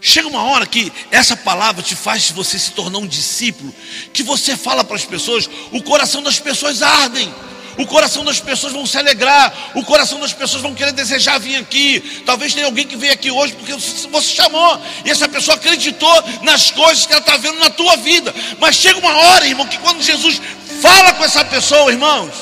Chega 0.00 0.28
uma 0.28 0.42
hora 0.44 0.66
que 0.66 0.92
essa 1.10 1.36
palavra 1.36 1.82
te 1.82 1.96
faz 1.96 2.30
você 2.30 2.58
se 2.58 2.72
tornar 2.72 2.98
um 2.98 3.06
discípulo, 3.06 3.74
que 4.12 4.22
você 4.22 4.56
fala 4.56 4.84
para 4.84 4.96
as 4.96 5.04
pessoas, 5.04 5.48
o 5.72 5.82
coração 5.82 6.22
das 6.22 6.38
pessoas 6.38 6.82
ardem. 6.82 7.32
O 7.78 7.86
coração 7.86 8.24
das 8.24 8.40
pessoas 8.40 8.72
vão 8.72 8.86
se 8.86 8.96
alegrar, 8.96 9.72
o 9.74 9.84
coração 9.84 10.18
das 10.18 10.32
pessoas 10.32 10.62
vão 10.62 10.74
querer 10.74 10.92
desejar 10.92 11.38
vir 11.38 11.56
aqui. 11.56 12.22
Talvez 12.24 12.54
tenha 12.54 12.66
alguém 12.66 12.86
que 12.86 12.96
veio 12.96 13.12
aqui 13.12 13.30
hoje 13.30 13.52
porque 13.54 13.72
você 13.74 14.34
chamou, 14.34 14.80
e 15.04 15.10
essa 15.10 15.28
pessoa 15.28 15.56
acreditou 15.56 16.22
nas 16.42 16.70
coisas 16.70 17.04
que 17.04 17.12
ela 17.12 17.20
está 17.20 17.36
vendo 17.36 17.58
na 17.58 17.70
tua 17.70 17.96
vida. 17.96 18.34
Mas 18.58 18.76
chega 18.76 18.98
uma 18.98 19.14
hora, 19.14 19.46
irmão, 19.46 19.66
que 19.66 19.78
quando 19.78 20.02
Jesus 20.02 20.40
fala 20.80 21.14
com 21.14 21.24
essa 21.24 21.44
pessoa, 21.44 21.92
irmãos, 21.92 22.32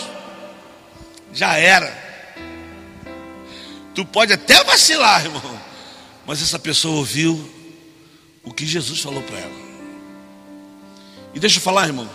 já 1.33 1.57
era. 1.57 2.05
Tu 3.94 4.05
pode 4.05 4.33
até 4.33 4.62
vacilar, 4.64 5.25
irmão, 5.25 5.61
mas 6.27 6.42
essa 6.42 6.59
pessoa 6.59 6.97
ouviu 6.97 7.51
o 8.44 8.53
que 8.53 8.66
Jesus 8.66 9.01
falou 9.01 9.23
para 9.23 9.38
ela. 9.38 9.64
E 11.35 11.40
deixa 11.40 11.59
eu 11.59 11.62
falar, 11.62 11.87
irmão, 11.87 12.09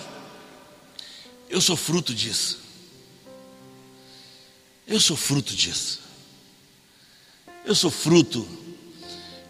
eu 1.50 1.60
sou 1.60 1.76
fruto 1.76 2.14
disso. 2.14 2.69
Eu 4.90 5.00
sou 5.00 5.16
fruto 5.16 5.56
disso. 5.56 6.00
Eu 7.64 7.76
sou 7.76 7.92
fruto 7.92 8.48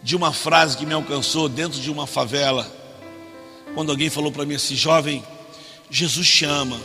de 0.02 0.14
uma 0.14 0.34
frase 0.34 0.76
que 0.76 0.84
me 0.84 0.92
alcançou 0.92 1.48
dentro 1.48 1.80
de 1.80 1.90
uma 1.90 2.06
favela, 2.06 2.70
quando 3.74 3.90
alguém 3.90 4.10
falou 4.10 4.30
para 4.30 4.44
mim 4.44 4.56
assim: 4.56 4.76
jovem, 4.76 5.24
Jesus 5.90 6.28
te 6.28 6.44
ama. 6.44 6.78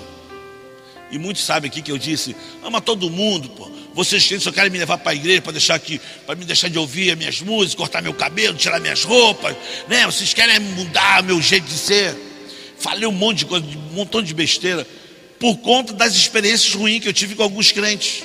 E 1.12 1.20
muitos 1.20 1.44
sabem 1.44 1.70
aqui 1.70 1.82
que 1.82 1.92
eu 1.92 1.98
disse: 1.98 2.34
ama 2.64 2.80
todo 2.80 3.10
mundo, 3.10 3.50
pô. 3.50 3.70
Vocês 3.94 4.26
só 4.42 4.52
querem 4.52 4.70
me 4.70 4.78
levar 4.78 4.98
para 5.00 5.12
a 5.12 5.16
igreja 5.16 5.42
para 5.42 5.52
deixar 5.52 5.76
aqui, 5.76 6.00
para 6.26 6.36
me 6.36 6.46
deixar 6.46 6.70
de 6.70 6.78
ouvir 6.80 7.12
as 7.12 7.18
minhas 7.18 7.42
músicas, 7.42 7.76
cortar 7.76 8.02
meu 8.02 8.14
cabelo, 8.14 8.58
tirar 8.58 8.80
minhas 8.80 9.04
roupas, 9.04 9.56
né? 9.90 10.06
Vocês 10.06 10.34
querem 10.34 10.60
mudar 10.60 11.24
meu 11.24 11.42
jeito 11.42 11.66
de 11.66 11.78
ser. 11.78 12.16
Falei 12.78 13.06
um 13.06 13.12
monte 13.12 13.40
de 13.40 13.46
coisa, 13.46 13.66
um 13.66 13.94
montão 13.94 14.22
de 14.22 14.34
besteira, 14.34 14.88
por 15.40 15.58
conta 15.58 15.94
das 15.94 16.16
experiências 16.16 16.74
ruins 16.74 17.02
que 17.02 17.08
eu 17.10 17.14
tive 17.14 17.36
com 17.36 17.44
alguns 17.44 17.72
crentes, 17.72 18.24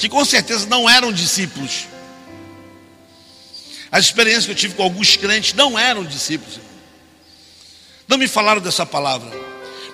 que 0.00 0.08
com 0.08 0.24
certeza 0.24 0.66
não 0.66 0.90
eram 0.90 1.12
discípulos. 1.12 1.86
As 3.92 4.06
experiências 4.06 4.46
que 4.46 4.50
eu 4.50 4.56
tive 4.56 4.74
com 4.74 4.82
alguns 4.82 5.16
crentes 5.16 5.52
não 5.54 5.78
eram 5.78 6.04
discípulos. 6.04 6.58
Não 8.08 8.18
me 8.18 8.26
falaram 8.26 8.60
dessa 8.60 8.84
palavra. 8.84 9.30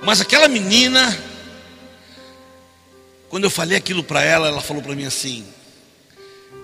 Mas 0.02 0.22
aquela 0.22 0.48
menina 0.48 1.14
quando 3.28 3.44
eu 3.44 3.50
falei 3.50 3.76
aquilo 3.76 4.04
para 4.04 4.22
ela, 4.22 4.48
ela 4.48 4.60
falou 4.60 4.82
para 4.82 4.94
mim 4.94 5.04
assim, 5.04 5.44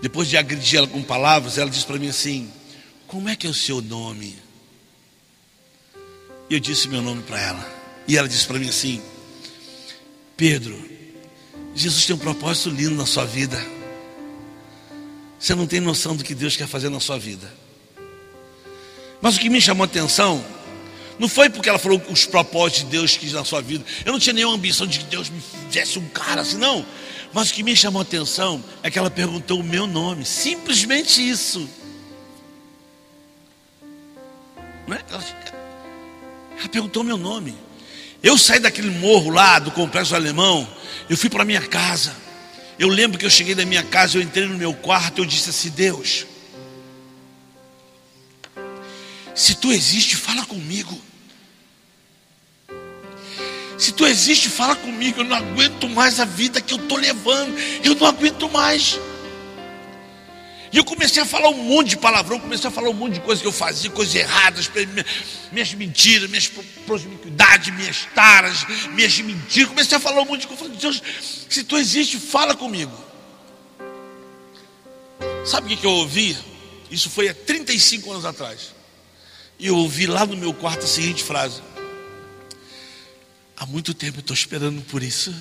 depois 0.01 0.29
de 0.29 0.37
agredir 0.37 0.79
ela 0.79 0.87
com 0.87 1.03
palavras, 1.03 1.59
ela 1.59 1.71
disse 1.71 1.87
para 1.87 1.99
mim 1.99 2.09
assim: 2.09 2.51
Como 3.07 3.29
é 3.29 3.37
que 3.37 3.47
é 3.47 3.51
o 3.51 3.55
seu 3.55 3.83
nome? 3.83 4.39
E 6.49 6.55
eu 6.55 6.61
disse 6.61 6.89
meu 6.89 7.03
nome 7.03 7.23
para 7.23 7.41
ela. 7.41 7.83
E 8.07 8.17
ela 8.17 8.29
disse 8.29 8.47
para 8.47 8.59
mim 8.59 8.69
assim: 8.69 9.03
Pedro, 10.37 10.92
Jesus 11.75 12.05
tem 12.07 12.15
um 12.15 12.19
propósito 12.19 12.71
lindo 12.71 12.95
na 12.95 13.07
sua 13.07 13.25
vida. 13.25 13.63
Você 15.39 15.55
não 15.55 15.67
tem 15.67 15.81
noção 15.81 16.15
do 16.15 16.23
que 16.23 16.35
Deus 16.35 16.57
quer 16.57 16.69
fazer 16.69 16.89
na 16.89 17.01
sua 17.01 17.19
vida. 17.19 17.53
Mas 19.21 19.37
o 19.37 19.41
que 19.41 19.49
me 19.49 19.61
chamou 19.61 19.85
a 19.85 19.87
atenção 19.87 20.45
Não 21.19 21.29
foi 21.29 21.49
porque 21.49 21.69
ela 21.69 21.79
falou 21.79 22.03
os 22.11 22.25
propósitos 22.25 22.85
de 22.85 22.91
Deus 22.91 23.17
quis 23.17 23.33
na 23.33 23.45
sua 23.45 23.61
vida. 23.61 23.85
Eu 24.05 24.13
não 24.13 24.19
tinha 24.19 24.33
nenhuma 24.33 24.57
ambição 24.57 24.87
de 24.87 24.99
que 24.99 25.05
Deus 25.05 25.31
me 25.31 25.41
fizesse 25.67 25.99
um 25.99 26.09
cara 26.09 26.41
assim, 26.41 26.57
não. 26.57 26.85
Mas 27.33 27.51
o 27.51 27.55
que 27.55 27.63
me 27.63 27.75
chamou 27.77 28.01
a 28.01 28.03
atenção 28.03 28.63
é 28.83 28.91
que 28.91 28.99
ela 28.99 29.11
perguntou 29.11 29.61
o 29.61 29.65
meu 29.65 29.87
nome. 29.87 30.25
Simplesmente 30.25 31.27
isso. 31.27 31.69
Não 34.87 34.97
é? 34.97 35.05
ela, 35.11 35.25
ela 36.59 36.69
perguntou 36.69 37.03
o 37.03 37.07
meu 37.07 37.17
nome. 37.17 37.55
Eu 38.23 38.37
saí 38.37 38.59
daquele 38.61 38.91
morro 38.91 39.31
lá 39.31 39.59
do 39.59 39.71
complexo 39.71 40.15
alemão. 40.15 40.69
Eu 41.13 41.17
fui 41.19 41.29
para 41.29 41.45
minha 41.45 41.61
casa. 41.61 42.17
Eu 42.79 42.89
lembro 42.89 43.19
que 43.19 43.27
eu 43.27 43.29
cheguei 43.29 43.55
da 43.55 43.67
minha 43.67 43.83
casa, 43.83 44.17
eu 44.17 44.23
entrei 44.23 44.49
no 44.49 44.57
meu 44.57 44.73
quarto, 44.73 45.21
eu 45.21 45.27
disse 45.27 45.51
assim: 45.51 45.69
Deus, 45.69 46.25
se 49.35 49.55
tu 49.57 49.71
existe, 49.71 50.17
fala 50.17 50.47
comigo. 50.47 50.99
Se 53.77 53.93
tu 53.93 54.07
existe, 54.07 54.49
fala 54.49 54.75
comigo. 54.75 55.21
Eu 55.21 55.25
não 55.25 55.37
aguento 55.37 55.87
mais 55.87 56.19
a 56.19 56.25
vida 56.25 56.63
que 56.63 56.73
eu 56.73 56.79
estou 56.79 56.97
levando. 56.97 57.59
Eu 57.85 57.95
não 57.95 58.07
aguento 58.07 58.49
mais. 58.49 58.99
E 60.73 60.79
eu 60.79 60.85
comecei 60.85 61.23
a 61.23 61.27
falar 61.27 61.51
um 61.51 61.65
monte 61.65 61.91
de 61.91 61.97
palavrão, 61.99 62.41
comecei 62.41 62.67
a 62.67 62.71
falar 62.71 62.89
um 62.89 62.95
monte 62.95 63.15
de 63.15 63.21
coisas 63.21 63.43
que 63.43 63.47
eu 63.47 63.53
fazia, 63.53 63.91
coisas 63.91 64.15
erradas, 64.15 64.71
minhas 65.53 65.75
mentiras, 65.75 66.31
minhas 66.31 66.51
promiscuidades, 66.87 67.75
minhas 67.75 68.09
taras, 68.15 68.65
minhas 68.95 69.19
mentiras. 69.19 69.69
Comecei 69.69 69.99
a 69.99 70.01
falar 70.01 70.23
um 70.23 70.25
monte 70.25 70.43
de 70.43 70.47
coisas. 70.47 70.67
Falei, 70.67 70.81
Deus, 70.81 71.03
se 71.51 71.63
tu 71.63 71.77
existe, 71.77 72.19
fala 72.19 72.57
comigo. 72.57 72.93
Sabe 75.45 75.75
o 75.75 75.77
que 75.77 75.85
eu 75.85 75.91
ouvi? 75.91 76.39
Isso 76.91 77.11
foi 77.11 77.29
há 77.29 77.35
35 77.35 78.11
anos 78.11 78.25
atrás. 78.25 78.75
E 79.59 79.67
eu 79.67 79.77
ouvi 79.77 80.07
lá 80.07 80.25
no 80.25 80.37
meu 80.39 80.55
quarto 80.55 80.85
a 80.85 80.89
seguinte 80.89 81.23
frase: 81.23 81.61
Há 83.59 83.67
muito 83.67 83.93
tempo 83.93 84.19
eu 84.19 84.21
estou 84.23 84.35
esperando 84.35 84.81
por 84.83 85.03
isso. 85.03 85.35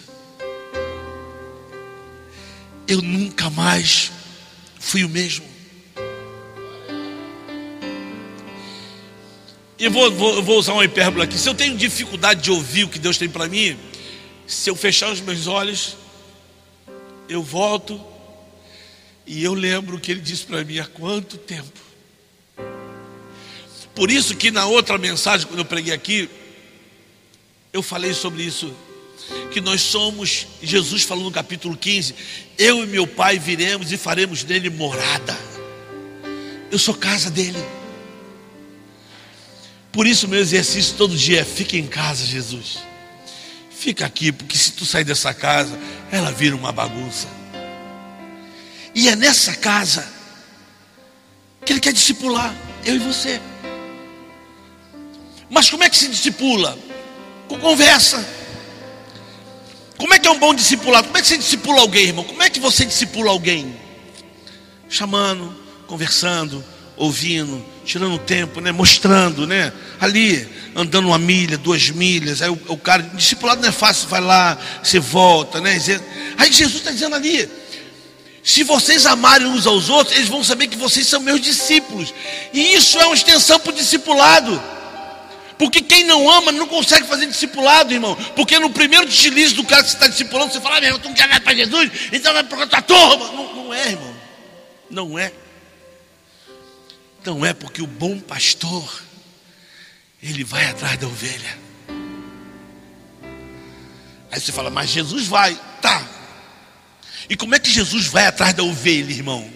Eu 2.86 3.02
nunca 3.02 3.50
mais 3.50 4.12
fui 4.82 5.06
o 5.06 5.10
mesmo. 5.10 5.46
E 9.78 9.88
vou, 9.88 10.12
vou, 10.12 10.44
vou 10.44 10.58
usar 10.58 10.74
uma 10.74 10.84
hipérbole 10.84 11.24
aqui. 11.24 11.38
Se 11.38 11.48
eu 11.48 11.54
tenho 11.56 11.78
dificuldade 11.78 12.42
de 12.42 12.52
ouvir 12.52 12.84
o 12.84 12.90
que 12.90 13.00
Deus 13.00 13.18
tem 13.18 13.30
para 13.30 13.48
mim, 13.48 13.78
se 14.46 14.70
eu 14.70 14.76
fechar 14.76 15.12
os 15.12 15.22
meus 15.22 15.48
olhos, 15.48 15.96
eu 17.30 17.42
volto 17.42 18.02
e 19.26 19.44
eu 19.44 19.54
lembro 19.54 19.96
o 19.96 20.00
que 20.00 20.12
Ele 20.12 20.20
disse 20.20 20.46
para 20.46 20.64
mim 20.64 20.80
há 20.80 20.86
quanto 20.86 21.38
tempo. 21.38 21.80
Por 23.96 24.10
isso 24.10 24.36
que 24.36 24.52
na 24.52 24.66
outra 24.66 24.98
mensagem, 24.98 25.48
quando 25.48 25.60
eu 25.60 25.66
preguei 25.66 25.94
aqui, 25.94 26.30
eu 27.72 27.84
falei 27.84 28.14
sobre 28.14 28.44
isso 28.44 28.74
que 29.52 29.62
nós 29.62 29.82
somos, 29.82 30.47
Jesus 30.64 31.04
falou 31.04 31.26
no 31.26 31.32
capítulo 31.32 31.78
15: 31.78 32.16
Eu 32.58 32.84
e 32.84 32.88
meu 32.88 33.06
Pai 33.06 33.38
viremos 33.38 33.91
e 33.91 33.97
faremos 33.97 34.43
nele 34.43 34.70
morada. 34.70 35.38
Eu 36.72 36.80
sou 36.80 36.95
casa 36.95 37.30
dele. 37.30 37.64
Por 39.91 40.08
isso, 40.08 40.28
meu 40.28 40.39
exercício 40.39 40.95
todo 40.95 41.16
dia 41.16 41.41
é: 41.41 41.45
fica 41.45 41.78
em 41.78 41.86
casa, 41.86 42.26
Jesus. 42.26 42.80
Fica 43.70 44.06
aqui, 44.06 44.32
porque 44.32 44.58
se 44.58 44.72
tu 44.72 44.86
sair 44.86 45.04
dessa 45.04 45.34
casa, 45.34 45.78
ela 46.12 46.32
vira 46.32 46.56
uma 46.56 46.72
bagunça. 46.72 47.28
E 48.95 49.10
é 49.10 49.16
nessa 49.16 49.56
casa 49.56 50.08
que 51.66 51.74
ele 51.74 51.80
quer 51.80 51.93
discipular, 51.93 52.56
eu 52.86 52.95
e 52.95 52.99
você. 52.99 53.41
Mas 55.49 55.70
como 55.70 55.84
é 55.84 55.89
que 55.89 55.97
se 55.97 56.08
discipula? 56.08 56.78
Com 57.47 57.60
conversa 57.60 58.26
como 60.02 60.16
é 60.16 60.20
que 60.20 60.28
é 60.28 60.32
um 60.32 60.39
bom 60.39 60.52
discipulado? 60.52 61.06
Como 61.06 61.18
é 61.20 61.22
que 61.22 61.28
você 61.28 61.38
discipula 61.38 61.80
alguém, 61.80 62.08
irmão? 62.08 62.24
Como 62.24 62.41
é 62.41 62.49
que 62.49 62.60
você 62.60 62.84
discipula 62.84 63.30
alguém? 63.30 63.76
Chamando, 64.89 65.56
conversando, 65.86 66.66
ouvindo, 66.97 67.64
tirando 67.86 68.18
tempo, 68.18 68.60
né? 68.60 68.72
Mostrando, 68.72 69.45
né? 69.45 69.72
Ali, 69.99 70.47
andando 70.76 71.10
uma 71.10 71.20
milha, 71.20 71.56
duas 71.56 71.91
milhas. 71.91 72.41
Aí 72.41 72.49
o, 72.49 72.60
o 72.70 72.78
cara, 72.80 73.04
discipulado 73.14 73.62
não 73.62 73.70
é 73.70 73.72
fácil, 73.72 74.08
vai 74.08 74.22
lá, 74.22 74.58
você 74.82 74.99
volta, 74.99 75.62
né? 75.62 75.80
Aí 76.36 76.52
Jesus 76.52 76.78
está 76.78 76.89
dizendo 76.89 77.16
ali: 77.16 77.47
se 78.43 78.64
vocês 78.64 79.06
amarem 79.06 79.45
uns 79.45 79.68
aos 79.68 79.88
outros, 79.88 80.18
eles 80.18 80.30
vão 80.30 80.43
saber 80.43 80.66
que 80.66 80.78
vocês 80.78 81.06
são 81.06 81.20
meus 81.20 81.39
discípulos. 81.39 82.12
E 82.52 82.74
isso 82.74 82.97
é 82.97 83.06
uma 83.06 83.14
extensão 83.14 83.60
para 83.60 83.72
o 83.72 83.76
discipulado. 83.76 84.81
Porque 85.62 85.80
quem 85.80 86.05
não 86.05 86.28
ama 86.28 86.51
não 86.51 86.66
consegue 86.66 87.05
fazer 87.05 87.28
discipulado, 87.28 87.93
irmão. 87.93 88.16
Porque 88.36 88.57
no 88.57 88.72
primeiro 88.72 89.05
deslize 89.05 89.53
do 89.53 89.64
cara 89.64 89.84
que 89.84 89.89
você 89.89 89.95
está 89.95 90.07
discipulando, 90.07 90.51
você 90.51 90.59
fala, 90.59 90.78
ah, 90.78 90.82
meu 90.82 90.88
irmão, 90.88 90.99
tu 90.99 91.07
não 91.07 91.14
quer 91.14 91.28
nada 91.28 91.39
para 91.41 91.53
Jesus, 91.53 91.91
então 92.12 92.34
vai 92.34 92.43
para 92.43 92.62
outra 92.62 92.82
turma. 92.82 93.28
Não, 93.32 93.55
não 93.55 93.72
é, 93.72 93.89
irmão. 93.89 94.16
Não 94.89 95.20
é. 95.20 95.32
Não 97.24 97.45
é 97.45 97.53
porque 97.53 97.80
o 97.80 97.86
bom 97.86 98.20
pastor, 98.20 99.03
ele 100.24 100.43
vai 100.43 100.66
atrás 100.66 100.97
da 100.97 101.05
ovelha. 101.05 101.59
Aí 104.32 104.41
você 104.41 104.51
fala, 104.51 104.72
mas 104.72 104.89
Jesus 104.89 105.28
vai. 105.28 105.55
Tá. 105.80 106.03
E 107.30 107.36
como 107.36 107.53
é 107.53 107.59
que 107.59 107.70
Jesus 107.70 108.07
vai 108.07 108.26
atrás 108.26 108.55
da 108.55 108.64
ovelha, 108.64 109.12
irmão? 109.12 109.47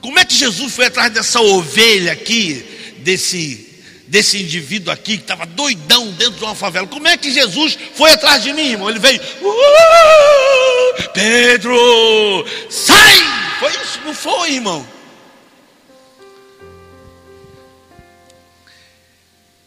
Como 0.00 0.20
é 0.20 0.24
que 0.24 0.36
Jesus 0.36 0.72
foi 0.72 0.86
atrás 0.86 1.12
dessa 1.12 1.40
ovelha 1.40 2.12
aqui, 2.12 2.94
desse 2.98 3.69
desse 4.10 4.42
indivíduo 4.42 4.92
aqui 4.92 5.16
que 5.16 5.22
estava 5.22 5.46
doidão 5.46 6.10
dentro 6.12 6.32
de 6.34 6.42
uma 6.42 6.54
favela. 6.54 6.84
Como 6.88 7.06
é 7.06 7.16
que 7.16 7.30
Jesus 7.30 7.78
foi 7.94 8.10
atrás 8.10 8.42
de 8.42 8.52
mim, 8.52 8.72
irmão? 8.72 8.90
Ele 8.90 8.98
veio, 8.98 9.20
uh, 9.22 11.10
Pedro, 11.14 12.44
sai! 12.68 13.16
Foi 13.60 13.70
isso? 13.70 14.00
Não 14.04 14.12
foi, 14.12 14.54
irmão? 14.54 14.86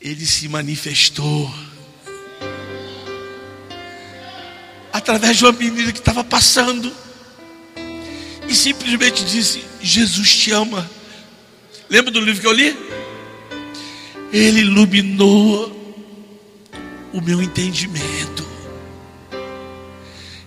Ele 0.01 0.25
se 0.25 0.49
manifestou 0.49 1.49
através 4.91 5.37
de 5.37 5.45
uma 5.45 5.53
menina 5.53 5.93
que 5.93 5.99
estava 5.99 6.21
passando 6.21 6.93
e 8.49 8.53
simplesmente 8.53 9.23
disse: 9.23 9.63
Jesus 9.81 10.35
te 10.35 10.51
ama. 10.51 10.89
Lembra 11.89 12.11
do 12.11 12.19
livro 12.19 12.41
que 12.41 12.47
eu 12.47 12.51
li? 12.51 13.02
Ele 14.33 14.61
iluminou 14.61 15.71
o 17.13 17.21
meu 17.21 17.39
entendimento. 17.39 18.51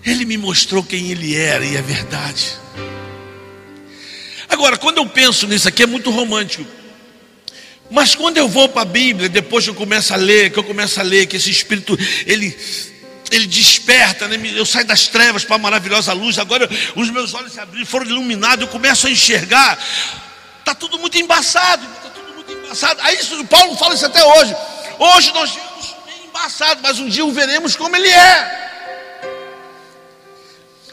Ele 0.04 0.24
me 0.24 0.36
mostrou 0.36 0.82
quem 0.82 1.12
Ele 1.12 1.36
era 1.36 1.64
e 1.64 1.76
é 1.76 1.82
verdade. 1.82 2.58
Agora, 4.48 4.76
quando 4.76 4.98
eu 4.98 5.06
penso 5.06 5.46
nisso 5.46 5.68
aqui, 5.68 5.84
é 5.84 5.86
muito 5.86 6.10
romântico. 6.10 6.66
Mas 7.88 8.14
quando 8.16 8.36
eu 8.38 8.48
vou 8.48 8.68
para 8.68 8.82
a 8.82 8.84
Bíblia, 8.84 9.28
depois 9.28 9.64
que 9.64 9.70
eu 9.70 9.74
começo 9.74 10.12
a 10.12 10.16
ler, 10.16 10.50
que 10.50 10.58
eu 10.58 10.64
começo 10.64 10.98
a 10.98 11.04
ler, 11.04 11.26
que 11.26 11.36
esse 11.36 11.50
Espírito, 11.50 11.96
ele, 12.26 12.56
ele 13.30 13.46
desperta, 13.46 14.26
né? 14.26 14.36
eu 14.56 14.66
saio 14.66 14.86
das 14.86 15.06
trevas 15.06 15.44
para 15.44 15.56
a 15.56 15.60
maravilhosa 15.60 16.12
luz, 16.12 16.38
agora 16.38 16.68
os 16.96 17.10
meus 17.10 17.32
olhos 17.34 17.52
se 17.52 17.60
abriram, 17.60 17.86
foram 17.86 18.06
iluminados, 18.06 18.62
eu 18.62 18.68
começo 18.68 19.06
a 19.06 19.10
enxergar, 19.10 19.78
está 20.58 20.74
tudo 20.74 20.98
muito 20.98 21.16
embaçado, 21.16 21.86
embaçado. 22.66 23.00
Aí 23.02 23.18
Paulo 23.48 23.76
fala 23.76 23.94
isso 23.94 24.06
até 24.06 24.24
hoje. 24.24 24.54
Hoje 24.98 25.32
nós 25.32 25.50
vemos 25.50 25.94
embaçado, 26.26 26.80
mas 26.82 26.98
um 26.98 27.08
dia 27.08 27.24
o 27.24 27.32
veremos 27.32 27.76
como 27.76 27.96
ele 27.96 28.08
é. 28.08 28.66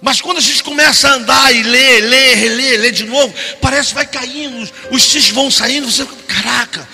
Mas 0.01 0.19
quando 0.19 0.37
a 0.37 0.41
gente 0.41 0.61
começa 0.63 1.07
a 1.07 1.13
andar 1.13 1.55
e 1.55 1.63
ler, 1.63 2.01
ler, 2.01 2.35
reler, 2.35 2.81
ler 2.81 2.91
de 2.91 3.05
novo, 3.05 3.33
parece 3.61 3.89
que 3.89 3.95
vai 3.95 4.05
caindo, 4.05 4.69
os 4.91 5.01
cisnes 5.01 5.29
vão 5.29 5.49
saindo, 5.49 5.89
você 5.89 6.05
fica, 6.05 6.23
caraca, 6.23 6.87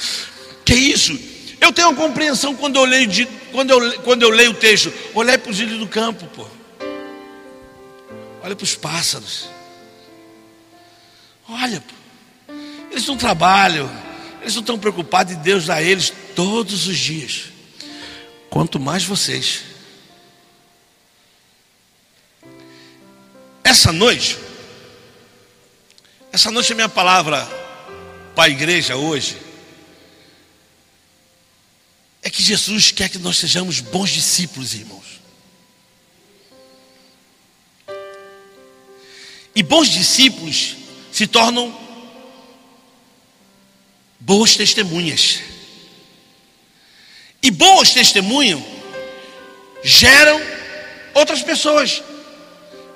que 0.64 0.76
isso? 0.76 1.18
Eu 1.60 1.74
tenho 1.74 1.90
uma 1.90 1.98
compreensão 1.98 2.56
quando 2.56 2.76
eu 2.76 2.86
leio, 2.86 3.08
de, 3.08 3.26
quando 3.52 3.72
eu, 3.72 4.02
quando 4.02 4.22
eu 4.22 4.30
leio 4.30 4.52
o 4.52 4.54
texto, 4.54 4.94
olhei 5.16 5.40
para 5.40 5.52
os 5.52 5.58
lírios 5.58 5.80
do 5.80 5.88
campo, 5.88 6.28
pô. 6.28 6.46
Olha 8.44 8.56
para 8.56 8.64
os 8.64 8.76
pássaros. 8.76 9.50
Olha, 11.50 11.82
pô. 11.82 12.54
Eles 12.92 13.08
não 13.08 13.18
trabalham, 13.18 13.90
eles 14.42 14.56
não 14.56 14.62
estão 14.62 14.80
preocupados 14.80 15.34
e 15.34 15.38
Deus 15.38 15.70
a 15.70 15.82
eles 15.82 16.14
todos 16.36 16.88
os 16.88 16.98
dias. 16.98 17.46
Quanto 18.50 18.80
mais 18.80 19.04
vocês. 19.04 19.62
Essa 23.64 23.92
noite, 23.92 24.38
essa 26.32 26.50
noite 26.50 26.72
é 26.72 26.76
minha 26.76 26.90
palavra 26.90 27.46
para 28.36 28.46
a 28.46 28.50
igreja 28.50 28.96
hoje. 28.96 29.38
É 32.22 32.30
que 32.30 32.42
Jesus 32.42 32.92
quer 32.92 33.10
que 33.10 33.20
nós 33.20 33.38
sejamos 33.38 33.80
bons 33.80 34.10
discípulos, 34.10 34.74
irmãos. 34.74 35.20
E 39.56 39.64
bons 39.64 39.90
discípulos 39.90 40.76
se 41.12 41.28
tornam 41.28 41.89
boas 44.20 44.56
testemunhas. 44.56 45.42
E 47.42 47.50
bons 47.52 47.92
testemunhos 47.92 48.62
geram 49.84 50.42
outras 51.14 51.42
pessoas. 51.42 52.04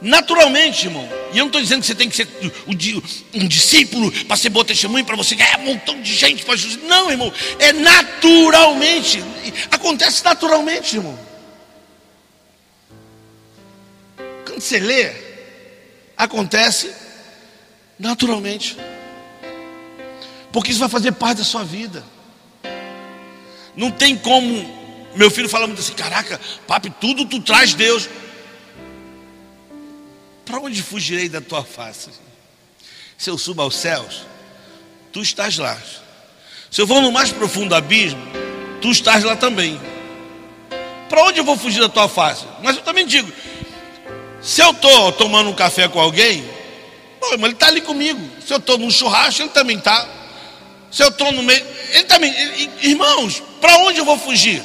Naturalmente, 0.02 0.88
irmão. 0.88 1.08
E 1.32 1.38
eu 1.38 1.44
não 1.44 1.48
estou 1.48 1.62
dizendo 1.62 1.80
que 1.80 1.88
você 1.88 1.96
tem 1.96 2.10
que 2.10 2.16
ser 2.18 2.28
um 2.68 3.48
discípulo 3.48 4.12
para 4.26 4.36
ser 4.36 4.50
bom 4.50 4.64
testemunho, 4.64 5.06
para 5.06 5.16
você 5.16 5.34
ganhar 5.34 5.60
um 5.60 5.64
montão 5.64 6.02
de 6.02 6.14
gente 6.14 6.44
para 6.44 6.58
Jesus. 6.58 6.84
Não, 6.84 7.10
irmão. 7.10 7.32
É 7.58 7.72
naturalmente. 7.72 9.24
Acontece 9.72 10.24
naturalmente, 10.26 10.98
irmão. 10.98 11.18
Quando 14.46 14.60
você 14.60 14.78
lê, 14.78 15.10
acontece 16.18 16.92
naturalmente. 17.98 18.76
Porque 20.54 20.70
isso 20.70 20.80
vai 20.80 20.88
fazer 20.88 21.12
parte 21.14 21.40
da 21.40 21.44
sua 21.44 21.64
vida. 21.64 22.04
Não 23.76 23.90
tem 23.90 24.16
como. 24.16 24.84
Meu 25.16 25.32
filho 25.32 25.50
fala 25.50 25.66
muito 25.66 25.80
assim: 25.80 25.94
caraca, 25.94 26.40
papi, 26.68 26.92
tudo 26.92 27.26
tu 27.26 27.42
traz 27.42 27.74
Deus. 27.74 28.08
Para 30.46 30.60
onde 30.60 30.84
fugirei 30.84 31.28
da 31.28 31.42
tua 31.42 31.64
face? 31.64 32.12
Se 33.18 33.30
eu 33.32 33.38
subo 33.38 33.64
aos 33.64 33.76
céus, 33.76 34.26
tu 35.12 35.22
estás 35.22 35.58
lá. 35.58 35.76
Se 36.70 36.80
eu 36.80 36.86
vou 36.86 37.02
no 37.02 37.12
mais 37.12 37.32
profundo 37.32 37.74
abismo, 37.74 38.22
tu 38.80 38.92
estás 38.92 39.24
lá 39.24 39.36
também. 39.36 39.80
Para 41.10 41.24
onde 41.24 41.40
eu 41.40 41.44
vou 41.44 41.58
fugir 41.58 41.80
da 41.80 41.90
tua 41.90 42.08
face? 42.08 42.46
Mas 42.62 42.76
eu 42.76 42.84
também 42.84 43.08
digo: 43.08 43.32
se 44.40 44.62
eu 44.62 44.70
estou 44.70 45.12
tomando 45.14 45.50
um 45.50 45.56
café 45.56 45.88
com 45.88 46.00
alguém, 46.00 46.48
bom, 47.20 47.34
ele 47.34 47.54
está 47.54 47.68
ali 47.68 47.82
comigo. 47.82 48.22
Se 48.46 48.54
eu 48.54 48.58
estou 48.58 48.78
num 48.78 48.92
churrasco, 48.92 49.42
ele 49.42 49.50
também 49.50 49.80
está. 49.80 50.22
Se 50.94 51.02
eu 51.02 51.08
estou 51.08 51.32
no 51.32 51.42
meio, 51.42 51.66
ele 51.90 52.04
também. 52.04 52.32
Irmãos, 52.84 53.42
para 53.60 53.78
onde 53.80 53.98
eu 53.98 54.06
vou 54.06 54.18
fugir? 54.18 54.64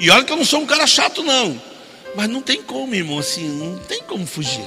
E 0.00 0.08
olha 0.08 0.24
que 0.24 0.32
eu 0.32 0.38
não 0.38 0.44
sou 0.44 0.60
um 0.60 0.66
cara 0.66 0.86
chato, 0.86 1.22
não. 1.22 1.60
Mas 2.16 2.30
não 2.30 2.40
tem 2.40 2.62
como, 2.62 2.94
irmão, 2.94 3.18
assim, 3.18 3.46
não 3.46 3.78
tem 3.78 4.02
como 4.04 4.26
fugir. 4.26 4.66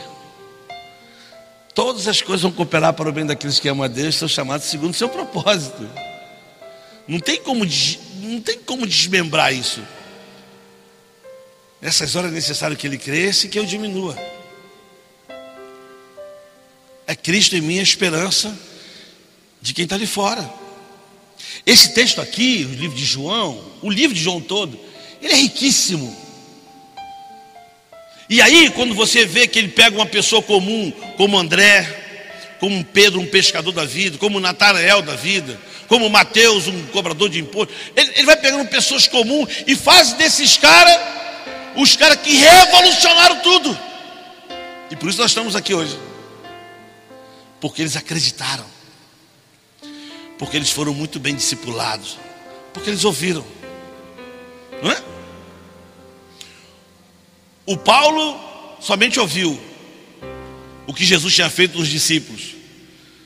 Todas 1.73 2.07
as 2.07 2.21
coisas 2.21 2.43
vão 2.43 2.51
cooperar 2.51 2.93
para 2.93 3.09
o 3.09 3.11
bem 3.11 3.25
daqueles 3.25 3.59
que 3.59 3.67
amam 3.67 3.85
a 3.85 3.87
Deus, 3.87 4.15
são 4.15 4.27
chamados 4.27 4.67
segundo 4.67 4.93
o 4.93 4.97
seu 4.97 5.09
propósito. 5.09 5.89
Não 7.07 7.19
tem 7.19 7.41
como, 7.41 7.65
não 8.21 8.39
tem 8.39 8.59
como 8.59 8.85
desmembrar 8.85 9.53
isso. 9.53 9.81
Nessas 11.81 12.15
horas 12.15 12.31
é 12.31 12.35
necessário 12.35 12.77
que 12.77 12.85
ele 12.85 12.99
cresça 12.99 13.47
e 13.47 13.49
que 13.49 13.57
eu 13.57 13.65
diminua. 13.65 14.15
É 17.07 17.15
Cristo 17.15 17.55
em 17.55 17.61
mim 17.61 17.79
a 17.79 17.83
esperança 17.83 18.55
de 19.61 19.73
quem 19.73 19.85
está 19.85 19.95
ali 19.95 20.05
fora. 20.05 20.66
Esse 21.67 21.93
texto 21.93 22.21
aqui, 22.21 22.65
o 22.65 22.73
livro 22.73 22.95
de 22.95 23.03
João, 23.03 23.61
o 23.81 23.89
livro 23.89 24.15
de 24.15 24.23
João 24.23 24.39
todo, 24.39 24.79
ele 25.21 25.33
é 25.33 25.35
riquíssimo. 25.35 26.15
E 28.29 28.41
aí, 28.41 28.69
quando 28.69 28.95
você 28.95 29.25
vê 29.25 29.45
que 29.49 29.59
ele 29.59 29.67
pega 29.67 29.97
uma 29.97 30.05
pessoa 30.05 30.41
comum, 30.41 30.93
como 31.17 31.37
André, 31.37 32.55
como 32.61 32.85
Pedro, 32.85 33.19
um 33.19 33.25
pescador 33.27 33.73
da 33.73 33.83
vida, 33.83 34.17
como 34.17 34.39
Natanael 34.39 35.01
da 35.01 35.15
vida, 35.15 35.59
como 35.89 36.09
Mateus, 36.09 36.67
um 36.67 36.87
cobrador 36.87 37.27
de 37.29 37.39
imposto, 37.39 37.73
ele, 37.97 38.11
ele 38.15 38.25
vai 38.25 38.37
pegando 38.37 38.65
pessoas 38.69 39.05
comuns 39.05 39.49
e 39.67 39.75
faz 39.75 40.13
desses 40.13 40.55
caras 40.55 40.97
os 41.75 41.97
caras 41.97 42.21
que 42.21 42.33
revolucionaram 42.33 43.41
tudo. 43.41 43.77
E 44.89 44.95
por 44.95 45.09
isso 45.09 45.19
nós 45.19 45.31
estamos 45.31 45.53
aqui 45.53 45.73
hoje. 45.73 45.99
Porque 47.59 47.81
eles 47.81 47.97
acreditaram. 47.97 48.76
Porque 50.37 50.55
eles 50.55 50.69
foram 50.69 50.93
muito 50.93 51.19
bem 51.19 51.35
discipulados. 51.35 52.17
Porque 52.73 52.89
eles 52.89 53.03
ouviram. 53.03 53.45
Não 54.81 54.91
é? 54.91 55.03
O 57.65 57.75
Paulo 57.75 58.39
somente 58.79 59.19
ouviu 59.19 59.59
o 60.85 60.93
que 60.93 61.03
Jesus 61.03 61.35
tinha 61.35 61.49
feito 61.49 61.77
nos 61.77 61.89
discípulos, 61.89 62.55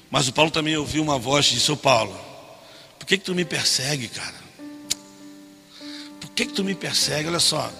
mas 0.09 0.27
o 0.27 0.33
Paulo 0.33 0.49
também 0.49 0.75
ouviu 0.75 1.03
uma 1.03 1.19
voz 1.19 1.45
de 1.45 1.59
seu 1.59 1.77
Paulo: 1.77 2.17
Por 2.97 3.05
que, 3.05 3.17
que 3.17 3.23
tu 3.23 3.35
me 3.35 3.45
persegue, 3.45 4.07
cara? 4.07 4.41
Por 6.19 6.31
que, 6.31 6.45
que 6.45 6.53
tu 6.53 6.63
me 6.63 6.73
persegue? 6.73 7.27
Olha 7.27 7.39
só, 7.39 7.71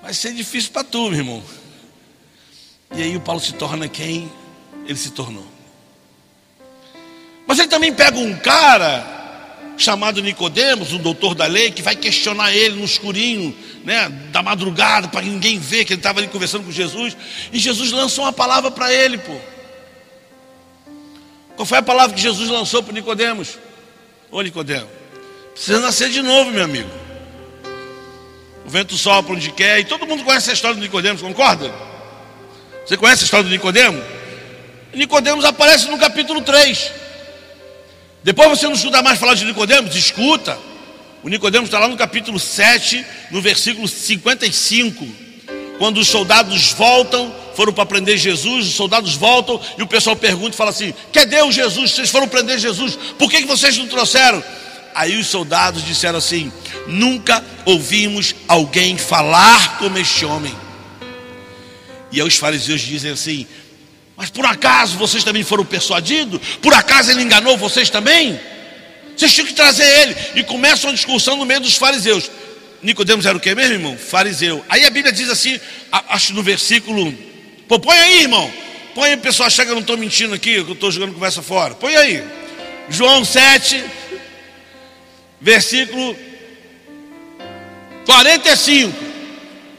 vai 0.00 0.14
ser 0.14 0.32
difícil 0.32 0.70
para 0.70 0.84
tu, 0.84 1.10
meu 1.10 1.18
irmão. 1.18 1.42
E 2.94 3.02
aí 3.02 3.16
o 3.16 3.20
Paulo 3.20 3.40
se 3.40 3.52
torna 3.54 3.88
quem 3.88 4.30
ele 4.86 4.96
se 4.96 5.10
tornou. 5.10 5.57
Mas 7.48 7.58
ele 7.58 7.68
também 7.68 7.90
pega 7.94 8.18
um 8.18 8.36
cara 8.36 9.16
chamado 9.78 10.20
Nicodemos, 10.20 10.92
um 10.92 10.98
doutor 10.98 11.34
da 11.34 11.46
lei, 11.46 11.70
que 11.70 11.80
vai 11.80 11.96
questionar 11.96 12.52
ele 12.52 12.76
no 12.76 12.84
escurinho, 12.84 13.56
né, 13.84 14.06
da 14.30 14.42
madrugada, 14.42 15.08
para 15.08 15.22
ninguém 15.22 15.58
ver 15.58 15.86
que 15.86 15.94
ele 15.94 16.00
estava 16.00 16.20
ali 16.20 16.28
conversando 16.28 16.64
com 16.64 16.70
Jesus. 16.70 17.16
E 17.50 17.58
Jesus 17.58 17.90
lançou 17.90 18.24
uma 18.24 18.34
palavra 18.34 18.70
para 18.70 18.92
ele, 18.92 19.16
pô. 19.16 19.34
Qual 21.56 21.64
foi 21.64 21.78
a 21.78 21.82
palavra 21.82 22.14
que 22.14 22.20
Jesus 22.20 22.50
lançou 22.50 22.82
para 22.82 22.92
Nicodemos? 22.92 23.58
Ô 24.30 24.42
Nicodemos, 24.42 24.90
precisa 25.54 25.80
nascer 25.80 26.10
de 26.10 26.20
novo, 26.20 26.50
meu 26.50 26.64
amigo. 26.64 26.90
O 28.66 28.68
vento 28.68 28.94
sopra 28.94 29.32
onde 29.32 29.50
quer, 29.52 29.80
e 29.80 29.86
todo 29.86 30.06
mundo 30.06 30.22
conhece 30.22 30.50
a 30.50 30.52
história 30.52 30.76
do 30.76 30.82
Nicodemos, 30.82 31.22
concorda? 31.22 31.72
Você 32.84 32.94
conhece 32.98 33.22
a 33.22 33.24
história 33.24 33.44
do 33.44 33.50
Nicodemos? 33.50 34.04
Nicodemos 34.92 35.46
aparece 35.46 35.88
no 35.88 35.96
capítulo 35.96 36.42
3. 36.42 37.07
Depois 38.22 38.48
você 38.48 38.66
não 38.66 38.74
escuta 38.74 39.02
mais 39.02 39.18
falar 39.18 39.34
de 39.34 39.44
Nicodemos? 39.44 39.94
Escuta. 39.94 40.58
O 41.22 41.28
Nicodemos 41.28 41.68
está 41.68 41.78
lá 41.78 41.88
no 41.88 41.96
capítulo 41.96 42.38
7, 42.38 43.04
no 43.30 43.40
versículo 43.40 43.88
55. 43.88 45.06
Quando 45.78 45.98
os 45.98 46.08
soldados 46.08 46.72
voltam, 46.72 47.34
foram 47.54 47.72
para 47.72 47.86
prender 47.86 48.16
Jesus, 48.16 48.66
os 48.66 48.74
soldados 48.74 49.14
voltam 49.14 49.60
e 49.76 49.82
o 49.82 49.86
pessoal 49.86 50.16
pergunta 50.16 50.54
e 50.54 50.56
fala 50.56 50.70
assim: 50.70 50.92
Quer 51.12 51.26
Deus 51.26 51.54
Jesus? 51.54 51.92
Vocês 51.92 52.10
foram 52.10 52.28
prender 52.28 52.58
Jesus, 52.58 52.98
por 53.18 53.30
que, 53.30 53.38
que 53.38 53.46
vocês 53.46 53.76
não 53.76 53.86
trouxeram? 53.86 54.42
Aí 54.94 55.16
os 55.16 55.26
soldados 55.26 55.84
disseram 55.84 56.18
assim: 56.18 56.52
Nunca 56.86 57.44
ouvimos 57.64 58.34
alguém 58.46 58.96
falar 58.96 59.78
como 59.78 59.98
este 59.98 60.24
homem. 60.24 60.54
E 62.10 62.20
aí 62.20 62.26
os 62.26 62.36
fariseus 62.36 62.80
dizem 62.80 63.12
assim: 63.12 63.46
mas 64.18 64.30
por 64.30 64.44
acaso 64.44 64.98
vocês 64.98 65.22
também 65.22 65.44
foram 65.44 65.64
persuadidos? 65.64 66.40
Por 66.60 66.74
acaso 66.74 67.12
ele 67.12 67.22
enganou 67.22 67.56
vocês 67.56 67.88
também? 67.88 68.38
Vocês 69.16 69.32
tinham 69.32 69.46
que 69.46 69.54
trazer 69.54 69.84
ele. 69.84 70.16
E 70.34 70.42
começa 70.42 70.88
uma 70.88 70.92
discussão 70.92 71.36
no 71.36 71.46
meio 71.46 71.60
dos 71.60 71.76
fariseus. 71.76 72.28
Nicodemos 72.82 73.26
era 73.26 73.36
o 73.36 73.40
que 73.40 73.54
mesmo, 73.54 73.74
irmão? 73.74 73.96
Fariseu. 73.96 74.64
Aí 74.68 74.84
a 74.84 74.90
Bíblia 74.90 75.12
diz 75.12 75.30
assim, 75.30 75.60
acho 76.08 76.34
no 76.34 76.42
versículo. 76.42 77.16
Pô, 77.68 77.78
põe 77.78 77.96
aí, 77.96 78.22
irmão. 78.22 78.52
Põe 78.92 79.10
aí, 79.10 79.14
o 79.14 79.20
pessoal 79.20 79.48
chega, 79.50 79.70
eu 79.70 79.76
não 79.76 79.82
estou 79.82 79.96
mentindo 79.96 80.34
aqui, 80.34 80.64
que 80.64 80.70
eu 80.70 80.74
estou 80.74 80.90
jogando 80.90 81.14
conversa 81.14 81.40
fora. 81.40 81.76
Põe 81.76 81.94
aí. 81.94 82.24
João 82.88 83.24
7, 83.24 83.84
versículo 85.40 86.16
45, 88.04 88.92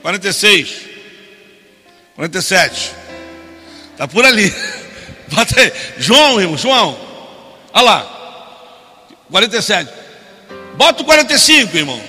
46, 0.02 0.70
47. 2.16 3.09
Está 4.00 4.08
por 4.08 4.26
ali. 4.26 4.50
Bota 5.28 5.60
aí. 5.60 5.74
João, 5.97 6.39
irmão, 6.39 6.58
João. 6.58 6.97
Olha 7.74 7.84
lá. 7.84 8.20
47. 9.30 9.91
Bota 10.76 11.02
o 11.02 11.06
45, 11.06 11.76
irmão. 11.76 12.02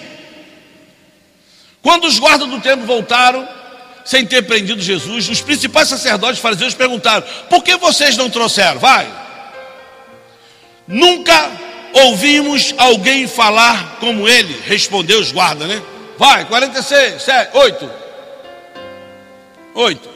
Quando 1.82 2.06
os 2.06 2.16
guardas 2.20 2.48
do 2.48 2.60
templo 2.60 2.86
voltaram, 2.86 3.48
sem 4.04 4.24
ter 4.24 4.42
prendido 4.42 4.80
Jesus, 4.80 5.28
os 5.28 5.40
principais 5.40 5.88
sacerdotes 5.88 6.40
fariseus 6.40 6.74
perguntaram: 6.74 7.26
Por 7.48 7.64
que 7.64 7.76
vocês 7.76 8.16
não 8.16 8.30
trouxeram? 8.30 8.78
Vai. 8.78 9.12
Nunca 10.86 11.50
ouvimos 11.92 12.72
alguém 12.78 13.26
falar 13.26 13.96
como 13.98 14.28
ele, 14.28 14.62
respondeu 14.64 15.18
os 15.18 15.32
guardas, 15.32 15.66
né? 15.66 15.82
Vai, 16.16 16.44
46, 16.44 17.20
7, 17.20 17.56
8. 17.56 17.90
8. 19.74 20.09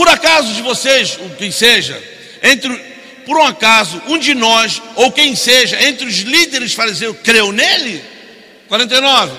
Por 0.00 0.08
acaso 0.08 0.54
de 0.54 0.62
vocês, 0.62 1.18
o 1.18 1.36
quem 1.36 1.50
seja, 1.50 2.02
entre 2.42 2.74
por 3.26 3.36
um 3.36 3.44
acaso, 3.44 4.00
um 4.06 4.16
de 4.16 4.32
nós, 4.32 4.80
ou 4.94 5.12
quem 5.12 5.36
seja, 5.36 5.78
entre 5.82 6.06
os 6.06 6.20
líderes 6.20 6.72
fariseus, 6.72 7.18
creu 7.22 7.52
nele? 7.52 8.02
49. 8.66 9.30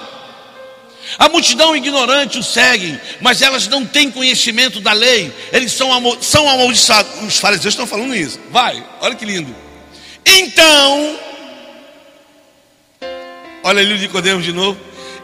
A 1.18 1.28
multidão 1.30 1.76
ignorante 1.76 2.38
o 2.38 2.44
segue, 2.44 3.02
mas 3.20 3.42
elas 3.42 3.68
não 3.68 3.88
têm 3.88 4.12
conhecimento 4.12 4.80
da 4.80 4.94
lei, 4.94 5.34
eles 5.52 5.72
são, 5.72 5.90
são 6.22 6.48
amaldiçoados. 6.48 7.24
Os 7.24 7.40
fariseus 7.40 7.74
estão 7.74 7.88
falando 7.88 8.16
isso. 8.16 8.40
Vai, 8.52 8.86
olha 9.02 9.16
que 9.16 9.26
lindo. 9.26 9.56
Então, 10.24 11.20
olha 13.64 13.82
ali 13.82 13.94
o 13.96 13.98
Nicodemos 13.98 14.46
de 14.46 14.54
novo. 14.54 14.80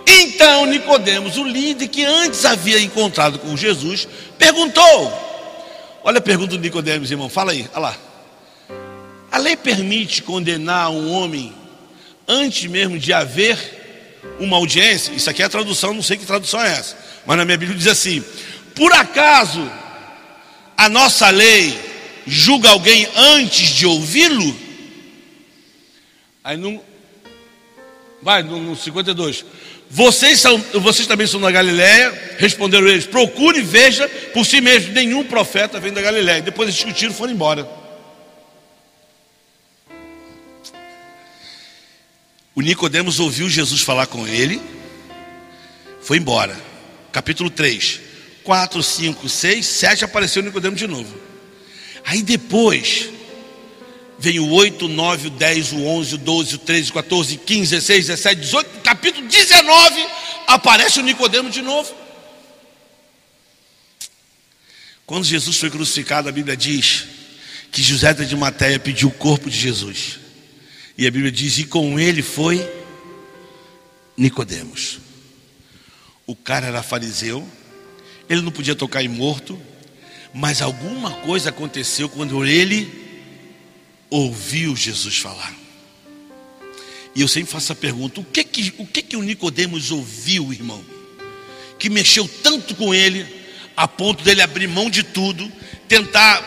Então 0.07 0.65
Nicodemos, 0.65 1.37
o 1.37 1.43
líder 1.43 1.89
que 1.89 2.03
antes 2.03 2.43
havia 2.43 2.79
encontrado 2.79 3.37
com 3.37 3.55
Jesus, 3.55 4.07
perguntou: 4.39 5.26
Olha 6.03 6.19
a 6.19 6.21
pergunta 6.21 6.55
do 6.55 6.61
Nicodemos, 6.61 7.11
irmão. 7.11 7.29
Fala 7.29 7.51
aí, 7.51 7.67
olha 7.73 7.79
lá. 7.79 7.97
A 9.31 9.37
lei 9.37 9.55
permite 9.55 10.23
condenar 10.23 10.89
um 10.89 11.11
homem 11.11 11.53
antes 12.27 12.69
mesmo 12.69 12.97
de 12.97 13.13
haver 13.13 13.57
uma 14.39 14.57
audiência, 14.57 15.11
isso 15.13 15.29
aqui 15.29 15.41
é 15.41 15.45
a 15.45 15.49
tradução, 15.49 15.93
não 15.93 16.03
sei 16.03 16.17
que 16.17 16.25
tradução 16.25 16.61
é 16.61 16.71
essa, 16.71 16.97
mas 17.25 17.37
na 17.37 17.45
minha 17.45 17.57
Bíblia 17.57 17.77
diz 17.77 17.87
assim: 17.87 18.23
por 18.75 18.91
acaso 18.93 19.69
a 20.77 20.87
nossa 20.89 21.29
lei 21.29 21.77
julga 22.25 22.69
alguém 22.69 23.07
antes 23.15 23.69
de 23.69 23.85
ouvi-lo? 23.85 24.55
Aí 26.43 26.55
não. 26.55 26.81
Vai, 28.21 28.43
no, 28.43 28.59
no 28.61 28.75
52. 28.75 29.45
Vocês, 29.89 30.39
são, 30.39 30.57
vocês 30.73 31.07
também 31.07 31.25
são 31.27 31.39
da 31.39 31.49
Galiléia? 31.49 32.35
Responderam 32.37 32.87
eles: 32.87 33.05
procure 33.05 33.59
e 33.59 33.63
veja 33.63 34.07
por 34.33 34.45
si 34.45 34.59
mesmo. 34.59 34.93
Nenhum 34.93 35.23
profeta 35.23 35.79
vem 35.79 35.93
da 35.93 36.01
Galiléia. 36.01 36.41
Depois 36.41 36.67
eles 36.67 36.75
discutiram 36.75 37.11
e 37.11 37.15
foram 37.15 37.33
embora. 37.33 37.67
O 42.53 42.61
Nicodemos 42.61 43.19
ouviu 43.19 43.47
Jesus 43.47 43.81
falar 43.81 44.07
com 44.07 44.27
ele, 44.27 44.59
foi 46.01 46.17
embora. 46.17 46.59
Capítulo 47.11 47.49
3, 47.51 47.99
4, 48.43 48.81
5, 48.81 49.29
6, 49.29 49.65
7 49.65 50.05
apareceu 50.05 50.41
Nicodemos 50.41 50.79
de 50.79 50.87
novo. 50.87 51.15
Aí 52.03 52.23
depois 52.23 53.09
vem 54.19 54.39
o 54.39 54.49
8, 54.49 54.87
9, 54.87 55.27
o 55.27 55.29
10, 55.31 55.71
o 55.73 55.85
11, 55.85 56.15
o 56.15 56.17
12, 56.17 56.55
o 56.55 56.57
13, 56.57 56.89
o 56.89 56.93
14, 56.93 57.37
15, 57.37 57.69
16, 57.75 58.07
17, 58.07 58.41
18, 58.41 58.79
capítulo 58.81 59.27
19, 59.27 60.07
aparece 60.47 60.99
o 60.99 61.03
Nicodemo 61.03 61.49
de 61.49 61.61
novo. 61.61 61.93
Quando 65.05 65.23
Jesus 65.23 65.57
foi 65.57 65.69
crucificado, 65.69 66.27
a 66.27 66.31
Bíblia 66.31 66.57
diz 66.57 67.05
que 67.71 67.81
José 67.81 68.13
de 68.13 68.35
Matéia 68.35 68.79
pediu 68.79 69.09
o 69.09 69.13
corpo 69.13 69.49
de 69.49 69.57
Jesus. 69.57 70.19
E 70.97 71.05
a 71.05 71.11
Bíblia 71.11 71.31
diz: 71.31 71.57
"E 71.59 71.65
com 71.65 71.99
ele 71.99 72.21
foi 72.21 72.67
Nicodemos". 74.17 74.99
O 76.25 76.35
cara 76.35 76.67
era 76.67 76.83
fariseu, 76.83 77.47
ele 78.29 78.41
não 78.41 78.51
podia 78.51 78.75
tocar 78.75 79.01
em 79.01 79.07
morto, 79.07 79.57
mas 80.33 80.61
alguma 80.61 81.11
coisa 81.11 81.49
aconteceu 81.49 82.09
quando 82.09 82.45
ele 82.45 83.06
ouviu 84.09 84.75
Jesus 84.75 85.17
falar. 85.17 85.53
E 87.15 87.21
eu 87.21 87.27
sempre 87.27 87.51
faço 87.51 87.71
a 87.71 87.75
pergunta: 87.75 88.21
o 88.21 88.23
que 88.23 88.43
que 88.43 88.73
o, 88.77 88.85
que 88.85 89.01
que 89.01 89.17
o 89.17 89.23
Nicodemos 89.23 89.91
ouviu, 89.91 90.53
irmão? 90.53 90.83
Que 91.79 91.89
mexeu 91.89 92.29
tanto 92.43 92.75
com 92.75 92.93
ele, 92.93 93.25
a 93.75 93.87
ponto 93.87 94.23
dele 94.23 94.41
abrir 94.41 94.67
mão 94.67 94.89
de 94.89 95.03
tudo, 95.03 95.51
tentar 95.87 96.43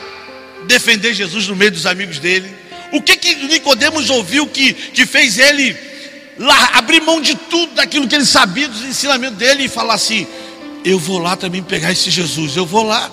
defender 0.67 1.15
Jesus 1.15 1.49
no 1.49 1.57
meio 1.57 1.71
dos 1.71 1.87
amigos 1.87 2.19
dele. 2.19 2.51
O 2.93 3.01
que 3.01 3.17
que 3.17 3.35
Nicodemos 3.35 4.11
ouviu 4.11 4.47
que, 4.47 4.73
que 4.73 5.07
fez 5.07 5.39
ele 5.39 5.77
lá, 6.39 6.71
abrir 6.75 7.01
mão 7.03 7.21
de 7.21 7.35
tudo 7.35 7.75
daquilo 7.75 8.09
que 8.09 8.15
ele 8.15 8.25
sabia 8.25 8.69
dos 8.69 8.83
ensinamentos 8.83 9.39
dele 9.39 9.65
e 9.65 9.69
falar 9.69 9.95
assim: 9.95 10.27
eu 10.85 10.99
vou 10.99 11.19
lá 11.19 11.37
também 11.37 11.63
pegar 11.63 11.93
esse 11.93 12.11
Jesus, 12.11 12.57
eu 12.57 12.65
vou 12.67 12.85
lá. 12.85 13.11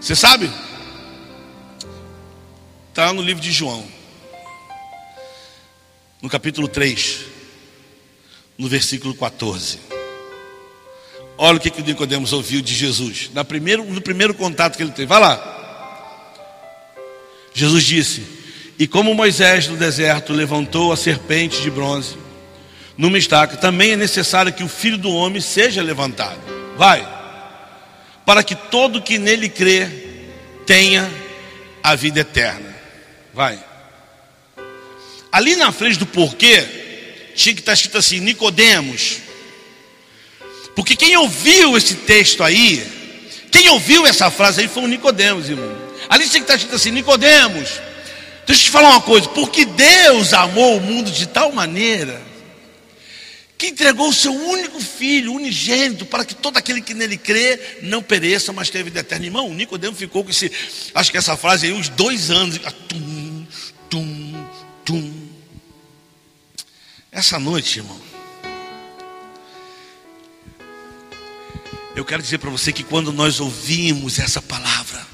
Você 0.00 0.16
sabe? 0.16 0.50
Está 2.92 3.10
no 3.10 3.22
livro 3.22 3.42
de 3.42 3.50
João, 3.50 3.82
no 6.20 6.28
capítulo 6.28 6.68
3, 6.68 7.20
no 8.58 8.68
versículo 8.68 9.14
14. 9.14 9.78
Olha 11.38 11.56
o 11.56 11.60
que, 11.60 11.70
que 11.70 11.80
o 11.80 11.84
Nicodemos 11.86 12.34
ouviu 12.34 12.60
de 12.60 12.74
Jesus, 12.74 13.30
na 13.32 13.46
primeiro, 13.46 13.82
no 13.82 14.02
primeiro 14.02 14.34
contato 14.34 14.76
que 14.76 14.82
ele 14.82 14.92
teve. 14.92 15.06
Vai 15.06 15.20
lá. 15.20 17.00
Jesus 17.54 17.82
disse: 17.82 18.26
E 18.78 18.86
como 18.86 19.14
Moisés 19.14 19.68
no 19.68 19.78
deserto 19.78 20.34
levantou 20.34 20.92
a 20.92 20.96
serpente 20.96 21.62
de 21.62 21.70
bronze 21.70 22.18
numa 22.98 23.16
estaca, 23.16 23.56
também 23.56 23.92
é 23.92 23.96
necessário 23.96 24.52
que 24.52 24.62
o 24.62 24.68
filho 24.68 24.98
do 24.98 25.10
homem 25.10 25.40
seja 25.40 25.82
levantado. 25.82 26.38
Vai. 26.76 27.08
Para 28.26 28.44
que 28.44 28.54
todo 28.54 29.00
que 29.00 29.18
nele 29.18 29.48
crê 29.48 29.88
tenha 30.66 31.10
a 31.82 31.94
vida 31.94 32.20
eterna. 32.20 32.71
Vai. 33.32 33.58
Ali 35.30 35.56
na 35.56 35.72
frente 35.72 35.98
do 35.98 36.06
porquê, 36.06 36.66
tinha 37.34 37.54
que 37.54 37.60
estar 37.60 37.72
escrito 37.72 37.98
assim: 37.98 38.20
Nicodemos. 38.20 39.18
Porque 40.74 40.96
quem 40.96 41.16
ouviu 41.16 41.76
esse 41.76 41.94
texto 41.94 42.42
aí, 42.42 42.86
quem 43.50 43.68
ouviu 43.68 44.06
essa 44.06 44.30
frase 44.30 44.62
aí 44.62 44.68
foi 44.68 44.82
o 44.84 44.88
Nicodemos, 44.88 45.48
irmão. 45.48 45.76
Ali 46.08 46.28
tinha 46.28 46.40
que 46.40 46.44
estar 46.44 46.56
escrito 46.56 46.76
assim: 46.76 46.90
Nicodemos. 46.90 47.68
Deixa 48.46 48.62
eu 48.62 48.66
te 48.66 48.70
falar 48.70 48.90
uma 48.90 49.00
coisa, 49.00 49.28
porque 49.28 49.64
Deus 49.64 50.32
amou 50.32 50.76
o 50.76 50.80
mundo 50.80 51.10
de 51.10 51.26
tal 51.26 51.52
maneira 51.52 52.31
que 53.62 53.68
entregou 53.68 54.08
o 54.08 54.12
seu 54.12 54.34
único 54.34 54.80
filho, 54.80 55.32
unigênito, 55.32 56.04
para 56.04 56.24
que 56.24 56.34
todo 56.34 56.56
aquele 56.56 56.80
que 56.80 56.94
nele 56.94 57.16
crê 57.16 57.78
não 57.82 58.02
pereça, 58.02 58.52
mas 58.52 58.68
tenha 58.68 58.82
vida 58.82 58.98
eterna. 58.98 59.24
Irmão, 59.24 59.54
Nicodemo 59.54 59.94
ficou 59.94 60.24
com 60.24 60.30
esse, 60.30 60.50
acho 60.92 61.12
que 61.12 61.16
essa 61.16 61.36
frase 61.36 61.66
aí, 61.66 61.72
uns 61.72 61.88
dois 61.88 62.28
anos. 62.28 62.58
Tum, 62.88 63.46
tum, 63.88 64.48
tum. 64.84 65.28
Essa 67.12 67.38
noite, 67.38 67.78
irmão, 67.78 68.00
eu 71.94 72.04
quero 72.04 72.20
dizer 72.20 72.38
para 72.38 72.50
você 72.50 72.72
que 72.72 72.82
quando 72.82 73.12
nós 73.12 73.38
ouvimos 73.38 74.18
essa 74.18 74.42
palavra, 74.42 75.06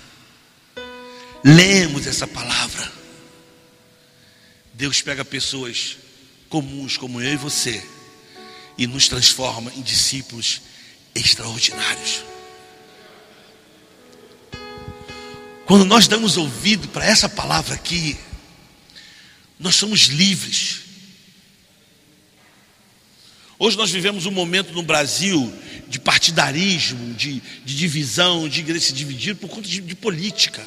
lemos 1.44 2.06
essa 2.06 2.26
palavra, 2.26 2.90
Deus 4.72 5.02
pega 5.02 5.22
pessoas 5.22 5.98
comuns 6.48 6.96
como 6.96 7.20
eu 7.20 7.34
e 7.34 7.36
você 7.36 7.84
e 8.78 8.86
nos 8.86 9.08
transforma 9.08 9.72
em 9.76 9.82
discípulos 9.82 10.62
extraordinários. 11.14 12.22
Quando 15.66 15.84
nós 15.84 16.06
damos 16.08 16.36
ouvido 16.38 16.88
para 16.88 17.04
essa 17.04 17.28
palavra 17.28 17.74
aqui, 17.74 18.16
nós 19.58 19.74
somos 19.74 20.02
livres. 20.06 20.82
Hoje 23.58 23.76
nós 23.76 23.90
vivemos 23.90 24.24
um 24.24 24.30
momento 24.30 24.72
no 24.72 24.82
Brasil 24.82 25.52
de 25.88 25.98
partidarismo, 25.98 27.12
de, 27.14 27.42
de 27.64 27.76
divisão, 27.76 28.48
de 28.48 28.60
igreja 28.60 28.86
se 28.86 28.92
dividir 28.92 29.34
por 29.34 29.50
conta 29.50 29.68
de, 29.68 29.80
de 29.80 29.94
política. 29.96 30.64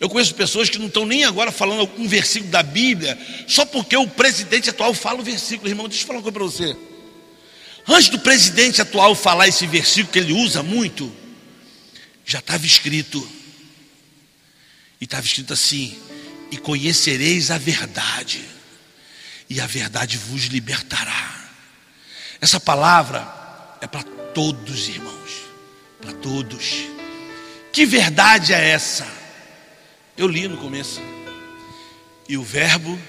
Eu 0.00 0.08
conheço 0.08 0.34
pessoas 0.34 0.70
que 0.70 0.78
não 0.78 0.86
estão 0.86 1.04
nem 1.04 1.24
agora 1.24 1.52
falando 1.52 1.88
um 1.98 2.08
versículo 2.08 2.50
da 2.50 2.62
Bíblia, 2.62 3.18
só 3.46 3.66
porque 3.66 3.94
o 3.94 4.08
presidente 4.08 4.70
atual 4.70 4.94
fala 4.94 5.20
o 5.20 5.22
versículo. 5.22 5.68
Irmão, 5.68 5.86
deixa 5.86 6.04
eu 6.04 6.06
falar 6.06 6.20
uma 6.20 6.22
coisa 6.22 6.38
para 6.38 6.44
você. 6.44 6.76
Antes 7.86 8.08
do 8.08 8.18
presidente 8.18 8.80
atual 8.80 9.14
falar 9.14 9.46
esse 9.46 9.66
versículo 9.66 10.10
que 10.10 10.18
ele 10.18 10.32
usa 10.32 10.62
muito, 10.62 11.14
já 12.24 12.38
estava 12.38 12.64
escrito. 12.64 13.30
E 14.98 15.04
estava 15.04 15.26
escrito 15.26 15.52
assim: 15.52 15.94
E 16.50 16.56
conhecereis 16.56 17.50
a 17.50 17.58
verdade, 17.58 18.42
e 19.50 19.60
a 19.60 19.66
verdade 19.66 20.16
vos 20.16 20.44
libertará. 20.44 21.50
Essa 22.40 22.58
palavra 22.58 23.20
é 23.82 23.86
para 23.86 24.02
todos, 24.02 24.88
irmãos, 24.88 25.30
para 26.00 26.14
todos. 26.14 26.86
Que 27.70 27.84
verdade 27.84 28.54
é 28.54 28.70
essa? 28.70 29.19
Eu 30.20 30.28
li 30.28 30.46
no 30.46 30.58
começo. 30.58 31.00
E 32.28 32.36
o 32.36 32.42
Verbo 32.42 33.00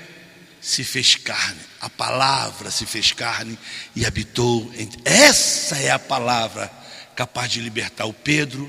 se 0.62 0.82
fez 0.82 1.16
carne, 1.16 1.60
a 1.82 1.90
palavra 1.90 2.72
se 2.72 2.86
fez 2.86 3.12
carne 3.12 3.60
e 3.94 4.06
habitou 4.06 4.72
entre. 4.78 5.02
Essa 5.04 5.76
é 5.76 5.92
a 5.92 6.00
palavra 6.00 6.72
capaz 7.14 7.52
de 7.52 7.60
libertar 7.60 8.06
o 8.06 8.14
Pedro, 8.14 8.64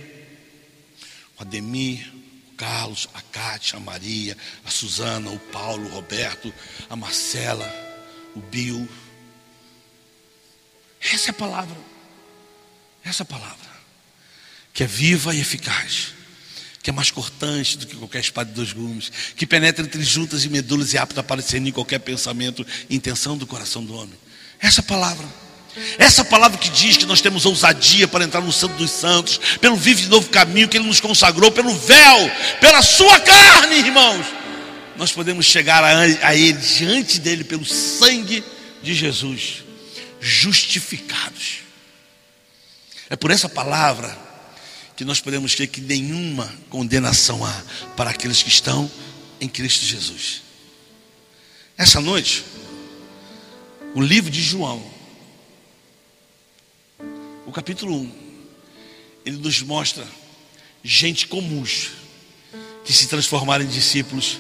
o 1.39 1.43
Ademir, 1.43 2.13
o 2.51 2.57
Carlos, 2.57 3.09
a 3.15 3.23
Cátia, 3.23 3.77
a 3.77 3.81
Maria, 3.81 4.37
a 4.65 4.71
Suzana, 4.73 5.31
o 5.31 5.39
Paulo, 5.39 5.87
o 5.87 5.95
Roberto, 5.95 6.53
a 6.91 6.97
Marcela, 6.97 7.73
o 8.35 8.41
Bill. 8.41 8.89
Essa 11.01 11.29
é 11.29 11.31
a 11.31 11.35
palavra. 11.35 11.77
Essa 13.05 13.23
é 13.23 13.25
a 13.25 13.27
palavra. 13.27 13.71
Que 14.75 14.83
é 14.83 14.87
viva 14.89 15.33
e 15.33 15.41
eficaz 15.41 16.15
que 16.83 16.91
é 16.91 16.93
mais 16.93 17.11
cortante 17.11 17.79
do 17.79 17.87
que 17.87 17.95
qualquer 17.95 18.21
espada 18.21 18.51
de 18.51 18.57
dois 18.57 18.73
gumes, 18.73 19.13
que 19.37 19.47
penetra 19.47 19.85
entre 19.85 20.03
juntas 20.03 20.45
e 20.45 20.49
medulas 20.49 20.93
e 20.93 20.99
apta 20.99 21.21
a 21.21 21.23
aparecer 21.23 21.65
em 21.65 21.71
qualquer 21.71 22.01
pensamento 22.01 22.67
e 22.91 22.97
intenção 22.97 23.37
do 23.37 23.47
coração 23.47 23.85
do 23.85 23.95
homem. 23.95 24.19
Essa 24.61 24.83
palavra. 24.83 25.27
Essa 25.97 26.23
palavra 26.23 26.59
que 26.59 26.69
diz 26.69 26.99
que 26.99 27.07
nós 27.07 27.23
temos 27.23 27.47
ousadia 27.47 28.07
para 28.07 28.25
entrar 28.25 28.43
no 28.43 28.53
Santo 28.53 28.75
dos 28.75 28.91
Santos, 28.91 29.41
pelo 29.59 29.75
vivo 29.75 30.03
e 30.03 30.07
novo 30.07 30.29
caminho 30.29 30.69
que 30.69 30.77
Ele 30.77 30.87
nos 30.87 31.01
consagrou, 31.01 31.51
pelo 31.51 31.75
véu, 31.75 32.31
pela 32.61 32.83
Sua 32.83 33.19
carne, 33.21 33.77
irmãos. 33.77 34.27
Nós 34.97 35.13
podemos 35.13 35.47
chegar 35.47 35.83
a 35.83 36.35
Ele, 36.37 36.53
diante 36.59 37.21
dEle, 37.21 37.45
pelo 37.45 37.65
sangue 37.65 38.45
de 38.83 38.93
Jesus, 38.93 39.63
justificados. 40.21 41.61
É 43.09 43.17
por 43.17 43.31
essa 43.31 43.49
palavra 43.49 44.32
que 44.97 45.05
nós 45.05 45.21
podemos 45.21 45.55
ter 45.55 45.67
que 45.67 45.81
nenhuma 45.81 46.53
condenação 46.69 47.45
há 47.45 47.63
para 47.97 48.11
aqueles 48.11 48.43
que 48.43 48.49
estão 48.49 48.91
em 49.41 49.49
Cristo 49.49 49.85
Jesus. 49.85 50.43
Essa 51.77 52.01
noite, 52.01 52.45
o 53.95 54.01
livro 54.01 54.31
de 54.31 54.43
João, 54.43 54.83
o 57.47 57.53
capítulo 57.53 57.95
1, 57.95 58.13
ele 59.25 59.37
nos 59.39 59.63
mostra 59.63 60.07
gente 60.83 61.27
comuns 61.27 61.91
que 62.85 62.93
se 62.93 63.07
transformaram 63.07 63.65
em 63.65 63.69
discípulos 63.69 64.39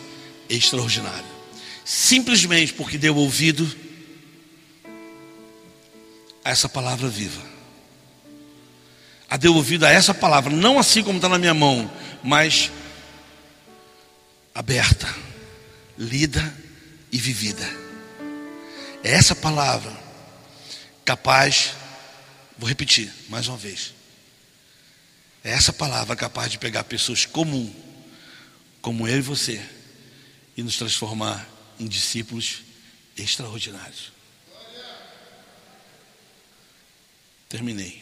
extraordinários, 0.49 1.31
simplesmente 1.85 2.73
porque 2.73 2.99
deu 2.99 3.17
ouvido 3.17 3.69
a 6.45 6.51
essa 6.51 6.69
palavra 6.69 7.09
viva. 7.09 7.52
A 9.33 9.39
deu 9.39 9.55
ouvido 9.55 9.87
a 9.87 9.91
essa 9.91 10.13
palavra, 10.13 10.53
não 10.53 10.79
assim 10.79 11.03
como 11.03 11.17
está 11.17 11.27
na 11.27 11.39
minha 11.39 11.55
mão, 11.55 11.91
mas 12.23 12.71
aberta, 14.55 15.09
lida 15.97 16.55
e 17.11 17.17
vivida. 17.17 17.67
É 19.03 19.13
essa 19.13 19.35
palavra 19.35 19.91
capaz, 21.03 21.73
vou 22.59 22.69
repetir 22.69 23.11
mais 23.31 23.49
uma 23.49 23.57
vez. 23.57 23.95
É 25.43 25.53
essa 25.53 25.73
palavra 25.73 26.15
capaz 26.15 26.53
de 26.53 26.59
pegar 26.59 26.85
pessoas 26.85 27.25
comuns, 27.25 27.73
como 28.83 29.09
eu 29.09 29.17
e 29.17 29.23
você, 29.23 29.67
e 30.55 30.63
nos 30.63 30.77
transformar 30.77 31.49
em 31.81 31.87
discípulos 31.87 32.61
extraordinários. 33.17 34.13
Terminei. 37.49 38.02